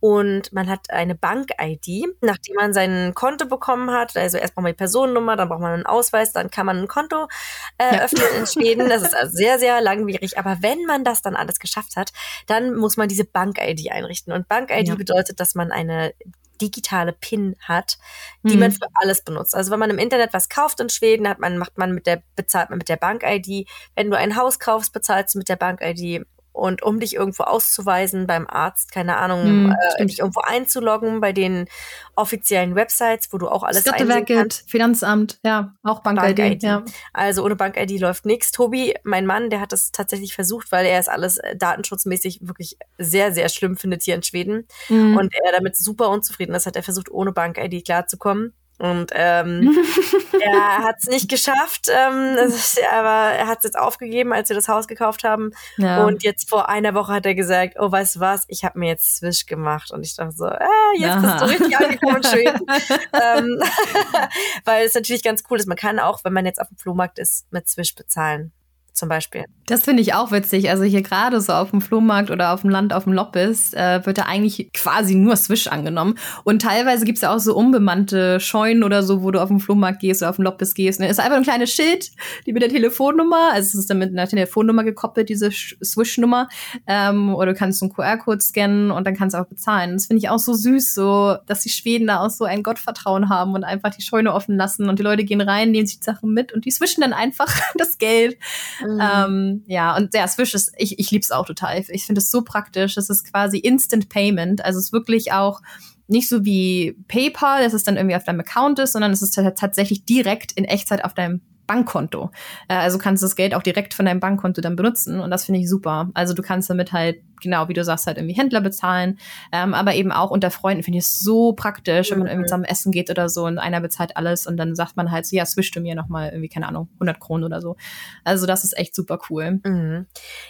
Und 0.03 0.51
man 0.51 0.67
hat 0.69 0.89
eine 0.89 1.15
Bank-ID, 1.15 2.17
nachdem 2.19 2.55
man 2.55 2.73
sein 2.73 3.13
Konto 3.15 3.45
bekommen 3.45 3.89
hat. 3.89 4.17
Also 4.17 4.37
erst 4.37 4.53
braucht 4.53 4.63
man 4.63 4.73
die 4.73 4.77
Personennummer, 4.77 5.37
dann 5.37 5.47
braucht 5.47 5.61
man 5.61 5.71
einen 5.71 5.85
Ausweis, 5.85 6.33
dann 6.33 6.51
kann 6.51 6.65
man 6.65 6.77
ein 6.77 6.87
Konto 6.89 7.29
äh, 7.77 7.95
Ja. 7.95 8.01
öffnen 8.03 8.21
in 8.37 8.45
Schweden. 8.45 8.89
Das 8.89 9.01
ist 9.01 9.15
also 9.15 9.31
sehr, 9.33 9.59
sehr 9.59 9.79
langwierig. 9.79 10.37
Aber 10.37 10.57
wenn 10.59 10.83
man 10.87 11.05
das 11.05 11.21
dann 11.21 11.37
alles 11.37 11.57
geschafft 11.57 11.95
hat, 11.95 12.11
dann 12.47 12.75
muss 12.75 12.97
man 12.97 13.07
diese 13.07 13.23
Bank-ID 13.23 13.91
einrichten. 13.93 14.33
Und 14.33 14.49
Bank-ID 14.49 14.89
Ja. 14.89 14.95
bedeutet, 14.95 15.39
dass 15.39 15.55
man 15.55 15.71
eine 15.71 16.13
digitale 16.61 17.13
PIN 17.13 17.55
hat, 17.61 17.97
die 18.43 18.55
Mhm. 18.55 18.59
man 18.59 18.71
für 18.73 18.87
alles 18.95 19.21
benutzt. 19.23 19.55
Also 19.55 19.71
wenn 19.71 19.79
man 19.79 19.89
im 19.89 19.99
Internet 19.99 20.33
was 20.33 20.49
kauft 20.49 20.81
in 20.81 20.89
Schweden, 20.89 21.29
hat 21.29 21.39
man, 21.39 21.57
macht 21.57 21.77
man 21.77 21.93
mit 21.93 22.07
der, 22.07 22.23
bezahlt 22.35 22.69
man 22.69 22.77
mit 22.79 22.89
der 22.89 22.97
Bank-ID. 22.97 23.67
Wenn 23.95 24.11
du 24.11 24.17
ein 24.17 24.35
Haus 24.35 24.59
kaufst, 24.59 24.91
bezahlst 24.91 25.33
du 25.33 25.39
mit 25.39 25.47
der 25.47 25.55
Bank-ID. 25.55 26.25
Und 26.53 26.83
um 26.83 26.99
dich 26.99 27.15
irgendwo 27.15 27.43
auszuweisen 27.43 28.27
beim 28.27 28.47
Arzt, 28.47 28.91
keine 28.91 29.17
Ahnung, 29.17 29.63
Mhm, 29.63 29.75
äh, 29.97 30.05
dich 30.05 30.19
irgendwo 30.19 30.41
einzuloggen 30.41 31.19
bei 31.19 31.33
den 31.33 31.67
offiziellen 32.15 32.75
Websites, 32.75 33.33
wo 33.33 33.39
du 33.39 33.49
auch 33.49 33.63
alles 33.63 33.83
einsehen 33.87 34.25
kannst. 34.25 34.69
Finanzamt, 34.69 35.39
ja, 35.43 35.73
auch 35.81 36.01
Bank-ID. 36.01 36.37
Bank-ID. 36.37 36.63
ja. 36.63 36.83
Also 37.11 37.43
ohne 37.43 37.55
Bank-ID 37.55 37.99
läuft 37.99 38.25
nichts. 38.25 38.51
Tobi, 38.51 38.93
mein 39.03 39.25
Mann, 39.25 39.49
der 39.49 39.59
hat 39.61 39.73
es 39.73 39.91
tatsächlich 39.91 40.35
versucht, 40.35 40.71
weil 40.71 40.85
er 40.85 40.99
es 40.99 41.07
alles 41.07 41.39
äh, 41.39 41.55
datenschutzmäßig 41.55 42.39
wirklich 42.47 42.77
sehr, 42.99 43.33
sehr 43.33 43.49
schlimm 43.49 43.75
findet 43.75 44.03
hier 44.03 44.15
in 44.15 44.23
Schweden. 44.23 44.67
Mhm. 44.89 45.17
Und 45.17 45.33
er 45.33 45.51
damit 45.51 45.75
super 45.75 46.09
unzufrieden 46.09 46.53
ist, 46.53 46.67
hat 46.67 46.75
er 46.75 46.83
versucht, 46.83 47.09
ohne 47.11 47.31
Bank-ID 47.31 47.83
klarzukommen. 47.83 48.53
Und 48.79 49.11
ähm, 49.13 49.77
er 50.41 50.79
hat 50.79 50.97
es 50.99 51.07
nicht 51.07 51.29
geschafft, 51.29 51.87
ähm, 51.89 52.35
ist, 52.37 52.79
aber 52.91 53.33
er 53.33 53.47
hat 53.47 53.59
es 53.59 53.65
jetzt 53.65 53.79
aufgegeben, 53.79 54.33
als 54.33 54.49
wir 54.49 54.55
das 54.55 54.67
Haus 54.67 54.87
gekauft 54.87 55.23
haben. 55.23 55.51
ja. 55.77 56.03
Und 56.03 56.23
jetzt 56.23 56.49
vor 56.49 56.69
einer 56.69 56.93
Woche 56.93 57.13
hat 57.13 57.25
er 57.25 57.35
gesagt, 57.35 57.75
oh, 57.79 57.91
weißt 57.91 58.15
du 58.15 58.19
was, 58.19 58.45
ich 58.47 58.63
habe 58.63 58.79
mir 58.79 58.89
jetzt 58.89 59.17
Swish 59.17 59.45
gemacht. 59.45 59.91
Und 59.91 60.05
ich 60.05 60.15
dachte 60.15 60.35
so, 60.35 60.45
ah, 60.45 60.91
jetzt 60.97 61.11
Aha. 61.11 61.21
bist 61.21 61.41
du 61.41 61.45
richtig 61.45 61.77
angekommen 61.77 62.17
in 62.17 62.23
Schweden. 62.23 62.65
ähm, 63.13 63.61
weil 64.65 64.85
es 64.85 64.95
natürlich 64.95 65.23
ganz 65.23 65.43
cool 65.49 65.59
ist. 65.59 65.67
Man 65.67 65.77
kann 65.77 65.99
auch, 65.99 66.23
wenn 66.23 66.33
man 66.33 66.45
jetzt 66.45 66.59
auf 66.59 66.67
dem 66.67 66.77
Flohmarkt 66.77 67.19
ist, 67.19 67.45
mit 67.51 67.69
Swish 67.69 67.95
bezahlen. 67.95 68.51
Zum 68.93 69.09
Beispiel. 69.09 69.45
Das 69.65 69.83
finde 69.83 70.03
ich 70.03 70.13
auch 70.13 70.31
witzig. 70.31 70.69
Also 70.69 70.83
hier 70.83 71.01
gerade 71.01 71.41
so 71.41 71.53
auf 71.53 71.71
dem 71.71 71.81
Flohmarkt 71.81 72.29
oder 72.29 72.53
auf 72.53 72.61
dem 72.61 72.69
Land, 72.69 72.93
auf 72.93 73.05
dem 73.05 73.13
Loppis, 73.13 73.73
äh, 73.73 74.05
wird 74.05 74.19
da 74.19 74.23
eigentlich 74.23 74.71
quasi 74.71 75.15
nur 75.15 75.35
Swish 75.35 75.65
angenommen. 75.65 76.15
Und 76.43 76.61
teilweise 76.61 77.03
gibt's 77.03 77.21
ja 77.21 77.33
auch 77.33 77.39
so 77.39 77.55
unbemannte 77.55 78.39
Scheunen 78.39 78.83
oder 78.83 79.01
so, 79.01 79.23
wo 79.23 79.31
du 79.31 79.41
auf 79.41 79.47
dem 79.47 79.59
Flohmarkt 79.59 79.99
gehst 79.99 80.21
oder 80.21 80.29
auf 80.29 80.35
dem 80.35 80.43
Loppis 80.43 80.75
gehst. 80.75 80.99
Und 80.99 81.05
da 81.05 81.09
ist 81.09 81.19
einfach 81.19 81.37
ein 81.37 81.43
kleines 81.43 81.73
Schild, 81.73 82.11
die 82.45 82.53
mit 82.53 82.61
der 82.61 82.69
Telefonnummer, 82.69 83.51
also 83.53 83.65
es 83.65 83.73
ist 83.73 83.89
dann 83.89 83.97
mit 83.97 84.11
einer 84.11 84.27
Telefonnummer 84.27 84.83
gekoppelt, 84.83 85.27
diese 85.27 85.49
Swish-Nummer. 85.51 86.47
Ähm, 86.85 87.33
oder 87.33 87.53
du 87.53 87.57
kannst 87.57 87.81
einen 87.81 87.91
QR-Code 87.91 88.41
scannen 88.41 88.91
und 88.91 89.07
dann 89.07 89.15
kannst 89.15 89.35
du 89.35 89.39
auch 89.39 89.47
bezahlen. 89.47 89.93
Das 89.93 90.05
finde 90.05 90.19
ich 90.19 90.29
auch 90.29 90.37
so 90.37 90.53
süß, 90.53 90.93
so, 90.93 91.37
dass 91.47 91.61
die 91.61 91.69
Schweden 91.69 92.05
da 92.05 92.19
auch 92.19 92.29
so 92.29 92.45
ein 92.45 92.61
Gottvertrauen 92.61 93.29
haben 93.29 93.55
und 93.55 93.63
einfach 93.63 93.89
die 93.89 94.03
Scheune 94.03 94.33
offen 94.33 94.55
lassen 94.55 94.87
und 94.87 94.99
die 94.99 95.03
Leute 95.03 95.23
gehen 95.23 95.41
rein, 95.41 95.71
nehmen 95.71 95.87
sich 95.87 95.99
die 95.99 96.05
Sachen 96.05 96.31
mit 96.31 96.53
und 96.53 96.65
die 96.65 96.71
swischen 96.71 97.01
dann 97.01 97.13
einfach 97.13 97.51
das 97.75 97.97
Geld. 97.97 98.37
Mhm. 98.85 99.01
Ähm, 99.01 99.63
ja, 99.67 99.95
und 99.95 100.13
der 100.13 100.27
Swish 100.27 100.53
ist, 100.53 100.73
ich, 100.77 100.99
ich 100.99 101.11
liebe 101.11 101.23
es 101.23 101.31
auch 101.31 101.45
total. 101.45 101.83
Ich 101.89 102.05
finde 102.05 102.19
es 102.19 102.31
so 102.31 102.43
praktisch. 102.43 102.97
Es 102.97 103.09
ist 103.09 103.31
quasi 103.31 103.57
Instant 103.57 104.09
Payment. 104.09 104.63
Also 104.63 104.79
es 104.79 104.85
ist 104.85 104.93
wirklich 104.93 105.31
auch 105.31 105.61
nicht 106.07 106.29
so 106.29 106.45
wie 106.45 106.97
PayPal, 107.07 107.63
dass 107.63 107.73
es 107.73 107.83
dann 107.83 107.97
irgendwie 107.97 108.15
auf 108.15 108.23
deinem 108.23 108.41
Account 108.41 108.79
ist, 108.79 108.93
sondern 108.93 109.11
es 109.11 109.21
ist 109.21 109.35
tatsächlich 109.55 110.05
direkt 110.05 110.51
in 110.51 110.65
Echtzeit 110.65 111.03
auf 111.03 111.13
deinem 111.13 111.41
Bankkonto. 111.67 112.31
Äh, 112.67 112.75
also 112.75 112.97
kannst 112.97 113.23
du 113.23 113.25
das 113.25 113.35
Geld 113.35 113.53
auch 113.53 113.63
direkt 113.63 113.93
von 113.93 114.05
deinem 114.05 114.19
Bankkonto 114.19 114.61
dann 114.61 114.75
benutzen 114.75 115.19
und 115.19 115.31
das 115.31 115.45
finde 115.45 115.61
ich 115.61 115.69
super. 115.69 116.09
Also 116.13 116.33
du 116.33 116.41
kannst 116.41 116.69
damit 116.69 116.91
halt, 116.91 117.17
genau 117.43 117.67
wie 117.67 117.73
du 117.73 117.83
sagst, 117.83 118.07
halt 118.07 118.17
irgendwie 118.17 118.35
Händler 118.35 118.61
bezahlen, 118.61 119.19
ähm, 119.51 119.73
aber 119.73 119.93
eben 119.93 120.11
auch 120.11 120.31
unter 120.31 120.49
Freunden 120.49 120.83
finde 120.83 120.99
ich 120.99 121.05
es 121.05 121.19
so 121.19 121.53
praktisch, 121.53 122.09
wenn 122.11 122.19
man 122.19 122.27
irgendwie 122.27 122.43
Mhm. 122.43 122.47
zusammen 122.47 122.63
essen 122.65 122.91
geht 122.91 123.09
oder 123.09 123.29
so 123.29 123.45
und 123.45 123.59
einer 123.59 123.81
bezahlt 123.81 124.17
alles 124.17 124.47
und 124.47 124.57
dann 124.57 124.75
sagt 124.75 124.97
man 124.97 125.11
halt 125.11 125.25
so, 125.25 125.35
ja, 125.35 125.45
swish 125.45 125.71
du 125.71 125.79
mir 125.81 125.95
nochmal 125.95 126.29
irgendwie, 126.29 126.49
keine 126.49 126.67
Ahnung, 126.67 126.89
100 126.95 127.19
Kronen 127.19 127.43
oder 127.43 127.61
so. 127.61 127.75
Also 128.23 128.45
das 128.47 128.63
ist 128.63 128.77
echt 128.77 128.95
super 128.95 129.19
cool. 129.29 129.59
Mhm. 129.63 130.07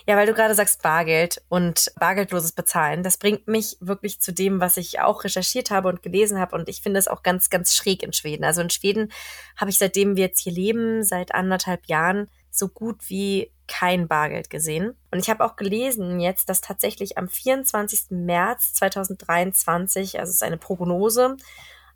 Ja, 0.08 0.16
weil 0.16 0.28
du 0.28 0.34
gerade 0.34 0.56
sagst 0.56 0.82
Bargeld 0.82 1.42
und 1.50 1.92
bargeldloses 2.00 2.52
Bezahlen, 2.54 3.04
das 3.04 3.18
bringt 3.18 3.48
mich 3.48 3.78
wirklich 3.82 4.22
zu 4.22 4.32
dem, 4.34 4.60
was 4.60 4.78
ich 4.78 5.00
auch 5.00 5.24
recherchiert 5.24 5.72
habe 5.72 5.90
und 5.90 6.02
gelesen 6.02 6.40
habe 6.40 6.56
und 6.56 6.70
ich 6.70 6.82
finde 6.82 7.00
es 7.00 7.08
auch 7.08 7.24
ganz, 7.24 7.50
ganz 7.50 7.74
schräg 7.74 8.04
in 8.04 8.14
Schweden. 8.14 8.44
Also 8.44 8.62
in 8.62 8.70
Schweden 8.70 9.12
habe 9.58 9.72
ich 9.72 9.78
seitdem 9.78 10.16
wir 10.16 10.26
jetzt 10.26 10.40
hier 10.40 10.54
leben, 10.54 11.04
seit 11.04 11.34
anderthalb 11.34 11.88
Jahren, 11.88 12.28
so 12.52 12.68
gut 12.68 13.10
wie 13.10 13.52
kein 13.74 14.08
Bargeld 14.08 14.52
gesehen. 14.52 14.96
Und 15.10 15.18
ich 15.18 15.32
habe 15.32 15.44
auch 15.44 15.56
gelesen 15.56 16.20
jetzt, 16.20 16.48
dass 16.48 16.62
tatsächlich 16.62 17.18
am 17.18 17.28
24. 17.28 18.12
März 18.12 18.74
2023, 18.74 20.20
also 20.20 20.30
es 20.30 20.36
ist 20.36 20.44
eine 20.44 20.58
Prognose 20.58 21.38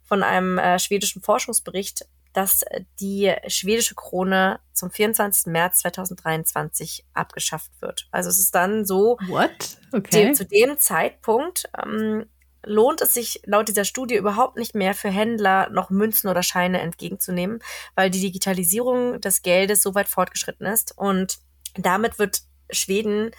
von 0.03 0.23
einem 0.23 0.57
äh, 0.57 0.79
schwedischen 0.79 1.21
Forschungsbericht, 1.21 2.07
dass 2.33 2.65
die 2.99 3.31
schwedische 3.47 3.93
Krone 3.93 4.59
zum 4.73 4.89
24. 4.89 5.51
März 5.51 5.79
2023 5.81 7.05
abgeschafft 7.13 7.71
wird. 7.79 8.07
Also 8.09 8.29
es 8.31 8.39
ist 8.39 8.55
dann 8.55 8.85
so, 8.85 9.17
What? 9.27 9.77
Okay. 9.91 10.33
zu 10.33 10.45
dem 10.45 10.79
Zeitpunkt 10.79 11.69
ähm, 11.79 12.25
lohnt 12.65 13.01
es 13.01 13.13
sich 13.13 13.41
laut 13.45 13.67
dieser 13.67 13.85
Studie 13.85 14.15
überhaupt 14.15 14.57
nicht 14.57 14.73
mehr 14.73 14.95
für 14.95 15.09
Händler 15.09 15.69
noch 15.69 15.91
Münzen 15.91 16.27
oder 16.27 16.41
Scheine 16.41 16.81
entgegenzunehmen, 16.81 17.59
weil 17.93 18.09
die 18.09 18.21
Digitalisierung 18.21 19.21
des 19.21 19.43
Geldes 19.43 19.83
so 19.83 19.93
weit 19.93 20.07
fortgeschritten 20.07 20.65
ist. 20.65 20.97
Und 20.97 21.39
damit 21.77 22.19
wird 22.19 22.41
Schweden 22.69 23.31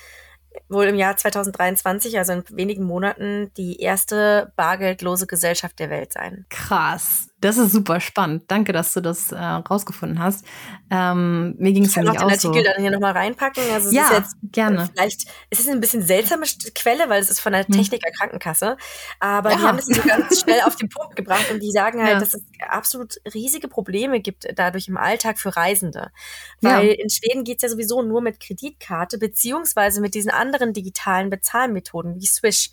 wohl 0.68 0.86
im 0.86 0.96
Jahr 0.96 1.16
2023, 1.16 2.18
also 2.18 2.32
in 2.32 2.44
wenigen 2.50 2.84
Monaten, 2.84 3.52
die 3.56 3.80
erste 3.80 4.52
bargeldlose 4.56 5.26
Gesellschaft 5.26 5.78
der 5.78 5.90
Welt 5.90 6.12
sein. 6.12 6.46
Krass. 6.48 7.27
Das 7.40 7.56
ist 7.56 7.70
super 7.72 8.00
spannend. 8.00 8.44
Danke, 8.48 8.72
dass 8.72 8.92
du 8.92 9.00
das 9.00 9.30
äh, 9.30 9.36
rausgefunden 9.38 10.18
hast. 10.18 10.44
Ähm, 10.90 11.54
mir 11.58 11.72
ging 11.72 11.84
es 11.84 11.94
ja 11.94 12.02
nicht 12.02 12.10
auch 12.18 12.22
den 12.24 12.30
Artikel 12.30 12.64
so. 12.64 12.70
dann 12.72 12.80
hier 12.82 12.90
nochmal 12.90 13.12
reinpacken. 13.12 13.62
Also 13.72 13.88
es 13.88 13.94
Ja, 13.94 14.08
ist 14.08 14.12
jetzt 14.12 14.36
gerne. 14.50 14.90
Vielleicht, 14.92 15.26
es 15.50 15.60
ist 15.60 15.68
ein 15.68 15.80
bisschen 15.80 16.02
seltsame 16.02 16.46
Quelle, 16.74 17.08
weil 17.08 17.22
es 17.22 17.30
ist 17.30 17.38
von 17.40 17.52
der 17.52 17.64
Hm. 17.64 17.74
Techniker 17.74 18.10
Krankenkasse. 18.10 18.76
Aber 19.20 19.50
die 19.50 19.56
Ja. 19.62 19.68
haben 19.68 19.78
es 19.78 19.86
so 19.86 20.02
ganz 20.02 20.40
schnell 20.40 20.62
auf 20.62 20.74
den 20.76 20.88
Punkt 20.88 21.14
gebracht 21.14 21.48
und 21.52 21.60
die 21.62 21.70
sagen 21.70 22.00
halt, 22.02 22.14
Ja. 22.14 22.18
dass 22.20 22.34
es 22.34 22.42
absolut 22.68 23.14
riesige 23.32 23.68
Probleme 23.68 24.20
gibt 24.20 24.46
dadurch 24.56 24.88
im 24.88 24.96
Alltag 24.96 25.38
für 25.38 25.56
Reisende. 25.56 26.10
Ja. 26.60 26.78
Weil 26.78 26.88
in 26.88 27.08
Schweden 27.08 27.44
geht's 27.44 27.62
ja 27.62 27.68
sowieso 27.68 28.02
nur 28.02 28.20
mit 28.20 28.40
Kreditkarte, 28.40 29.16
beziehungsweise 29.18 30.00
mit 30.00 30.14
diesen 30.14 30.30
anderen 30.32 30.72
digitalen 30.72 31.30
Bezahlmethoden 31.30 32.16
wie 32.20 32.26
Swish. 32.26 32.70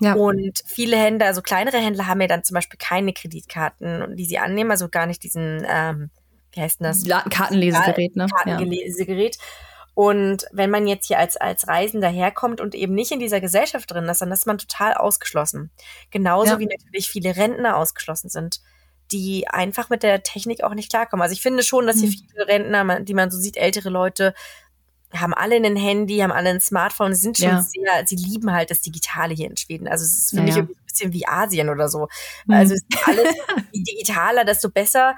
Ja. 0.00 0.14
Und 0.14 0.62
viele 0.64 0.96
Händler, 0.96 1.26
also 1.26 1.42
kleinere 1.42 1.78
Händler 1.78 2.06
haben 2.06 2.20
ja 2.20 2.28
dann 2.28 2.44
zum 2.44 2.54
Beispiel 2.54 2.78
keine 2.78 3.12
Kreditkarten, 3.12 4.02
die 4.16 4.24
sie 4.24 4.38
annehmen, 4.38 4.70
also 4.70 4.88
gar 4.88 5.06
nicht 5.06 5.22
diesen, 5.22 5.66
ähm, 5.68 6.10
wie 6.52 6.60
heißt 6.60 6.80
denn 6.80 6.86
das? 6.86 7.04
La- 7.06 7.22
Kartenlesegerät, 7.28 8.16
ne? 8.16 8.26
Ja. 8.30 8.36
Kartenlesegerät. 8.56 9.38
Und 9.94 10.46
wenn 10.52 10.70
man 10.70 10.86
jetzt 10.86 11.06
hier 11.08 11.18
als, 11.18 11.36
als 11.36 11.66
Reisender 11.66 12.08
herkommt 12.08 12.60
und 12.60 12.74
eben 12.76 12.94
nicht 12.94 13.10
in 13.10 13.18
dieser 13.18 13.40
Gesellschaft 13.40 13.90
drin 13.90 14.04
ist, 14.04 14.20
dann 14.20 14.30
ist 14.30 14.46
man 14.46 14.56
total 14.58 14.94
ausgeschlossen. 14.94 15.70
Genauso 16.10 16.52
Ja. 16.52 16.58
wie 16.60 16.66
natürlich 16.66 17.08
viele 17.10 17.36
Rentner 17.36 17.76
ausgeschlossen 17.76 18.28
sind, 18.28 18.60
die 19.10 19.48
einfach 19.48 19.88
mit 19.90 20.02
der 20.04 20.22
Technik 20.22 20.62
auch 20.62 20.74
nicht 20.74 20.90
klarkommen. 20.90 21.22
Also 21.22 21.32
ich 21.32 21.42
finde 21.42 21.62
schon, 21.64 21.86
dass 21.86 21.98
hier 21.98 22.08
Mhm. 22.10 22.12
viele 22.12 22.46
Rentner, 22.46 23.00
die 23.00 23.14
man 23.14 23.30
so 23.32 23.38
sieht, 23.38 23.56
ältere 23.56 23.88
Leute, 23.90 24.34
haben 25.12 25.32
alle 25.34 25.56
ein 25.56 25.74
Handy, 25.76 26.18
haben 26.18 26.30
alle 26.32 26.50
ein 26.50 26.60
Smartphone, 26.60 27.14
sie 27.14 27.22
sind 27.22 27.38
schon 27.38 27.48
Ja. 27.48 27.62
sehr, 27.62 28.06
sie 28.06 28.16
lieben 28.16 28.52
halt 28.52 28.70
das 28.70 28.82
Digitale 28.82 29.34
hier 29.34 29.48
in 29.50 29.56
Schweden. 29.56 29.88
Also 29.88 30.04
es 30.04 30.16
ist 30.18 30.30
für 30.30 30.36
Ja, 30.36 30.42
mich 30.42 30.56
ja. 30.56 30.66
Bisschen 30.98 31.12
wie 31.12 31.26
Asien 31.26 31.68
oder 31.68 31.88
so. 31.88 32.08
Mhm. 32.46 32.54
Also 32.54 32.74
alles, 33.06 33.34
je 33.72 33.82
digitaler, 33.82 34.44
desto 34.44 34.70
besser. 34.70 35.16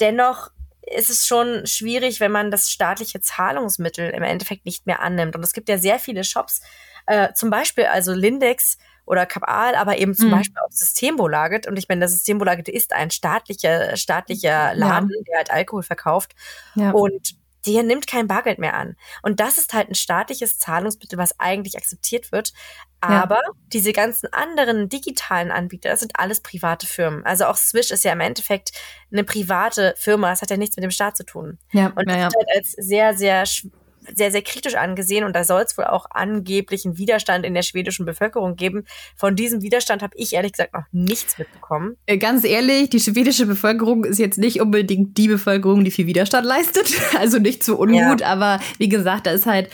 Dennoch 0.00 0.50
ist 0.82 1.08
es 1.10 1.26
schon 1.26 1.66
schwierig, 1.66 2.20
wenn 2.20 2.32
man 2.32 2.50
das 2.50 2.70
staatliche 2.70 3.20
Zahlungsmittel 3.20 4.10
im 4.10 4.22
Endeffekt 4.22 4.66
nicht 4.66 4.86
mehr 4.86 5.00
annimmt. 5.00 5.34
Und 5.34 5.42
es 5.42 5.52
gibt 5.52 5.68
ja 5.68 5.78
sehr 5.78 5.98
viele 5.98 6.24
Shops, 6.24 6.60
äh, 7.06 7.32
zum 7.34 7.50
Beispiel 7.50 7.86
also 7.86 8.12
Lindex 8.12 8.76
oder 9.06 9.26
Kapal, 9.26 9.74
aber 9.74 9.98
eben 9.98 10.14
zum 10.14 10.28
Mhm. 10.28 10.32
Beispiel 10.32 10.56
auch 10.64 10.70
Systembolaget. 10.72 11.66
Und 11.66 11.78
ich 11.78 11.88
meine, 11.88 12.02
das 12.02 12.12
Systembolaget 12.12 12.68
ist 12.68 12.92
ein 12.92 13.10
staatlicher, 13.10 13.96
staatlicher 13.96 14.74
Laden, 14.74 15.10
der 15.28 15.38
halt 15.38 15.50
Alkohol 15.50 15.82
verkauft. 15.82 16.34
Ja. 16.74 16.90
Und 16.90 17.34
der 17.66 17.82
nimmt 17.82 18.06
kein 18.06 18.26
Bargeld 18.26 18.58
mehr 18.58 18.74
an. 18.74 18.96
Und 19.22 19.40
das 19.40 19.58
ist 19.58 19.72
halt 19.74 19.88
ein 19.88 19.94
staatliches 19.94 20.58
Zahlungsmittel, 20.58 21.18
was 21.18 21.38
eigentlich 21.38 21.76
akzeptiert 21.76 22.32
wird. 22.32 22.52
Ja. 23.02 23.22
Aber 23.22 23.40
diese 23.72 23.92
ganzen 23.92 24.32
anderen 24.32 24.88
digitalen 24.88 25.50
Anbieter, 25.50 25.90
das 25.90 26.00
sind 26.00 26.18
alles 26.18 26.40
private 26.40 26.86
Firmen. 26.86 27.24
Also 27.24 27.46
auch 27.46 27.56
Swish 27.56 27.90
ist 27.90 28.04
ja 28.04 28.12
im 28.12 28.20
Endeffekt 28.20 28.72
eine 29.12 29.24
private 29.24 29.94
Firma. 29.96 30.30
Das 30.30 30.42
hat 30.42 30.50
ja 30.50 30.56
nichts 30.56 30.76
mit 30.76 30.84
dem 30.84 30.90
Staat 30.90 31.16
zu 31.16 31.24
tun. 31.24 31.58
ja, 31.72 31.88
Und 31.88 32.08
ja, 32.08 32.14
das 32.14 32.16
ja. 32.16 32.24
wird 32.24 32.34
halt 32.34 32.56
als 32.56 32.72
sehr, 32.72 33.16
sehr, 33.16 33.44
sehr, 34.14 34.30
sehr 34.30 34.42
kritisch 34.42 34.74
angesehen. 34.74 35.24
Und 35.24 35.34
da 35.34 35.44
soll 35.44 35.62
es 35.62 35.76
wohl 35.78 35.84
auch 35.84 36.06
angeblich 36.10 36.84
einen 36.84 36.98
Widerstand 36.98 37.44
in 37.44 37.54
der 37.54 37.62
schwedischen 37.62 38.06
Bevölkerung 38.06 38.56
geben. 38.56 38.84
Von 39.16 39.36
diesem 39.36 39.62
Widerstand 39.62 40.02
habe 40.02 40.14
ich 40.16 40.34
ehrlich 40.34 40.52
gesagt 40.52 40.74
noch 40.74 40.84
nichts 40.92 41.38
mitbekommen. 41.38 41.96
Äh, 42.06 42.18
Ganz 42.18 42.44
ehrlich, 42.44 42.90
die 42.90 43.00
schwedische 43.00 43.46
Bevölkerung 43.46 44.04
ist 44.04 44.18
jetzt 44.18 44.38
nicht 44.38 44.60
unbedingt 44.60 45.16
die 45.18 45.28
Bevölkerung, 45.28 45.84
die 45.84 45.90
viel 45.90 46.06
Widerstand 46.06 46.46
leistet. 46.46 46.92
Also 47.14 47.38
nicht 47.38 47.62
zu 47.62 47.78
Unmut, 47.78 48.22
aber 48.22 48.60
wie 48.78 48.88
gesagt, 48.88 49.26
da 49.26 49.30
ist 49.30 49.46
halt, 49.46 49.70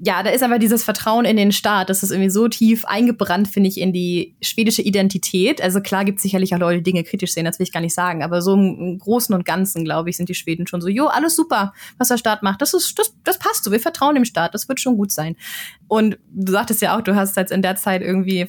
ja, 0.00 0.22
da 0.22 0.30
ist 0.30 0.42
aber 0.42 0.58
dieses 0.58 0.84
Vertrauen 0.84 1.24
in 1.24 1.36
den 1.36 1.50
Staat, 1.50 1.90
das 1.90 2.02
ist 2.02 2.10
irgendwie 2.10 2.30
so 2.30 2.46
tief 2.46 2.84
eingebrannt, 2.84 3.48
finde 3.48 3.68
ich, 3.68 3.80
in 3.80 3.92
die 3.92 4.36
schwedische 4.40 4.82
Identität. 4.82 5.60
Also 5.60 5.80
klar 5.80 6.04
gibt 6.04 6.18
es 6.18 6.22
sicherlich 6.22 6.54
auch 6.54 6.58
Leute, 6.58 6.78
die 6.78 6.92
Dinge 6.92 7.04
kritisch 7.04 7.32
sehen, 7.32 7.44
das 7.44 7.58
will 7.58 7.64
ich 7.64 7.72
gar 7.72 7.80
nicht 7.80 7.94
sagen, 7.94 8.22
aber 8.22 8.40
so 8.40 8.54
im, 8.54 8.98
Großen 8.98 9.34
und 9.34 9.44
Ganzen, 9.44 9.84
glaube 9.84 10.10
ich, 10.10 10.16
sind 10.16 10.28
die 10.28 10.34
Schweden 10.34 10.66
schon 10.66 10.80
so, 10.80 10.88
jo, 10.88 11.06
alles 11.06 11.34
super, 11.34 11.72
was 11.98 12.08
der 12.08 12.18
Staat 12.18 12.42
macht, 12.42 12.62
das 12.62 12.74
ist, 12.74 12.98
das, 12.98 13.14
das 13.24 13.38
passt 13.38 13.64
so, 13.64 13.72
wir 13.72 13.80
vertrauen 13.80 14.14
dem 14.14 14.24
Staat, 14.24 14.54
das 14.54 14.68
wird 14.68 14.80
schon 14.80 14.96
gut 14.96 15.10
sein. 15.10 15.36
Und 15.88 16.18
du 16.32 16.52
sagtest 16.52 16.80
ja 16.80 16.96
auch, 16.96 17.00
du 17.00 17.16
hast 17.16 17.36
jetzt 17.36 17.52
in 17.52 17.62
der 17.62 17.76
Zeit 17.76 18.02
irgendwie 18.02 18.46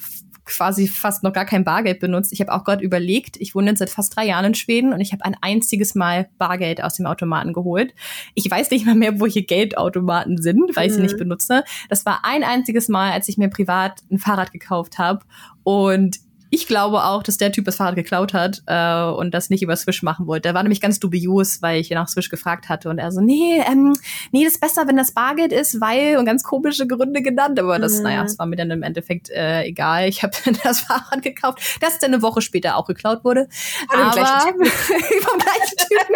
quasi 0.50 0.88
fast 0.88 1.24
noch 1.24 1.32
gar 1.34 1.46
kein 1.46 1.64
Bargeld 1.64 2.00
benutzt. 2.00 2.34
Ich 2.34 2.42
habe 2.42 2.52
auch 2.52 2.64
gerade 2.64 2.84
überlegt, 2.84 3.38
ich 3.38 3.56
wohne 3.56 3.70
jetzt 3.70 3.80
seit 3.80 3.90
fast 3.90 4.16
drei 4.16 4.26
Jahren 4.26 4.46
in 4.46 4.56
Schweden 4.56 4.94
und 4.94 5.00
ich 5.00 5.14
habe 5.14 5.24
ein 5.24 5.36
einziges 5.42 5.96
Mal 5.96 6.30
Bargeld 6.38 6.84
aus 6.84 6.96
dem 6.96 7.06
Automaten 7.06 7.54
geholt. 7.54 7.94
Ich 8.36 8.50
weiß 8.50 8.72
nicht 8.72 8.86
mal 8.86 8.96
mehr, 8.96 9.20
wo 9.20 9.26
hier 9.26 9.46
Geldautomaten 9.46 10.42
sind, 10.42 10.76
weil 10.76 10.88
ich 10.88 10.94
sie 10.94 11.00
Mhm. 11.00 11.06
nicht 11.06 11.18
benutze. 11.18 11.64
Das 11.90 12.06
war 12.06 12.22
ein 12.24 12.44
einziges 12.44 12.90
Mal, 12.90 13.12
als 13.12 13.30
ich 13.30 13.38
mir 13.38 13.50
privat 13.50 14.02
ein 14.12 14.18
Fahrrad 14.20 14.52
gekauft 14.52 14.98
habe 14.98 15.22
und 15.64 16.18
ich 16.52 16.68
glaube 16.68 17.04
auch, 17.04 17.24
dass 17.24 17.38
der 17.38 17.52
Typ 17.52 17.66
das 17.66 17.76
Fahrrad 17.78 17.96
geklaut 17.96 18.34
hat 18.34 18.64
äh, 18.66 19.04
und 19.04 19.32
das 19.34 19.50
nicht 19.50 19.62
über 19.62 19.76
Swish 19.76 20.02
machen 20.04 20.26
wollte. 20.28 20.44
Der 20.44 20.54
war 20.54 20.64
nämlich 20.64 20.82
ganz 20.82 21.00
dubios, 21.00 21.62
weil 21.62 21.80
ich 21.80 21.92
ihn 21.92 21.96
nach 21.96 22.08
Swish 22.08 22.30
gefragt 22.30 22.70
hatte 22.70 22.90
und 22.90 22.98
er 22.98 23.12
so, 23.12 23.22
nee, 23.22 23.62
ähm, 23.68 23.96
nee, 24.32 24.44
das 24.44 24.54
ist 24.54 24.62
besser, 24.62 24.88
wenn 24.88 24.98
das 24.98 25.12
Bargeld 25.12 25.52
ist, 25.54 25.80
weil 25.80 26.18
und 26.18 26.26
ganz 26.26 26.44
komische 26.44 26.88
Gründe 26.88 27.22
genannt. 27.22 27.60
Aber 27.60 27.78
das, 27.80 27.98
Mhm. 27.98 28.04
naja, 28.04 28.24
das 28.24 28.40
war 28.40 28.46
mir 28.46 28.56
dann 28.56 28.72
im 28.72 28.84
Endeffekt 28.84 29.30
äh, 29.30 29.64
egal. 29.64 30.08
Ich 30.08 30.24
habe 30.24 30.34
das 30.64 30.82
Fahrrad 30.82 31.22
gekauft, 31.22 31.78
das 31.82 32.00
dann 32.00 32.14
eine 32.14 32.22
Woche 32.22 32.42
später 32.42 32.78
auch 32.78 32.86
geklaut 32.86 33.24
wurde. 33.24 33.48
Von 33.90 34.00
Aber 34.00 34.12
vom 34.14 34.20
gleichen 34.20 35.78
Typen. 35.78 36.16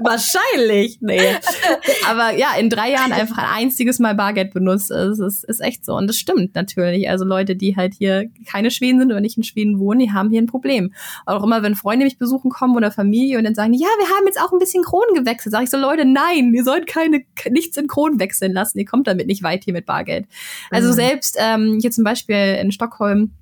Wahrscheinlich. 0.00 0.98
Nee. 1.00 1.20
Aber 2.08 2.36
ja, 2.36 2.54
in 2.58 2.70
drei 2.70 2.90
Jahren 2.92 3.12
einfach 3.12 3.38
ein 3.38 3.64
einziges 3.64 3.98
Mal 3.98 4.14
Bargeld 4.14 4.52
benutzt. 4.52 4.90
Es 4.90 5.18
ist, 5.18 5.44
ist 5.44 5.60
echt 5.60 5.84
so. 5.84 5.94
Und 5.94 6.06
das 6.06 6.16
stimmt 6.16 6.54
natürlich. 6.54 7.08
Also 7.08 7.24
Leute, 7.24 7.56
die 7.56 7.76
halt 7.76 7.94
hier 7.94 8.26
keine 8.50 8.70
Schweden 8.70 8.98
sind 8.98 9.10
oder 9.10 9.20
nicht 9.20 9.36
in 9.36 9.44
Schweden 9.44 9.78
wohnen, 9.78 10.00
die 10.00 10.12
haben 10.12 10.30
hier 10.30 10.40
ein 10.42 10.46
Problem. 10.46 10.92
Auch 11.26 11.42
immer, 11.44 11.62
wenn 11.62 11.74
Freunde 11.74 12.04
mich 12.04 12.18
besuchen 12.18 12.50
kommen 12.50 12.76
oder 12.76 12.90
Familie 12.90 13.38
und 13.38 13.44
dann 13.44 13.54
sagen, 13.54 13.72
die, 13.72 13.80
ja, 13.80 13.88
wir 13.98 14.06
haben 14.08 14.26
jetzt 14.26 14.40
auch 14.40 14.52
ein 14.52 14.58
bisschen 14.58 14.82
Kronen 14.84 15.14
gewechselt. 15.14 15.52
Sag 15.52 15.62
ich 15.64 15.70
so, 15.70 15.76
Leute, 15.78 16.04
nein, 16.04 16.52
ihr 16.54 16.64
sollt 16.64 16.86
keine, 16.86 17.22
nichts 17.50 17.76
in 17.76 17.86
Kronen 17.86 18.20
wechseln 18.20 18.52
lassen. 18.52 18.78
Ihr 18.78 18.86
kommt 18.86 19.06
damit 19.06 19.26
nicht 19.26 19.42
weit 19.42 19.64
hier 19.64 19.72
mit 19.72 19.86
Bargeld. 19.86 20.26
Also 20.70 20.88
Mhm. 20.88 20.92
selbst 20.94 21.36
ähm, 21.40 21.78
hier 21.80 21.90
zum 21.90 22.04
Beispiel 22.04 22.58
in 22.60 22.72
Stockholm 22.72 23.32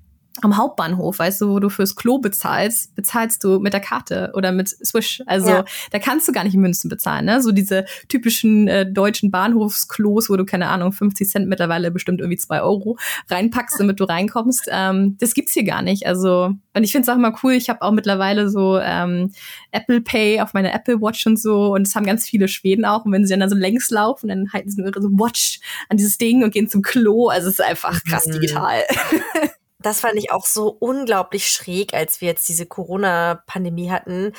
am 0.41 0.57
Hauptbahnhof, 0.57 1.19
weißt 1.19 1.41
du, 1.41 1.49
wo 1.49 1.59
du 1.59 1.69
fürs 1.69 1.95
Klo 1.95 2.17
bezahlst, 2.17 2.95
bezahlst 2.95 3.43
du 3.43 3.59
mit 3.59 3.71
der 3.71 3.79
Karte 3.81 4.31
oder 4.33 4.51
mit 4.51 4.67
Swish. 4.67 5.21
Also 5.27 5.49
Ja. 5.49 5.65
da 5.91 5.99
kannst 5.99 6.27
du 6.27 6.31
gar 6.31 6.43
nicht 6.43 6.55
in 6.55 6.61
Münzen 6.61 6.89
bezahlen, 6.89 7.25
ne? 7.25 7.41
So 7.41 7.51
diese 7.51 7.85
typischen 8.09 8.67
äh, 8.67 8.91
deutschen 8.91 9.29
Bahnhofsklos, 9.29 10.29
wo 10.31 10.35
du, 10.35 10.43
keine 10.43 10.69
Ahnung, 10.69 10.91
50 10.91 11.29
Cent 11.29 11.47
mittlerweile 11.47 11.91
bestimmt 11.91 12.19
irgendwie 12.19 12.37
zwei 12.37 12.61
Euro 12.63 12.97
reinpackst, 13.29 13.79
damit 13.79 13.99
du 13.99 14.05
reinkommst. 14.05 14.67
Ähm, 14.71 15.17
das 15.19 15.35
gibt's 15.35 15.53
hier 15.53 15.63
gar 15.65 15.83
nicht. 15.83 16.07
Also, 16.07 16.51
und 16.75 16.83
ich 16.83 16.91
finde 16.91 17.03
es 17.03 17.09
auch 17.09 17.17
immer 17.17 17.35
cool, 17.43 17.53
ich 17.53 17.69
habe 17.69 17.83
auch 17.83 17.91
mittlerweile 17.91 18.49
so 18.49 18.79
ähm, 18.79 19.31
Apple 19.71 20.01
Pay 20.01 20.41
auf 20.41 20.53
meiner 20.55 20.73
Apple 20.73 20.99
Watch 20.99 21.27
und 21.27 21.39
so 21.39 21.73
und 21.75 21.85
das 21.87 21.93
haben 21.95 22.05
ganz 22.07 22.25
viele 22.27 22.47
Schweden 22.47 22.85
auch. 22.85 23.05
Und 23.05 23.11
wenn 23.11 23.25
sie 23.27 23.37
dann 23.37 23.49
so 23.49 23.55
längs 23.55 23.91
laufen, 23.91 24.29
dann 24.29 24.51
halten 24.51 24.71
sie 24.71 24.81
nur 24.81 24.89
ihre 24.89 25.01
so 25.01 25.09
Watch 25.11 25.59
an 25.89 25.97
dieses 25.97 26.17
Ding 26.17 26.43
und 26.43 26.51
gehen 26.51 26.67
zum 26.67 26.81
Klo. 26.81 27.27
Also 27.27 27.49
es 27.49 27.59
ist 27.59 27.61
einfach 27.65 28.03
krass 28.03 28.25
Mhm. 28.25 28.31
digital. 28.33 28.81
Das 29.83 29.99
fand 29.99 30.15
ich 30.15 30.31
auch 30.31 30.45
so 30.45 30.69
unglaublich 30.79 31.47
schräg, 31.47 31.93
als 31.93 32.21
wir 32.21 32.29
jetzt 32.29 32.47
diese 32.49 32.65
Corona-Pandemie 32.65 33.91
hatten. 33.91 34.31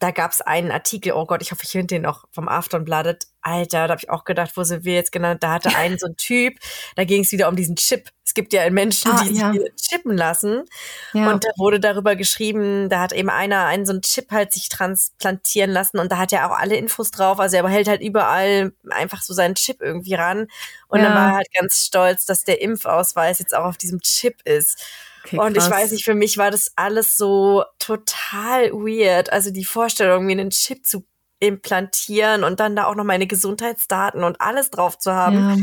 Da 0.00 0.10
gab 0.12 0.32
es 0.32 0.40
einen 0.40 0.70
Artikel, 0.72 1.12
oh 1.12 1.26
Gott, 1.26 1.42
ich 1.42 1.52
hoffe, 1.52 1.62
ich 1.64 1.70
finde 1.70 1.88
den 1.88 2.02
noch 2.02 2.24
vom 2.32 2.48
Aftonbladet. 2.48 3.26
Alter, 3.42 3.86
da 3.86 3.92
habe 3.92 4.00
ich 4.02 4.10
auch 4.10 4.24
gedacht, 4.24 4.52
wo 4.56 4.64
sind 4.64 4.84
wir 4.84 4.94
jetzt 4.94 5.12
genannt? 5.12 5.42
Da 5.42 5.52
hatte 5.52 5.74
einen 5.76 5.98
so 5.98 6.06
ein 6.06 6.16
Typ, 6.18 6.54
da 6.96 7.04
ging 7.04 7.22
es 7.22 7.32
wieder 7.32 7.48
um 7.48 7.56
diesen 7.56 7.76
Chip. 7.76 8.08
Es 8.24 8.34
gibt 8.34 8.52
ja 8.52 8.68
Menschen, 8.70 9.10
Ah, 9.12 9.22
die 9.24 9.34
ja. 9.36 9.52
sich 9.52 9.62
chippen 9.76 10.16
lassen. 10.16 10.64
Ja. 11.12 11.30
Und 11.30 11.44
da 11.44 11.48
wurde 11.58 11.80
darüber 11.80 12.16
geschrieben, 12.16 12.88
da 12.88 13.00
hat 13.00 13.12
eben 13.12 13.28
einer 13.30 13.66
einen 13.66 13.84
so 13.86 13.92
einen 13.92 14.02
Chip 14.02 14.30
halt 14.30 14.52
sich 14.52 14.68
transplantieren 14.70 15.70
lassen 15.70 15.98
und 15.98 16.10
da 16.12 16.18
hat 16.18 16.32
er 16.32 16.50
auch 16.50 16.56
alle 16.58 16.76
Infos 16.76 17.10
drauf. 17.10 17.38
Also 17.40 17.56
er 17.58 17.68
hält 17.68 17.88
halt 17.88 18.00
überall 18.02 18.72
einfach 18.90 19.22
so 19.22 19.34
seinen 19.34 19.54
Chip 19.54 19.80
irgendwie 19.82 20.14
ran. 20.14 20.46
Und 20.88 21.00
Ja. 21.00 21.06
dann 21.06 21.14
war 21.14 21.28
er 21.30 21.36
halt 21.36 21.48
ganz 21.58 21.84
stolz, 21.86 22.24
dass 22.24 22.44
der 22.44 22.60
Impfausweis 22.62 23.38
jetzt 23.38 23.54
auch 23.54 23.64
auf 23.64 23.76
diesem 23.76 24.00
Chip 24.00 24.40
ist. 24.44 24.78
Okay, 25.24 25.38
und 25.38 25.56
ich 25.56 25.70
weiß 25.70 25.92
nicht, 25.92 26.04
für 26.04 26.14
mich 26.14 26.38
war 26.38 26.50
das 26.50 26.72
alles 26.76 27.16
so 27.16 27.64
total 27.78 28.72
weird. 28.72 29.32
Also 29.32 29.50
die 29.50 29.64
Vorstellung, 29.64 30.26
mir 30.26 30.32
einen 30.32 30.50
Chip 30.50 30.86
zu 30.86 31.04
implantieren 31.40 32.44
und 32.44 32.60
dann 32.60 32.76
da 32.76 32.84
auch 32.84 32.94
noch 32.94 33.04
meine 33.04 33.26
Gesundheitsdaten 33.26 34.24
und 34.24 34.40
alles 34.40 34.70
drauf 34.70 34.98
zu 34.98 35.12
haben. 35.12 35.36
Ja. 35.36 35.56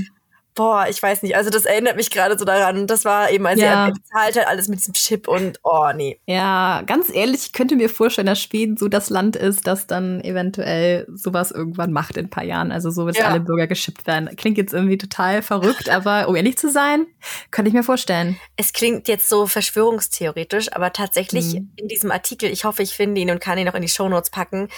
Boah, 0.58 0.88
ich 0.90 1.02
weiß 1.02 1.22
nicht. 1.22 1.36
Also 1.36 1.52
das 1.52 1.66
erinnert 1.66 1.98
mich 1.98 2.10
gerade 2.10 2.38
so 2.38 2.44
daran. 2.44 2.88
Das 2.88 3.06
war 3.06 3.30
eben, 3.30 3.46
als 3.46 3.62
ja. 3.62 3.86
er 3.86 3.94
bezahlt 3.94 4.40
hat, 4.40 4.48
alles 4.48 4.68
mit 4.68 4.80
diesem 4.80 4.96
Chip 4.96 5.28
und 5.28 5.60
oh 5.62 5.92
nee. 5.96 6.20
Ja, 6.26 6.82
ganz 6.88 7.14
ehrlich, 7.14 7.42
ich 7.44 7.54
könnte 7.54 7.76
mir 7.76 7.90
vorstellen, 7.90 8.26
dass 8.26 8.42
Schweden 8.42 8.76
so 8.76 8.88
das 8.88 9.12
Land 9.12 9.36
ist, 9.36 9.68
das 9.68 9.86
dann 9.86 10.20
eventuell 10.22 11.06
sowas 11.14 11.52
irgendwann 11.52 11.92
macht 11.92 12.18
in 12.18 12.26
ein 12.26 12.30
paar 12.32 12.44
Jahren. 12.44 12.72
Also 12.72 12.90
so, 12.90 13.06
dass 13.06 13.20
ja. 13.20 13.28
alle 13.28 13.40
Bürger 13.40 13.68
geschippt 13.68 14.08
werden. 14.08 14.36
Klingt 14.36 14.58
jetzt 14.58 14.74
irgendwie 14.74 14.98
total 14.98 15.44
verrückt, 15.44 15.90
aber 15.90 16.28
um 16.28 16.36
ehrlich 16.36 16.58
zu 16.58 16.72
sein, 16.72 17.06
könnte 17.52 17.70
ich 17.70 17.76
mir 17.76 17.84
vorstellen. 17.84 18.36
Es 18.56 18.74
klingt 18.74 19.08
jetzt 19.08 19.30
so 19.30 19.46
verschwörungstheoretisch, 19.46 20.74
aber 20.74 20.92
tatsächlich 20.92 21.54
mhm. 21.54 21.72
in 21.76 21.88
diesem 21.88 22.10
Artikel, 22.10 22.50
ich 22.50 22.66
hoffe, 22.66 22.82
ich 22.82 22.96
finde 22.96 23.22
ihn 23.22 23.30
und 23.30 23.40
kann 23.40 23.60
ihn 23.60 23.68
noch 23.68 23.76
in 23.76 23.84
die 23.84 23.90
Shownotes 23.90 24.32
packen, 24.32 24.70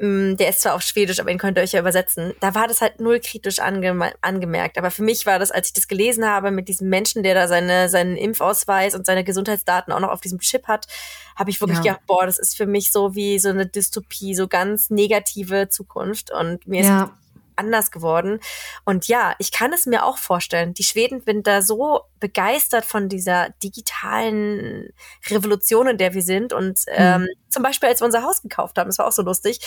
der 0.00 0.48
ist 0.48 0.60
zwar 0.60 0.74
auf 0.74 0.82
Schwedisch, 0.82 1.18
aber 1.18 1.30
ihn 1.30 1.38
könnt 1.38 1.58
ihr 1.58 1.62
euch 1.62 1.72
ja 1.72 1.80
übersetzen. 1.80 2.32
Da 2.40 2.54
war 2.54 2.68
das 2.68 2.80
halt 2.80 3.00
null 3.00 3.18
kritisch 3.18 3.58
ange 3.58 4.12
angemerkt. 4.20 4.78
Aber 4.78 4.92
für 4.92 5.02
mich 5.02 5.26
war 5.26 5.40
das, 5.40 5.50
als 5.50 5.68
ich 5.68 5.72
das 5.72 5.88
gelesen 5.88 6.24
habe, 6.24 6.52
mit 6.52 6.68
diesem 6.68 6.88
Menschen, 6.88 7.24
der 7.24 7.34
da 7.34 7.48
seine, 7.48 7.88
seinen 7.88 8.16
Impfausweis 8.16 8.94
und 8.94 9.06
seine 9.06 9.24
Gesundheitsdaten 9.24 9.92
auch 9.92 10.00
noch 10.00 10.10
auf 10.10 10.20
diesem 10.20 10.38
Chip 10.38 10.68
hat, 10.68 10.86
habe 11.34 11.50
ich 11.50 11.60
wirklich 11.60 11.78
ja. 11.78 11.94
gedacht, 11.94 12.06
boah, 12.06 12.26
das 12.26 12.38
ist 12.38 12.56
für 12.56 12.66
mich 12.66 12.92
so 12.92 13.16
wie 13.16 13.38
so 13.40 13.48
eine 13.48 13.66
Dystopie, 13.66 14.34
so 14.34 14.46
ganz 14.46 14.90
negative 14.90 15.68
Zukunft. 15.68 16.30
Und 16.30 16.66
mir 16.68 16.84
ja. 16.84 17.02
ist 17.04 17.10
anders 17.58 17.90
geworden. 17.90 18.40
Und 18.84 19.08
ja, 19.08 19.34
ich 19.38 19.52
kann 19.52 19.72
es 19.72 19.86
mir 19.86 20.04
auch 20.04 20.18
vorstellen. 20.18 20.74
Die 20.74 20.84
Schweden 20.84 21.22
sind 21.24 21.46
da 21.46 21.62
so 21.62 22.02
begeistert 22.20 22.84
von 22.84 23.08
dieser 23.08 23.50
digitalen 23.62 24.90
Revolution, 25.28 25.88
in 25.88 25.98
der 25.98 26.14
wir 26.14 26.22
sind. 26.22 26.52
Und 26.52 26.80
mhm. 26.86 26.94
ähm, 26.94 27.20
mhm. 27.22 27.28
zum 27.48 27.62
Beispiel, 27.62 27.88
als 27.88 28.00
wir 28.00 28.06
unser 28.06 28.22
Haus 28.22 28.42
gekauft 28.42 28.78
haben, 28.78 28.88
das 28.88 28.98
war 28.98 29.06
auch 29.06 29.12
so 29.12 29.22
lustig, 29.22 29.60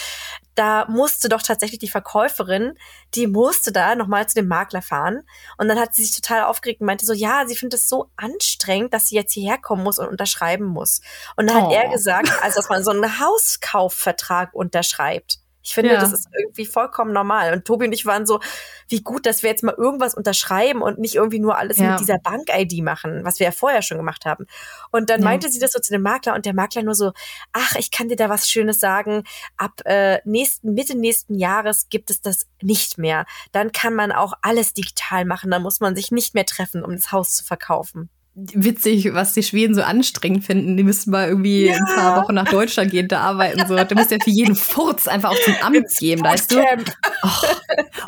da 0.55 0.85
musste 0.89 1.29
doch 1.29 1.41
tatsächlich 1.41 1.79
die 1.79 1.87
Verkäuferin, 1.87 2.77
die 3.15 3.27
musste 3.27 3.71
da 3.71 3.95
nochmal 3.95 4.27
zu 4.27 4.35
dem 4.35 4.47
Makler 4.47 4.81
fahren. 4.81 5.23
Und 5.57 5.67
dann 5.67 5.79
hat 5.79 5.93
sie 5.93 6.03
sich 6.03 6.15
total 6.15 6.43
aufgeregt 6.43 6.81
und 6.81 6.87
meinte 6.87 7.05
so, 7.05 7.13
ja, 7.13 7.45
sie 7.47 7.55
findet 7.55 7.79
es 7.79 7.89
so 7.89 8.09
anstrengend, 8.17 8.93
dass 8.93 9.07
sie 9.07 9.15
jetzt 9.15 9.33
hierher 9.33 9.57
kommen 9.57 9.83
muss 9.83 9.99
und 9.99 10.07
unterschreiben 10.07 10.65
muss. 10.65 11.01
Und 11.35 11.49
dann 11.49 11.57
oh. 11.57 11.65
hat 11.67 11.73
er 11.73 11.89
oh. 11.89 11.91
gesagt, 11.91 12.31
also 12.41 12.57
dass 12.57 12.69
man 12.69 12.83
so 12.83 12.91
einen 12.91 13.19
Hauskaufvertrag 13.19 14.53
unterschreibt. 14.53 15.40
Ich 15.63 15.73
finde, 15.73 15.93
ja. 15.93 15.99
das 15.99 16.11
ist 16.11 16.27
irgendwie 16.37 16.65
vollkommen 16.65 17.13
normal. 17.13 17.53
Und 17.53 17.65
Tobi 17.65 17.85
und 17.85 17.93
ich 17.93 18.05
waren 18.05 18.25
so, 18.25 18.39
wie 18.87 19.01
gut, 19.01 19.25
dass 19.25 19.43
wir 19.43 19.49
jetzt 19.49 19.63
mal 19.63 19.75
irgendwas 19.77 20.13
unterschreiben 20.13 20.81
und 20.81 20.99
nicht 20.99 21.15
irgendwie 21.15 21.39
nur 21.39 21.57
alles 21.57 21.77
ja. 21.77 21.91
mit 21.91 21.99
dieser 21.99 22.17
Bank-ID 22.17 22.83
machen, 22.83 23.23
was 23.23 23.39
wir 23.39 23.45
ja 23.45 23.51
vorher 23.51 23.81
schon 23.81 23.97
gemacht 23.97 24.25
haben. 24.25 24.45
Und 24.91 25.09
dann 25.09 25.21
ja. 25.21 25.25
meinte 25.25 25.49
sie 25.49 25.59
das 25.59 25.71
so 25.71 25.79
zu 25.79 25.91
dem 25.91 26.01
Makler 26.01 26.35
und 26.35 26.45
der 26.45 26.53
Makler 26.53 26.83
nur 26.83 26.95
so, 26.95 27.11
ach, 27.53 27.75
ich 27.75 27.91
kann 27.91 28.09
dir 28.09 28.15
da 28.15 28.29
was 28.29 28.49
Schönes 28.49 28.79
sagen. 28.79 29.23
Ab 29.57 29.81
äh, 29.85 30.19
nächsten, 30.25 30.73
Mitte 30.73 30.97
nächsten 30.97 31.35
Jahres 31.35 31.89
gibt 31.89 32.09
es 32.09 32.21
das 32.21 32.47
nicht 32.61 32.97
mehr. 32.97 33.25
Dann 33.51 33.71
kann 33.71 33.93
man 33.93 34.11
auch 34.11 34.33
alles 34.41 34.73
digital 34.73 35.25
machen. 35.25 35.51
Dann 35.51 35.61
muss 35.61 35.79
man 35.79 35.95
sich 35.95 36.11
nicht 36.11 36.33
mehr 36.33 36.45
treffen, 36.45 36.83
um 36.83 36.95
das 36.95 37.11
Haus 37.11 37.35
zu 37.35 37.43
verkaufen 37.43 38.09
witzig, 38.33 39.13
was 39.13 39.33
die 39.33 39.43
Schweden 39.43 39.75
so 39.75 39.81
anstrengend 39.81 40.45
finden. 40.45 40.77
Die 40.77 40.83
müssten 40.83 41.11
mal 41.11 41.27
irgendwie 41.27 41.65
ja. 41.65 41.75
ein 41.75 41.95
paar 41.95 42.23
Wochen 42.23 42.33
nach 42.33 42.47
Deutschland 42.47 42.89
gehen, 42.89 43.09
da 43.09 43.19
arbeiten. 43.19 43.67
So. 43.67 43.75
Du 43.83 43.95
musst 43.95 44.11
ja 44.11 44.17
für 44.23 44.29
jeden 44.29 44.55
Furz 44.55 45.07
einfach 45.09 45.31
auch 45.31 45.39
zum 45.43 45.55
Amt 45.61 45.89
gehen, 45.99 46.23
weißt 46.23 46.53
du? 46.53 46.61
Oh. 47.23 47.29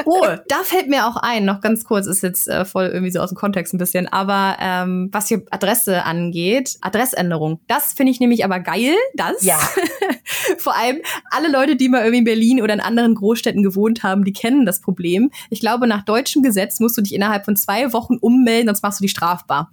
oh, 0.06 0.28
da 0.48 0.64
fällt 0.64 0.88
mir 0.88 1.08
auch 1.08 1.18
ein, 1.18 1.44
noch 1.44 1.60
ganz 1.60 1.84
kurz, 1.84 2.08
ist 2.08 2.24
jetzt 2.24 2.48
äh, 2.48 2.64
voll 2.64 2.86
irgendwie 2.86 3.12
so 3.12 3.20
aus 3.20 3.30
dem 3.30 3.36
Kontext 3.36 3.74
ein 3.74 3.78
bisschen, 3.78 4.08
aber 4.08 4.58
ähm, 4.60 5.10
was 5.12 5.28
hier 5.28 5.44
Adresse 5.52 6.04
angeht, 6.04 6.78
Adressänderung, 6.82 7.60
das 7.68 7.94
finde 7.94 8.12
ich 8.12 8.20
nämlich 8.20 8.46
aber 8.46 8.60
geil, 8.60 8.96
das. 9.16 9.44
Ja. 9.44 9.60
Vor 10.58 10.76
allem 10.76 11.02
alle 11.32 11.52
Leute, 11.52 11.76
die 11.76 11.90
mal 11.90 12.00
irgendwie 12.00 12.20
in 12.20 12.24
Berlin 12.24 12.62
oder 12.62 12.74
in 12.74 12.80
anderen 12.80 13.14
Großstädten 13.16 13.62
gewohnt 13.62 14.04
haben, 14.04 14.24
die 14.24 14.34
kennen 14.34 14.66
das 14.66 14.80
Problem. 14.80 15.32
Ich 15.50 15.60
glaube, 15.60 15.86
nach 15.86 16.06
deutschem 16.06 16.44
Gesetz 16.44 16.80
musst 16.80 16.98
du 16.98 17.02
dich 17.02 17.14
innerhalb 17.14 17.46
von 17.46 17.56
zwei 17.56 17.92
Wochen 17.92 18.16
ummelden, 18.16 18.68
sonst 18.68 18.84
machst 18.84 19.00
du 19.00 19.04
dich 19.04 19.12
strafbar 19.12 19.70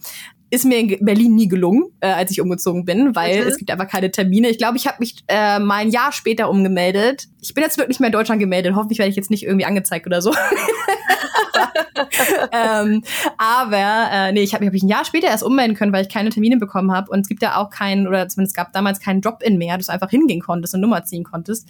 ist 0.51 0.65
mir 0.65 0.79
in 0.79 1.05
Berlin 1.05 1.35
nie 1.37 1.49
gelungen, 1.49 1.85
äh, 2.01 2.09
als 2.09 2.33
ich 2.33 2.41
umgezogen 2.41 2.85
bin, 2.85 3.15
weil 3.15 3.43
mhm. 3.43 3.49
es 3.49 3.57
gibt 3.57 3.71
einfach 3.71 3.89
keine 3.89 4.11
Termine. 4.11 4.49
Ich 4.49 4.59
glaube, 4.59 4.77
ich 4.77 4.87
habe 4.87 4.97
mich 4.99 5.17
äh, 5.29 5.61
mal 5.61 5.77
ein 5.77 5.91
Jahr 5.91 6.13
später 6.13 6.51
umgemeldet. 6.51 7.29
Ich 7.41 7.55
bin 7.55 7.63
jetzt 7.63 7.79
wirklich 7.79 8.01
mehr 8.01 8.09
in 8.09 8.13
Deutschland 8.13 8.41
gemeldet. 8.41 8.75
Hoffentlich 8.75 8.99
werde 8.99 9.11
ich 9.11 9.17
jetzt 9.17 9.31
nicht 9.31 9.45
irgendwie 9.45 9.65
angezeigt 9.65 10.07
oder 10.07 10.21
so. 10.21 10.35
ähm, 12.53 13.03
aber 13.39 14.09
äh, 14.13 14.33
nee, 14.33 14.43
ich 14.43 14.55
habe 14.55 14.69
mich 14.69 14.83
ein 14.83 14.89
Jahr 14.89 15.05
später 15.05 15.29
erst 15.29 15.43
ummelden 15.43 15.77
können, 15.77 15.93
weil 15.93 16.03
ich 16.03 16.13
keine 16.13 16.31
Termine 16.31 16.57
bekommen 16.57 16.93
habe. 16.93 17.11
Und 17.11 17.21
es 17.21 17.29
gibt 17.29 17.43
ja 17.43 17.57
auch 17.57 17.71
keinen, 17.71 18.07
oder 18.07 18.29
zumindest 18.29 18.57
gab 18.57 18.73
damals 18.73 19.01
keinen 19.01 19.21
Drop-in 19.21 19.59
mehr, 19.59 19.77
dass 19.77 19.87
du 19.87 19.93
einfach 19.93 20.11
hingehen 20.11 20.41
konntest 20.41 20.75
und 20.75 20.81
Nummer 20.81 21.05
ziehen 21.05 21.25
konntest. 21.25 21.69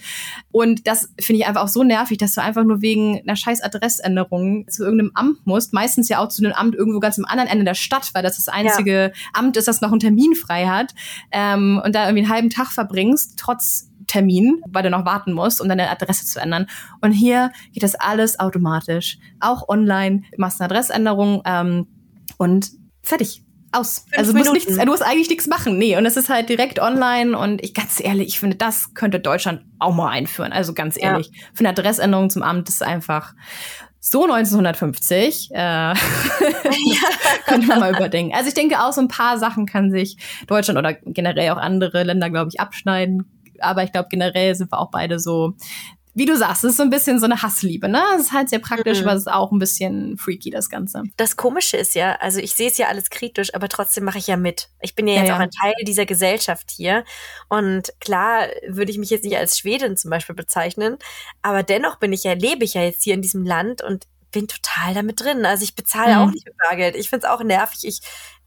Und 0.53 0.87
das 0.87 1.11
finde 1.21 1.41
ich 1.41 1.47
einfach 1.47 1.63
auch 1.63 1.69
so 1.69 1.83
nervig, 1.83 2.19
dass 2.19 2.35
du 2.35 2.43
einfach 2.43 2.65
nur 2.65 2.83
wegen 2.83 3.21
einer 3.21 3.37
scheiß 3.37 3.63
Adressänderung 3.63 4.67
zu 4.69 4.85
irgendeinem 4.85 5.13
Amt 5.15 5.47
musst. 5.47 5.73
Meistens 5.73 6.09
ja 6.09 6.19
auch 6.19 6.29
zu 6.29 6.45
einem 6.45 6.53
Amt 6.53 6.75
irgendwo 6.75 7.01
ganz 7.01 7.19
am 7.19 7.25
anderen 7.25 7.51
Ende 7.51 7.65
der 7.65 7.75
Stadt, 7.75 8.11
weil 8.15 8.23
das 8.23 8.37
das 8.37 8.49
einzige 8.49 8.93
ja. 8.93 9.11
Amt 9.33 9.57
ist, 9.57 9.69
das 9.69 9.81
noch 9.81 9.91
einen 9.91 10.01
Termin 10.01 10.35
frei 10.35 10.67
hat. 10.67 10.95
Ähm, 11.33 11.81
und 11.85 11.95
da 11.95 12.05
irgendwie 12.05 12.25
einen 12.25 12.33
halben 12.33 12.51
Tag 12.51 12.69
verbringst, 12.69 13.39
trotz 13.39 13.90
Termin, 14.11 14.61
weil 14.67 14.83
du 14.83 14.91
noch 14.91 15.05
warten 15.05 15.33
musst, 15.33 15.61
um 15.61 15.69
deine 15.69 15.89
Adresse 15.89 16.27
zu 16.27 16.41
ändern. 16.41 16.67
Und 17.01 17.13
hier 17.13 17.53
geht 17.73 17.85
das 17.85 17.95
alles 17.95 18.41
automatisch. 18.41 19.19
Auch 19.39 19.69
online, 19.69 20.23
du 20.33 20.41
machst 20.41 20.61
eine 20.61 20.69
Adressänderung 20.69 21.43
ähm, 21.45 21.87
und 22.37 22.71
fertig. 23.03 23.45
Aus. 23.73 24.01
Fünf 24.09 24.19
also 24.19 24.33
du 24.33 24.39
musst, 24.39 24.53
nichts, 24.53 24.77
du 24.77 24.85
musst 24.85 25.05
eigentlich 25.05 25.29
nichts 25.29 25.47
machen. 25.47 25.79
Nee, 25.79 25.97
und 25.97 26.05
es 26.05 26.17
ist 26.17 26.29
halt 26.29 26.49
direkt 26.49 26.81
online 26.81 27.39
und 27.39 27.63
ich 27.63 27.73
ganz 27.73 28.01
ehrlich, 28.01 28.27
ich 28.27 28.41
finde, 28.41 28.57
das 28.57 28.95
könnte 28.95 29.21
Deutschland 29.21 29.63
auch 29.79 29.95
mal 29.95 30.09
einführen. 30.09 30.53
Also 30.53 30.75
ganz 30.75 31.01
ehrlich, 31.01 31.29
ja. 31.29 31.47
für 31.55 31.61
eine 31.61 31.69
Adressänderung 31.69 32.31
zum 32.31 32.43
Amt 32.43 32.69
ist 32.69 32.83
einfach 32.83 33.33
so 34.01 34.25
1950 34.25 35.51
äh, 35.53 35.57
ja. 35.57 35.95
könnte 37.47 37.69
man 37.69 37.79
mal 37.79 37.95
überdenken. 37.95 38.35
Also 38.35 38.49
ich 38.49 38.55
denke 38.55 38.81
auch 38.81 38.93
so 38.93 39.03
ein 39.03 39.07
paar 39.07 39.39
Sachen 39.39 39.67
kann 39.67 39.93
sich 39.93 40.17
Deutschland 40.49 40.77
oder 40.77 40.95
generell 40.95 41.51
auch 41.51 41.59
andere 41.59 42.03
Länder, 42.03 42.29
glaube 42.29 42.51
ich, 42.53 42.59
abschneiden 42.59 43.40
aber 43.61 43.85
ich 43.85 43.93
glaube, 43.93 44.09
generell 44.11 44.55
sind 44.55 44.73
wir 44.73 44.79
auch 44.79 44.91
beide 44.91 45.19
so, 45.19 45.55
wie 46.13 46.27
du 46.27 46.37
sagst, 46.37 46.65
es 46.65 46.73
ist 46.73 46.77
so 46.77 46.83
ein 46.83 46.91
bisschen 46.91 47.21
so 47.21 47.27
eine 47.27 47.41
Hassliebe, 47.41 47.89
ne? 47.89 48.03
Es 48.17 48.23
ist 48.23 48.33
halt 48.33 48.49
sehr 48.49 48.59
praktisch, 48.59 49.01
mhm. 49.01 49.05
aber 49.07 49.15
es 49.15 49.23
ist 49.23 49.33
auch 49.33 49.53
ein 49.53 49.59
bisschen 49.59 50.19
freaky, 50.19 50.51
das 50.51 50.69
Ganze. 50.69 51.05
Das 51.17 51.37
Komische 51.37 51.77
ist 51.77 51.95
ja, 51.95 52.17
also 52.17 52.41
ich 52.41 52.55
sehe 52.55 52.69
es 52.69 52.79
ja 52.79 52.89
alles 52.89 53.11
kritisch, 53.11 53.55
aber 53.55 53.69
trotzdem 53.69 54.05
mache 54.05 54.19
ich 54.19 54.27
ja 54.27 54.37
mit. 54.37 54.71
Ich 54.81 54.97
bin 54.97 55.07
ja 55.07 55.15
jetzt 55.15 55.29
ja, 55.29 55.29
ja. 55.29 55.37
auch 55.37 55.41
ein 55.41 55.51
Teil 55.51 55.73
dieser 55.87 56.07
Gesellschaft 56.07 56.71
hier. 56.71 57.05
Und 57.49 57.93
klar 58.01 58.49
würde 58.69 58.91
ich 58.91 58.99
mich 58.99 59.11
jetzt 59.11 59.25
nicht 59.25 59.37
als 59.37 59.59
Schwedin 59.59 59.97
zum 59.97 60.11
Beispiel 60.11 60.35
bezeichnen, 60.35 60.99
aber 61.43 61.63
dennoch 61.63 61.97
bin 61.97 62.13
ich 62.13 62.25
ja, 62.25 62.33
lebe 62.33 62.65
ich 62.65 62.75
ja 62.75 62.83
jetzt 62.83 63.05
hier 63.05 63.15
in 63.15 63.23
diesem 63.23 63.45
Land 63.45 63.83
und 63.83 64.07
bin 64.33 64.49
total 64.49 64.95
damit 64.95 65.21
drin. 65.21 65.45
Also 65.45 65.65
ich 65.65 65.75
bezahle 65.75 66.17
mhm. 66.17 66.21
auch 66.23 66.31
nicht 66.33 66.45
mit 66.45 66.57
Bargeld. 66.57 66.97
Ich 66.97 67.09
finde 67.09 67.27
es 67.27 67.33
auch 67.33 67.43
nervig. 67.43 67.81
Ich 67.85 68.01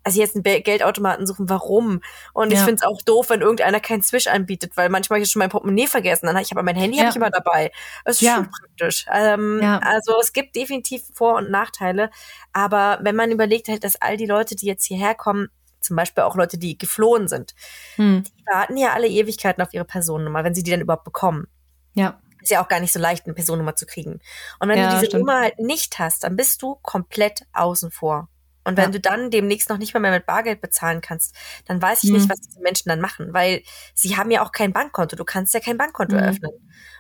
also 0.04 0.20
jetzt 0.20 0.36
einen 0.36 0.44
Geldautomaten 0.44 1.26
suchen, 1.26 1.50
warum? 1.50 2.02
Und 2.34 2.52
ja. 2.52 2.60
ich 2.60 2.66
finde 2.66 2.76
es 2.76 2.84
auch 2.84 3.02
doof, 3.02 3.30
wenn 3.30 3.42
irgendeiner 3.42 3.80
keinen 3.80 4.02
Swish 4.02 4.28
anbietet, 4.28 4.76
weil 4.76 4.90
manchmal 4.90 5.18
habe 5.18 5.26
ich 5.26 5.32
schon 5.32 5.40
mein 5.40 5.50
Portemonnaie 5.50 5.88
vergessen. 5.88 6.26
Dann 6.26 6.36
habe 6.36 6.44
ich 6.44 6.52
aber 6.52 6.64
mein 6.64 6.76
Handy 6.76 6.98
ja. 6.98 7.04
habe 7.04 7.12
ich 7.12 7.16
immer 7.16 7.30
dabei. 7.30 7.72
Das 8.04 8.16
ist 8.16 8.22
ja. 8.22 8.36
schon 8.36 8.50
praktisch. 8.52 9.06
Ähm, 9.12 9.60
ja. 9.62 9.80
Also 9.80 10.20
es 10.20 10.34
gibt 10.34 10.56
definitiv 10.56 11.04
Vor- 11.14 11.36
und 11.36 11.50
Nachteile. 11.50 12.10
Aber 12.52 13.00
wenn 13.02 13.16
man 13.16 13.32
überlegt 13.32 13.70
halt, 13.70 13.84
dass 13.84 13.96
all 13.96 14.18
die 14.18 14.26
Leute, 14.26 14.56
die 14.56 14.66
jetzt 14.66 14.86
hierher 14.86 15.16
kommen, 15.16 15.50
zum 15.80 15.96
Beispiel 15.96 16.24
auch 16.24 16.36
Leute, 16.36 16.58
die 16.58 16.78
geflohen 16.78 17.28
sind, 17.28 17.56
hm. 17.96 18.24
die 18.24 18.46
warten 18.46 18.78
ja 18.78 18.94
alle 18.94 19.08
Ewigkeiten 19.08 19.62
auf 19.62 19.74
ihre 19.74 19.86
Personennummer, 19.86 20.44
wenn 20.44 20.56
sie 20.56 20.64
die 20.64 20.72
dann 20.72 20.82
überhaupt 20.82 21.04
bekommen. 21.04 21.48
Ja. 21.94 22.20
Ist 22.42 22.52
ja 22.52 22.62
auch 22.62 22.68
gar 22.68 22.82
nicht 22.82 22.92
so 22.92 23.00
leicht, 23.00 23.26
eine 23.26 23.34
Personennummer 23.34 23.76
zu 23.76 23.86
kriegen. 23.86 24.20
Und 24.60 24.68
wenn 24.68 24.78
ja, 24.78 24.88
du 24.88 24.96
diese 24.96 25.06
stimmt. 25.06 25.22
Nummer 25.22 25.40
halt 25.40 25.60
nicht 25.60 25.98
hast, 26.00 26.26
dann 26.26 26.36
bist 26.36 26.62
du 26.62 26.76
komplett 26.82 27.46
außen 27.54 27.90
vor. 27.90 28.28
Und 28.64 28.78
wenn 28.78 28.86
ja. 28.86 28.92
du 28.92 29.00
dann 29.00 29.30
demnächst 29.30 29.70
noch 29.70 29.78
nicht 29.78 29.94
mal 29.94 30.00
mehr 30.00 30.12
mit 30.12 30.26
Bargeld 30.26 30.62
bezahlen 30.62 31.02
kannst, 31.02 31.36
dann 31.66 31.82
weiß 31.82 32.04
ich 32.04 32.10
mhm. 32.10 32.18
nicht, 32.18 32.30
was 32.30 32.40
diese 32.42 32.62
Menschen 32.62 32.90
dann 32.90 33.02
machen, 33.02 33.34
weil 33.34 33.64
sie 33.94 34.16
haben 34.18 34.32
ja 34.32 34.44
auch 34.44 34.52
kein 34.52 34.74
Bankkonto. 34.74 35.16
Du 35.16 35.26
kannst 35.26 35.54
ja 35.54 35.60
kein 35.60 35.78
Bankkonto 35.78 36.16
mhm. 36.16 36.22
eröffnen. 36.22 36.52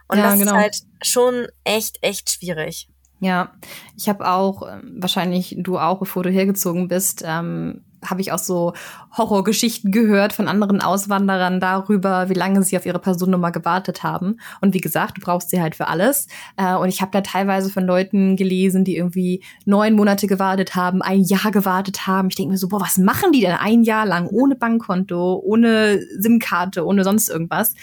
Und 0.07 0.17
ja, 0.17 0.23
das 0.25 0.39
genau. 0.39 0.51
ist 0.51 0.57
halt 0.57 0.75
schon 1.01 1.47
echt, 1.63 1.99
echt 2.01 2.29
schwierig. 2.29 2.89
Ja, 3.19 3.53
ich 3.95 4.09
habe 4.09 4.27
auch, 4.27 4.67
ähm, 4.67 4.97
wahrscheinlich 4.99 5.55
du 5.57 5.79
auch, 5.79 5.99
bevor 5.99 6.23
du 6.23 6.29
hergezogen 6.29 6.89
bist, 6.89 7.23
ähm, 7.25 7.85
habe 8.09 8.21
ich 8.21 8.31
auch 8.31 8.39
so 8.39 8.73
Horrorgeschichten 9.15 9.91
gehört 9.91 10.33
von 10.33 10.47
anderen 10.47 10.81
Auswanderern 10.81 11.59
darüber, 11.59 12.29
wie 12.29 12.33
lange 12.33 12.63
sie 12.63 12.77
auf 12.77 12.85
ihre 12.85 12.99
Personennummer 12.99 13.51
gewartet 13.51 14.03
haben. 14.03 14.37
Und 14.61 14.73
wie 14.73 14.81
gesagt, 14.81 15.17
du 15.17 15.21
brauchst 15.21 15.49
sie 15.49 15.61
halt 15.61 15.75
für 15.75 15.87
alles. 15.87 16.27
Äh, 16.57 16.75
und 16.75 16.89
ich 16.89 17.01
habe 17.01 17.11
da 17.11 17.21
teilweise 17.21 17.69
von 17.69 17.85
Leuten 17.85 18.35
gelesen, 18.35 18.83
die 18.83 18.97
irgendwie 18.97 19.43
neun 19.65 19.93
Monate 19.93 20.27
gewartet 20.27 20.75
haben, 20.75 21.01
ein 21.01 21.21
Jahr 21.23 21.51
gewartet 21.51 22.07
haben. 22.07 22.29
Ich 22.29 22.35
denke 22.35 22.51
mir 22.51 22.57
so, 22.57 22.69
boah, 22.69 22.81
was 22.81 22.97
machen 22.97 23.31
die 23.31 23.41
denn 23.41 23.55
ein 23.55 23.83
Jahr 23.83 24.05
lang 24.05 24.27
ohne 24.27 24.55
Bankkonto, 24.55 25.41
ohne 25.43 25.99
SIM-Karte, 26.19 26.85
ohne 26.85 27.03
sonst 27.03 27.29
irgendwas? 27.29 27.75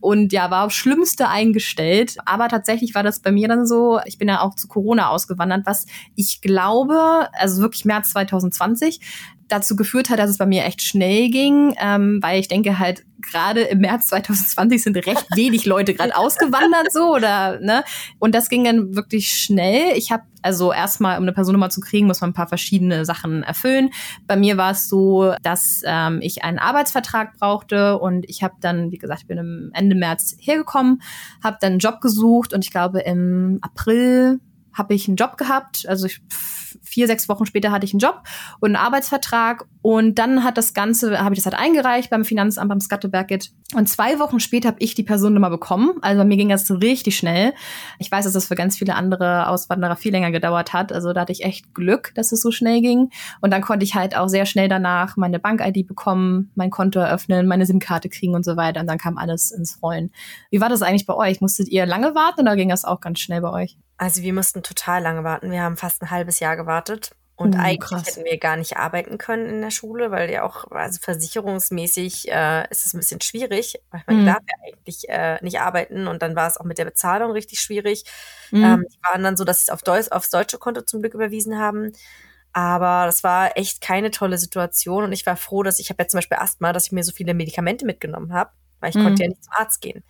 Und 0.00 0.34
ja, 0.34 0.50
war 0.50 0.66
aufs 0.66 0.74
Schlimmste 0.74 1.28
eingestellt. 1.28 2.16
Aber 2.26 2.48
tatsächlich 2.48 2.94
war 2.94 3.02
das 3.02 3.20
bei 3.20 3.32
mir 3.32 3.48
dann 3.48 3.66
so, 3.66 4.00
ich 4.04 4.18
bin 4.18 4.28
ja 4.28 4.42
auch 4.42 4.54
zu 4.54 4.68
Corona 4.68 5.08
ausgewandert, 5.08 5.62
was 5.64 5.86
ich 6.14 6.42
glaube, 6.42 7.28
also 7.32 7.62
wirklich 7.62 7.86
März 7.86 8.10
2020, 8.10 9.00
dazu 9.48 9.76
geführt 9.76 10.10
hat, 10.10 10.18
dass 10.18 10.30
es 10.30 10.38
bei 10.38 10.46
mir 10.46 10.64
echt 10.64 10.82
schnell 10.82 11.30
ging, 11.30 11.74
ähm, 11.78 12.18
weil 12.22 12.40
ich 12.40 12.48
denke 12.48 12.78
halt, 12.78 13.04
gerade 13.20 13.62
im 13.62 13.78
März 13.78 14.08
2020 14.08 14.82
sind 14.82 14.96
recht 14.96 15.26
wenig 15.34 15.64
Leute 15.64 15.94
gerade 15.94 16.16
ausgewandert 16.16 16.92
so 16.92 17.14
oder 17.14 17.58
ne 17.60 17.84
und 18.18 18.34
das 18.34 18.48
ging 18.48 18.64
dann 18.64 18.94
wirklich 18.94 19.28
schnell. 19.32 19.96
Ich 19.96 20.12
habe 20.12 20.24
also 20.42 20.72
erstmal, 20.72 21.16
um 21.16 21.24
eine 21.24 21.32
Personnummer 21.32 21.70
zu 21.70 21.80
kriegen, 21.80 22.06
muss 22.06 22.20
man 22.20 22.30
ein 22.30 22.34
paar 22.34 22.48
verschiedene 22.48 23.06
Sachen 23.06 23.42
erfüllen. 23.42 23.90
Bei 24.26 24.36
mir 24.36 24.58
war 24.58 24.72
es 24.72 24.88
so, 24.90 25.34
dass 25.42 25.80
ähm, 25.86 26.18
ich 26.20 26.44
einen 26.44 26.58
Arbeitsvertrag 26.58 27.38
brauchte 27.38 27.98
und 27.98 28.28
ich 28.28 28.42
habe 28.42 28.54
dann, 28.60 28.90
wie 28.90 28.98
gesagt, 28.98 29.22
ich 29.22 29.26
bin 29.26 29.38
im 29.38 29.70
Ende 29.72 29.96
März 29.96 30.36
hergekommen, 30.38 31.00
habe 31.42 31.56
dann 31.60 31.72
einen 31.72 31.78
Job 31.78 32.00
gesucht 32.02 32.52
und 32.52 32.62
ich 32.64 32.70
glaube 32.70 33.00
im 33.00 33.58
April 33.62 34.40
habe 34.74 34.94
ich 34.94 35.08
einen 35.08 35.16
Job 35.16 35.38
gehabt. 35.38 35.86
Also 35.88 36.06
ich, 36.06 36.20
vier, 36.84 37.06
sechs 37.06 37.28
Wochen 37.28 37.46
später 37.46 37.72
hatte 37.72 37.84
ich 37.86 37.92
einen 37.92 38.00
Job 38.00 38.22
und 38.60 38.76
einen 38.76 38.84
Arbeitsvertrag. 38.84 39.66
Und 39.82 40.18
dann 40.18 40.44
hat 40.44 40.56
das 40.56 40.72
Ganze, 40.72 41.22
habe 41.22 41.34
ich 41.34 41.42
das 41.42 41.52
halt 41.52 41.62
eingereicht 41.62 42.08
beim 42.08 42.24
Finanzamt, 42.24 42.68
beim 42.70 42.80
Skatteberget. 42.80 43.50
Und 43.74 43.88
zwei 43.88 44.18
Wochen 44.18 44.40
später 44.40 44.68
habe 44.68 44.78
ich 44.80 44.94
die 44.94 45.02
Personennummer 45.02 45.50
bekommen. 45.50 45.90
Also 46.00 46.18
bei 46.18 46.24
mir 46.24 46.36
ging 46.36 46.48
das 46.48 46.70
richtig 46.70 47.16
schnell. 47.16 47.52
Ich 47.98 48.10
weiß, 48.10 48.24
dass 48.24 48.32
das 48.32 48.46
für 48.46 48.54
ganz 48.54 48.78
viele 48.78 48.94
andere 48.94 49.48
Auswanderer 49.48 49.96
viel 49.96 50.12
länger 50.12 50.30
gedauert 50.30 50.72
hat. 50.72 50.92
Also 50.92 51.12
da 51.12 51.22
hatte 51.22 51.32
ich 51.32 51.44
echt 51.44 51.74
Glück, 51.74 52.12
dass 52.14 52.32
es 52.32 52.40
so 52.40 52.50
schnell 52.50 52.80
ging. 52.80 53.10
Und 53.42 53.52
dann 53.52 53.60
konnte 53.60 53.84
ich 53.84 53.94
halt 53.94 54.16
auch 54.16 54.28
sehr 54.28 54.46
schnell 54.46 54.68
danach 54.68 55.16
meine 55.16 55.38
Bank-ID 55.38 55.86
bekommen, 55.86 56.50
mein 56.54 56.70
Konto 56.70 57.00
eröffnen, 57.00 57.46
meine 57.46 57.66
SIM-Karte 57.66 58.08
kriegen 58.08 58.34
und 58.34 58.44
so 58.44 58.56
weiter. 58.56 58.80
Und 58.80 58.86
dann 58.86 58.98
kam 58.98 59.18
alles 59.18 59.50
ins 59.50 59.82
Rollen. 59.82 60.10
Wie 60.50 60.60
war 60.60 60.68
das 60.70 60.82
eigentlich 60.82 61.06
bei 61.06 61.14
euch? 61.14 61.40
Musstet 61.40 61.68
ihr 61.68 61.84
lange 61.84 62.14
warten 62.14 62.42
oder 62.42 62.56
ging 62.56 62.70
das 62.70 62.84
auch 62.84 63.00
ganz 63.00 63.20
schnell 63.20 63.42
bei 63.42 63.50
euch? 63.50 63.76
Also 63.96 64.22
wir 64.22 64.32
mussten 64.32 64.62
total 64.62 65.02
lange 65.02 65.24
warten. 65.24 65.50
Wir 65.50 65.62
haben 65.62 65.76
fast 65.76 66.02
ein 66.02 66.10
halbes 66.10 66.40
Jahr 66.40 66.56
gewartet. 66.56 67.12
Und 67.36 67.58
Uh, 67.58 67.58
eigentlich 67.58 67.90
krass. 67.90 68.06
hätten 68.06 68.24
wir 68.24 68.38
gar 68.38 68.56
nicht 68.56 68.76
arbeiten 68.76 69.18
können 69.18 69.48
in 69.48 69.60
der 69.60 69.72
Schule, 69.72 70.12
weil 70.12 70.30
ja 70.30 70.44
auch, 70.44 70.70
also 70.70 71.00
versicherungsmäßig 71.02 72.30
äh, 72.30 72.68
ist 72.70 72.86
es 72.86 72.94
ein 72.94 73.00
bisschen 73.00 73.20
schwierig, 73.20 73.74
weil 73.90 74.02
man 74.06 74.16
Mhm. 74.16 74.24
darf 74.24 74.38
ja 74.48 74.54
eigentlich 74.68 75.08
äh, 75.08 75.38
nicht 75.42 75.58
arbeiten 75.60 76.06
und 76.06 76.22
dann 76.22 76.36
war 76.36 76.46
es 76.46 76.58
auch 76.58 76.64
mit 76.64 76.78
der 76.78 76.84
Bezahlung 76.84 77.32
richtig 77.32 77.60
schwierig. 77.60 78.04
Mhm. 78.52 78.60
Ähm, 78.62 78.84
die 78.88 78.98
waren 79.02 79.24
dann 79.24 79.36
so, 79.36 79.42
dass 79.44 79.58
sie 79.60 79.64
es 79.64 79.70
auf 79.70 79.82
Deu 79.82 80.00
aufs 80.12 80.30
deutsche 80.30 80.58
Konto 80.58 80.82
zum 80.82 81.00
Glück 81.02 81.14
überwiesen 81.14 81.58
haben. 81.58 81.90
Aber 82.52 83.06
das 83.06 83.24
war 83.24 83.56
echt 83.56 83.80
keine 83.80 84.12
tolle 84.12 84.38
Situation 84.38 85.02
und 85.04 85.12
ich 85.12 85.26
war 85.26 85.36
froh, 85.36 85.64
dass 85.64 85.80
ich 85.80 85.90
habe 85.90 86.02
ja 86.04 86.08
zum 86.08 86.18
Beispiel 86.18 86.38
Asthma, 86.38 86.72
dass 86.72 86.86
ich 86.86 86.92
mir 86.92 87.02
so 87.02 87.10
viele 87.12 87.34
Medikamente 87.34 87.84
mitgenommen 87.84 88.32
habe, 88.32 88.50
weil 88.80 88.90
ich 88.90 88.98
Mhm. 88.98 89.00
konnte 89.00 89.24
ja 89.24 89.28
nicht 89.28 89.42
zum 89.44 89.52
Arzt 89.54 89.80
gehen. 89.80 90.04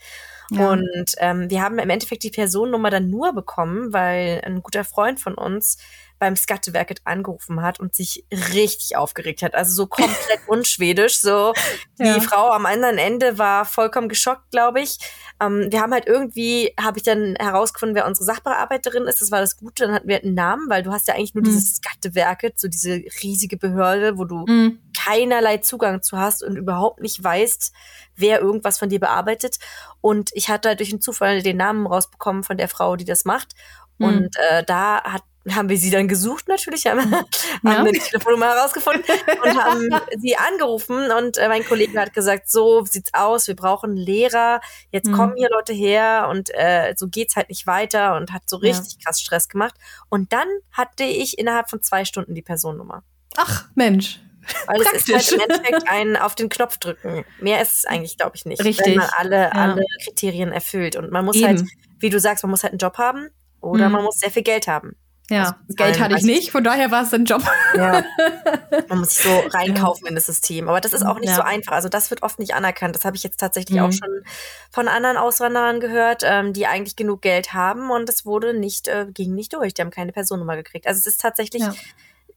Ja. 0.51 0.70
Und 0.70 1.14
ähm, 1.18 1.51
wir 1.51 1.62
haben 1.62 1.78
im 1.78 1.90
Endeffekt 1.90 2.22
die 2.22 2.30
Personennummer 2.30 2.90
dann 2.90 3.11
nur 3.11 3.32
bekommen, 3.32 3.92
weil 3.92 4.42
ein 4.45 4.62
guter 4.62 4.84
Freund 4.84 5.20
von 5.20 5.34
uns 5.34 5.78
beim 6.25 6.37
Skatteverket 6.37 7.03
angerufen 7.05 7.61
hat 7.62 7.79
und 7.81 7.95
sich 7.95 8.25
richtig 8.55 8.97
aufgeregt 8.97 9.43
hat. 9.43 9.55
Also 9.55 9.75
so 9.75 9.87
komplett 9.87 10.41
unschwedisch. 10.49 11.20
So 11.20 11.53
die 11.99 12.05
Ja. 12.07 12.20
Frau 12.20 12.51
am 12.51 12.64
anderen 12.66 12.97
Ende 12.97 13.37
war 13.39 13.64
vollkommen 13.66 14.09
geschockt, 14.09 14.51
glaube 14.51 14.81
ich. 14.81 14.99
Ähm, 15.41 15.66
wir 15.70 15.81
haben 15.83 15.93
halt 15.93 16.07
irgendwie, 16.07 16.72
habe 16.81 16.97
ich 16.99 17.03
dann 17.05 17.37
herausgefunden, 17.39 17.95
wer 17.95 18.07
unsere 18.07 18.25
Sachbearbeiterin 18.25 19.05
ist. 19.05 19.20
Das 19.20 19.31
war 19.31 19.41
das 19.41 19.57
Gute. 19.59 19.85
Dann 19.85 19.95
hatten 19.95 20.09
wir 20.09 20.22
einen 20.22 20.35
Namen, 20.35 20.70
weil 20.70 20.83
du 20.83 20.93
hast 20.93 21.09
ja 21.09 21.14
eigentlich 21.14 21.35
nur 21.35 21.43
Mhm. 21.43 21.49
dieses 21.49 21.77
Skatteverket, 21.77 22.59
so 22.59 22.68
diese 22.68 23.03
riesige 23.22 23.57
Behörde, 23.59 24.16
wo 24.16 24.25
du 24.25 24.47
Mhm. 24.47 24.79
keinerlei 24.99 25.59
Zugang 25.59 26.03
zu 26.03 26.18
hast 26.18 26.43
und 26.43 26.57
überhaupt 26.57 27.01
nicht 27.01 27.22
weißt, 27.22 27.72
wer 28.16 28.41
irgendwas 28.41 28.79
von 28.79 28.89
dir 28.89 29.01
bearbeitet. 29.01 29.59
Und 30.01 30.31
ich 30.35 30.49
hatte 30.49 30.68
halt 30.70 30.81
durch 30.81 30.91
einen 30.93 31.01
Zufall 31.03 31.43
den 31.43 31.57
Namen 31.59 31.87
rausbekommen 31.87 32.45
von 32.45 32.57
der 32.57 32.68
Frau, 32.68 32.97
die 32.97 33.05
das 33.05 33.25
macht. 33.25 33.55
Mhm. 33.99 34.07
Und 34.07 34.37
äh, 34.51 34.64
da 34.64 35.03
hat, 35.03 35.22
haben 35.51 35.68
wir 35.68 35.76
sie 35.76 35.90
dann 35.90 36.09
gesucht 36.09 36.49
natürlich, 36.49 36.86
haben, 36.86 36.99
Ja. 37.62 37.78
haben 37.78 37.92
die 37.92 37.99
Telefonnummer 37.99 38.47
herausgefunden 38.55 39.05
und 39.45 39.55
haben 39.64 39.88
sie 40.20 40.36
angerufen. 40.36 41.11
Und 41.12 41.36
äh, 41.38 41.49
mein 41.49 41.64
Kollege 41.64 41.99
hat 42.01 42.14
gesagt, 42.14 42.51
so 42.51 42.84
sieht's 42.84 43.12
aus, 43.12 43.47
wir 43.49 43.57
brauchen 43.57 43.97
Lehrer, 43.97 44.61
jetzt 44.90 45.09
Mhm. 45.09 45.12
kommen 45.14 45.34
hier 45.36 45.49
Leute 45.51 45.72
her 45.72 46.28
und 46.30 46.51
äh, 46.55 46.95
so 46.97 47.09
geht's 47.09 47.36
halt 47.36 47.49
nicht 47.51 47.66
weiter 47.66 48.16
und 48.16 48.32
hat 48.32 48.42
so 48.47 48.61
Ja. 48.62 48.68
richtig 48.74 49.05
krass 49.05 49.20
Stress 49.20 49.49
gemacht. 49.49 49.74
Und 50.09 50.32
dann 50.32 50.49
hatte 50.72 51.05
ich 51.05 51.38
innerhalb 51.38 51.68
von 51.68 51.82
zwei 51.82 52.05
Stunden 52.05 52.34
die 52.34 52.42
Personennummer. 52.42 53.03
Ach, 53.36 53.66
Mensch. 53.74 54.20
Weil 54.66 54.80
es 54.82 54.92
ist 55.09 55.12
halt 55.12 55.32
im 55.32 55.40
Endeffekt 55.40 55.84
ein 55.90 56.16
auf 56.16 56.34
den 56.34 56.49
Knopf 56.51 56.76
drücken. 56.78 57.24
Mehr 57.40 57.62
ist 57.62 57.78
es 57.78 57.84
eigentlich, 57.86 58.16
glaube 58.18 58.36
ich, 58.36 58.45
nicht. 58.45 58.62
Richtig. 58.62 58.86
Wenn 58.86 58.97
man 58.97 59.09
alle, 59.16 59.36
Ja. 59.45 59.51
alle 59.53 59.82
Kriterien 60.05 60.53
erfüllt. 60.53 60.97
Und 60.97 61.11
man 61.11 61.24
muss 61.24 61.36
Eben. 61.36 61.47
halt, 61.47 61.62
wie 61.99 62.11
du 62.11 62.20
sagst, 62.20 62.45
man 62.45 62.51
muss 62.51 62.62
halt 62.62 62.72
einen 62.72 62.78
Job 62.78 62.99
haben 62.99 63.30
oder 63.62 63.86
Mhm. 63.88 63.92
man 63.92 64.05
muss 64.05 64.18
sehr 64.20 64.30
viel 64.30 64.42
Geld 64.42 64.68
haben. 64.68 64.97
Ja, 65.31 65.43
Also 65.45 65.55
Geld 65.70 66.01
hatte 66.01 66.14
ich 66.16 66.20
ich 66.20 66.27
nicht, 66.27 66.51
von 66.53 66.62
daher 66.64 66.91
war 66.91 67.03
es 67.05 67.14
ein 67.14 67.25
Job. 67.25 67.43
Ja. 67.75 68.05
man 68.89 68.99
muss 68.99 69.14
sich 69.14 69.25
so 69.25 69.31
reinkaufen 69.57 70.07
in 70.07 70.14
das 70.14 70.27
System. 70.27 70.68
Aber 70.68 70.81
das 70.83 70.93
ist 70.93 71.03
auch 71.03 71.18
nicht 71.18 71.31
Ja. 71.31 71.37
so 71.37 71.43
einfach. 71.43 71.72
Also 71.72 71.89
das 71.89 72.11
wird 72.11 72.22
oft 72.22 72.39
nicht 72.39 72.55
anerkannt. 72.55 72.95
Das 72.95 73.07
habe 73.07 73.16
ich 73.16 73.22
jetzt 73.22 73.41
tatsächlich 73.41 73.79
Mhm. 73.79 73.85
auch 73.87 73.93
schon 73.93 74.22
von 74.70 74.87
anderen 74.87 75.16
Auswanderern 75.16 75.81
gehört, 75.81 76.22
ähm, 76.27 76.53
die 76.53 76.66
eigentlich 76.66 76.95
genug 76.97 77.22
Geld 77.22 77.55
haben 77.55 77.91
und 77.91 78.09
es 78.11 78.27
wurde 78.27 78.53
nicht, 78.53 78.87
äh, 78.89 79.07
ging 79.12 79.35
nicht 79.35 79.55
durch. 79.55 79.72
Die 79.72 79.81
haben 79.81 79.91
keine 79.91 80.12
Personennummer 80.12 80.57
gekriegt. 80.57 80.87
Also 80.87 80.99
es 80.99 81.07
ist 81.07 81.22
tatsächlich 81.22 81.62
Ja. 81.62 81.75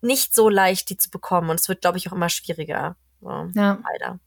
nicht 0.01 0.33
so 0.33 0.47
leicht, 0.47 0.89
die 0.89 0.95
zu 0.97 1.09
bekommen. 1.09 1.49
Und 1.49 1.59
es 1.59 1.67
wird, 1.67 1.81
glaube 1.81 1.97
ich, 1.97 2.07
auch 2.07 2.13
immer 2.13 2.29
schwieriger. 2.29 2.95
So. 3.19 3.49
Ja. 3.53 3.79
Leider. 3.83 4.19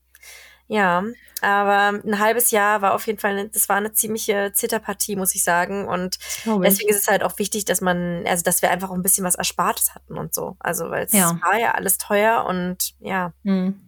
Ja, 0.71 1.03
aber 1.43 1.99
ein 2.05 2.19
halbes 2.21 2.53
Jahr 2.53 2.81
war 2.81 2.95
auf 2.95 3.05
jeden 3.09 3.19
Fall, 3.19 3.33
eine, 3.33 3.49
das 3.49 3.69
war 3.69 3.77
eine 3.77 3.93
ziemliche 3.93 4.53
Zitterpartie, 4.55 5.17
muss 5.17 5.35
ich 5.35 5.43
sagen. 5.43 5.89
Und 5.89 6.19
ich. 6.45 6.61
deswegen 6.63 6.91
ist 6.91 7.01
es 7.03 7.09
halt 7.09 7.25
auch 7.25 7.39
wichtig, 7.39 7.65
dass 7.65 7.81
man, 7.81 8.25
also 8.25 8.45
dass 8.45 8.63
wir 8.63 8.71
einfach 8.71 8.91
auch 8.91 8.95
ein 8.95 9.03
bisschen 9.03 9.25
was 9.25 9.35
Erspartes 9.35 9.95
hatten 9.97 10.17
und 10.17 10.33
so. 10.33 10.57
Also, 10.61 10.91
weil 10.91 11.07
es 11.07 11.13
Ja. 11.13 11.39
war 11.43 11.59
ja 11.59 11.73
alles 11.73 11.99
teuer 11.99 12.45
und 12.47 12.95
ja. 13.01 13.33
Hm. 13.45 13.81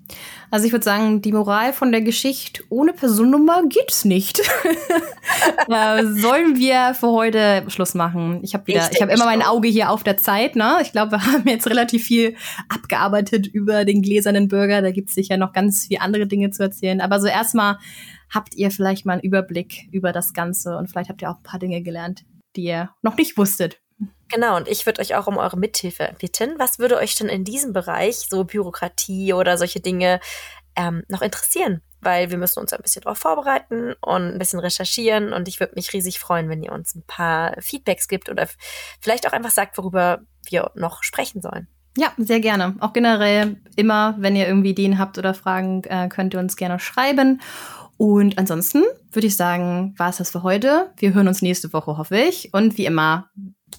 Also 0.51 0.67
ich 0.67 0.73
würde 0.73 0.85
sagen, 0.85 1.23
die 1.23 1.33
Moral 1.33 1.73
von 1.73 1.93
der 1.93 2.03
Geschichte 2.03 2.63
ohne 2.69 2.93
Personennummer 2.93 3.63
gibt's 3.69 4.05
nicht. 4.05 4.41
äh, 5.69 6.05
sollen 6.05 6.59
wir 6.59 6.95
für 6.95 7.09
heute 7.09 7.65
Schluss 7.69 7.95
machen? 7.95 8.41
Ich 8.43 8.53
habe 8.53 8.67
wieder, 8.67 8.87
Ich 8.91 8.97
ich, 8.97 9.03
habe 9.03 9.13
immer 9.13 9.25
mein. 9.25 9.43
Auge 9.43 9.69
hier 9.69 9.91
auf 9.91 10.03
der 10.03 10.19
Zeit. 10.19 10.55
Ne? 10.55 10.79
Ich 10.83 10.93
glaube, 10.93 11.13
wir 11.13 11.27
haben 11.33 11.49
jetzt 11.49 11.69
relativ 11.69 12.05
viel 12.05 12.37
abgearbeitet 12.69 13.47
über 13.47 13.85
den 13.85 14.03
gläsernen 14.03 14.49
Bürger. 14.49 14.83
Da 14.83 14.91
gibt's 14.91 15.15
sicher 15.15 15.39
noch 15.39 15.53
ganz 15.53 15.87
viele 15.87 16.03
andere 16.03 16.27
Dinge 16.27 16.51
zu 16.51 16.63
erzählen. 16.63 17.01
Aber 17.01 17.19
so 17.19 17.29
erstmal 17.29 17.79
habt 18.29 18.55
ihr 18.55 18.71
vielleicht 18.71 19.07
mal 19.07 19.15
einen 19.15 19.23
Überblick 19.23 19.89
über 19.91 20.13
das 20.13 20.35
Ganze 20.35 20.77
und 20.77 20.89
vielleicht 20.89 21.09
habt 21.09 21.23
ihr 21.23 21.31
auch 21.31 21.37
ein 21.37 21.43
paar 21.43 21.61
Dinge 21.61 21.83
gelernt, 21.83 22.25
die 22.57 22.65
ihr 22.65 22.91
noch 23.03 23.17
nicht 23.17 23.39
wusstet. 23.39 23.79
Genau, 24.31 24.57
und 24.57 24.67
ich 24.67 24.87
würde 24.87 25.01
euch 25.01 25.15
auch 25.15 25.27
um 25.27 25.37
eure 25.37 25.59
Mithilfe 25.59 26.15
bitten. 26.19 26.59
Was 26.59 26.79
würde 26.79 26.97
euch 26.97 27.15
denn 27.15 27.29
in 27.29 27.45
diesem 27.45 27.73
Bereich, 27.73 28.27
so 28.31 28.45
Bürokratie 28.45 29.35
oder 29.35 29.59
solche 29.59 29.81
Dinge, 29.81 30.21
ähm, 30.75 31.05
noch 31.09 31.21
interessieren? 31.21 31.83
Weil 32.01 32.31
wir 32.31 32.39
müssen 32.39 32.61
uns 32.61 32.73
ein 32.73 32.81
bisschen 32.83 33.03
darauf 33.03 33.19
vorbereiten 33.19 33.95
und 34.01 34.33
ein 34.33 34.39
bisschen 34.39 34.59
recherchieren. 34.59 35.33
Und 35.33 35.49
ich 35.49 35.61
würde 35.61 35.75
mich 35.77 35.93
riesig 35.93 36.19
freuen, 36.19 36.49
wenn 36.49 36.63
ihr 36.63 36.73
uns 36.73 36.95
ein 36.95 37.05
paar 37.07 37.55
Feedbacks 37.61 38.09
gibt 38.09 38.31
oder 38.31 38.49
vielleicht 39.01 39.29
auch 39.29 39.33
einfach 39.33 39.51
sagt, 39.51 39.77
worüber 39.77 40.23
wir 40.49 40.71
noch 40.75 41.03
sprechen 41.03 41.43
sollen. 41.43 41.69
Ja, 41.97 42.13
sehr 42.17 42.41
gerne. 42.41 42.75
Auch 42.81 42.95
generell 42.95 43.61
immer, 43.77 44.15
wenn 44.19 44.35
ihr 44.35 44.47
irgendwie 44.47 44.71
Ideen 44.71 44.99
habt 44.99 45.19
oder 45.19 45.35
Fragen, 45.35 45.85
äh, 45.85 46.09
könnt 46.09 46.33
ihr 46.33 46.41
uns 46.41 46.57
gerne 46.57 46.79
schreiben. 46.79 47.43
Und 47.99 48.39
ansonsten 48.39 48.83
würde 49.13 49.27
ich 49.27 49.37
sagen, 49.37 49.95
war 49.99 50.09
es 50.09 50.17
das 50.17 50.31
für 50.31 50.43
heute. 50.43 50.91
Wir 50.97 51.13
hören 51.13 51.29
uns 51.29 51.43
nächste 51.43 51.73
Woche, 51.73 51.99
hoffe 51.99 52.17
ich. 52.17 52.53
Und 52.55 52.79
wie 52.79 52.87
immer, 52.87 53.31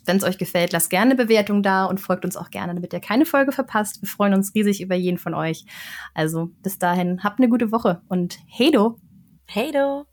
wenn 0.05 0.17
es 0.17 0.23
euch 0.23 0.37
gefällt, 0.37 0.71
lasst 0.73 0.89
gerne 0.89 1.11
eine 1.11 1.23
Bewertung 1.23 1.63
da 1.63 1.85
und 1.85 1.99
folgt 1.99 2.25
uns 2.25 2.37
auch 2.37 2.49
gerne, 2.49 2.75
damit 2.75 2.93
ihr 2.93 2.99
keine 2.99 3.25
Folge 3.25 3.51
verpasst. 3.51 4.01
Wir 4.01 4.09
freuen 4.09 4.33
uns 4.33 4.53
riesig 4.55 4.81
über 4.81 4.95
jeden 4.95 5.17
von 5.17 5.33
euch. 5.33 5.65
Also 6.13 6.51
bis 6.61 6.77
dahin, 6.77 7.23
habt 7.23 7.39
eine 7.39 7.49
gute 7.49 7.71
Woche 7.71 8.01
und 8.07 8.37
hey 8.47 8.71
do! 8.71 8.97
Hey 9.45 9.71
do! 9.71 10.12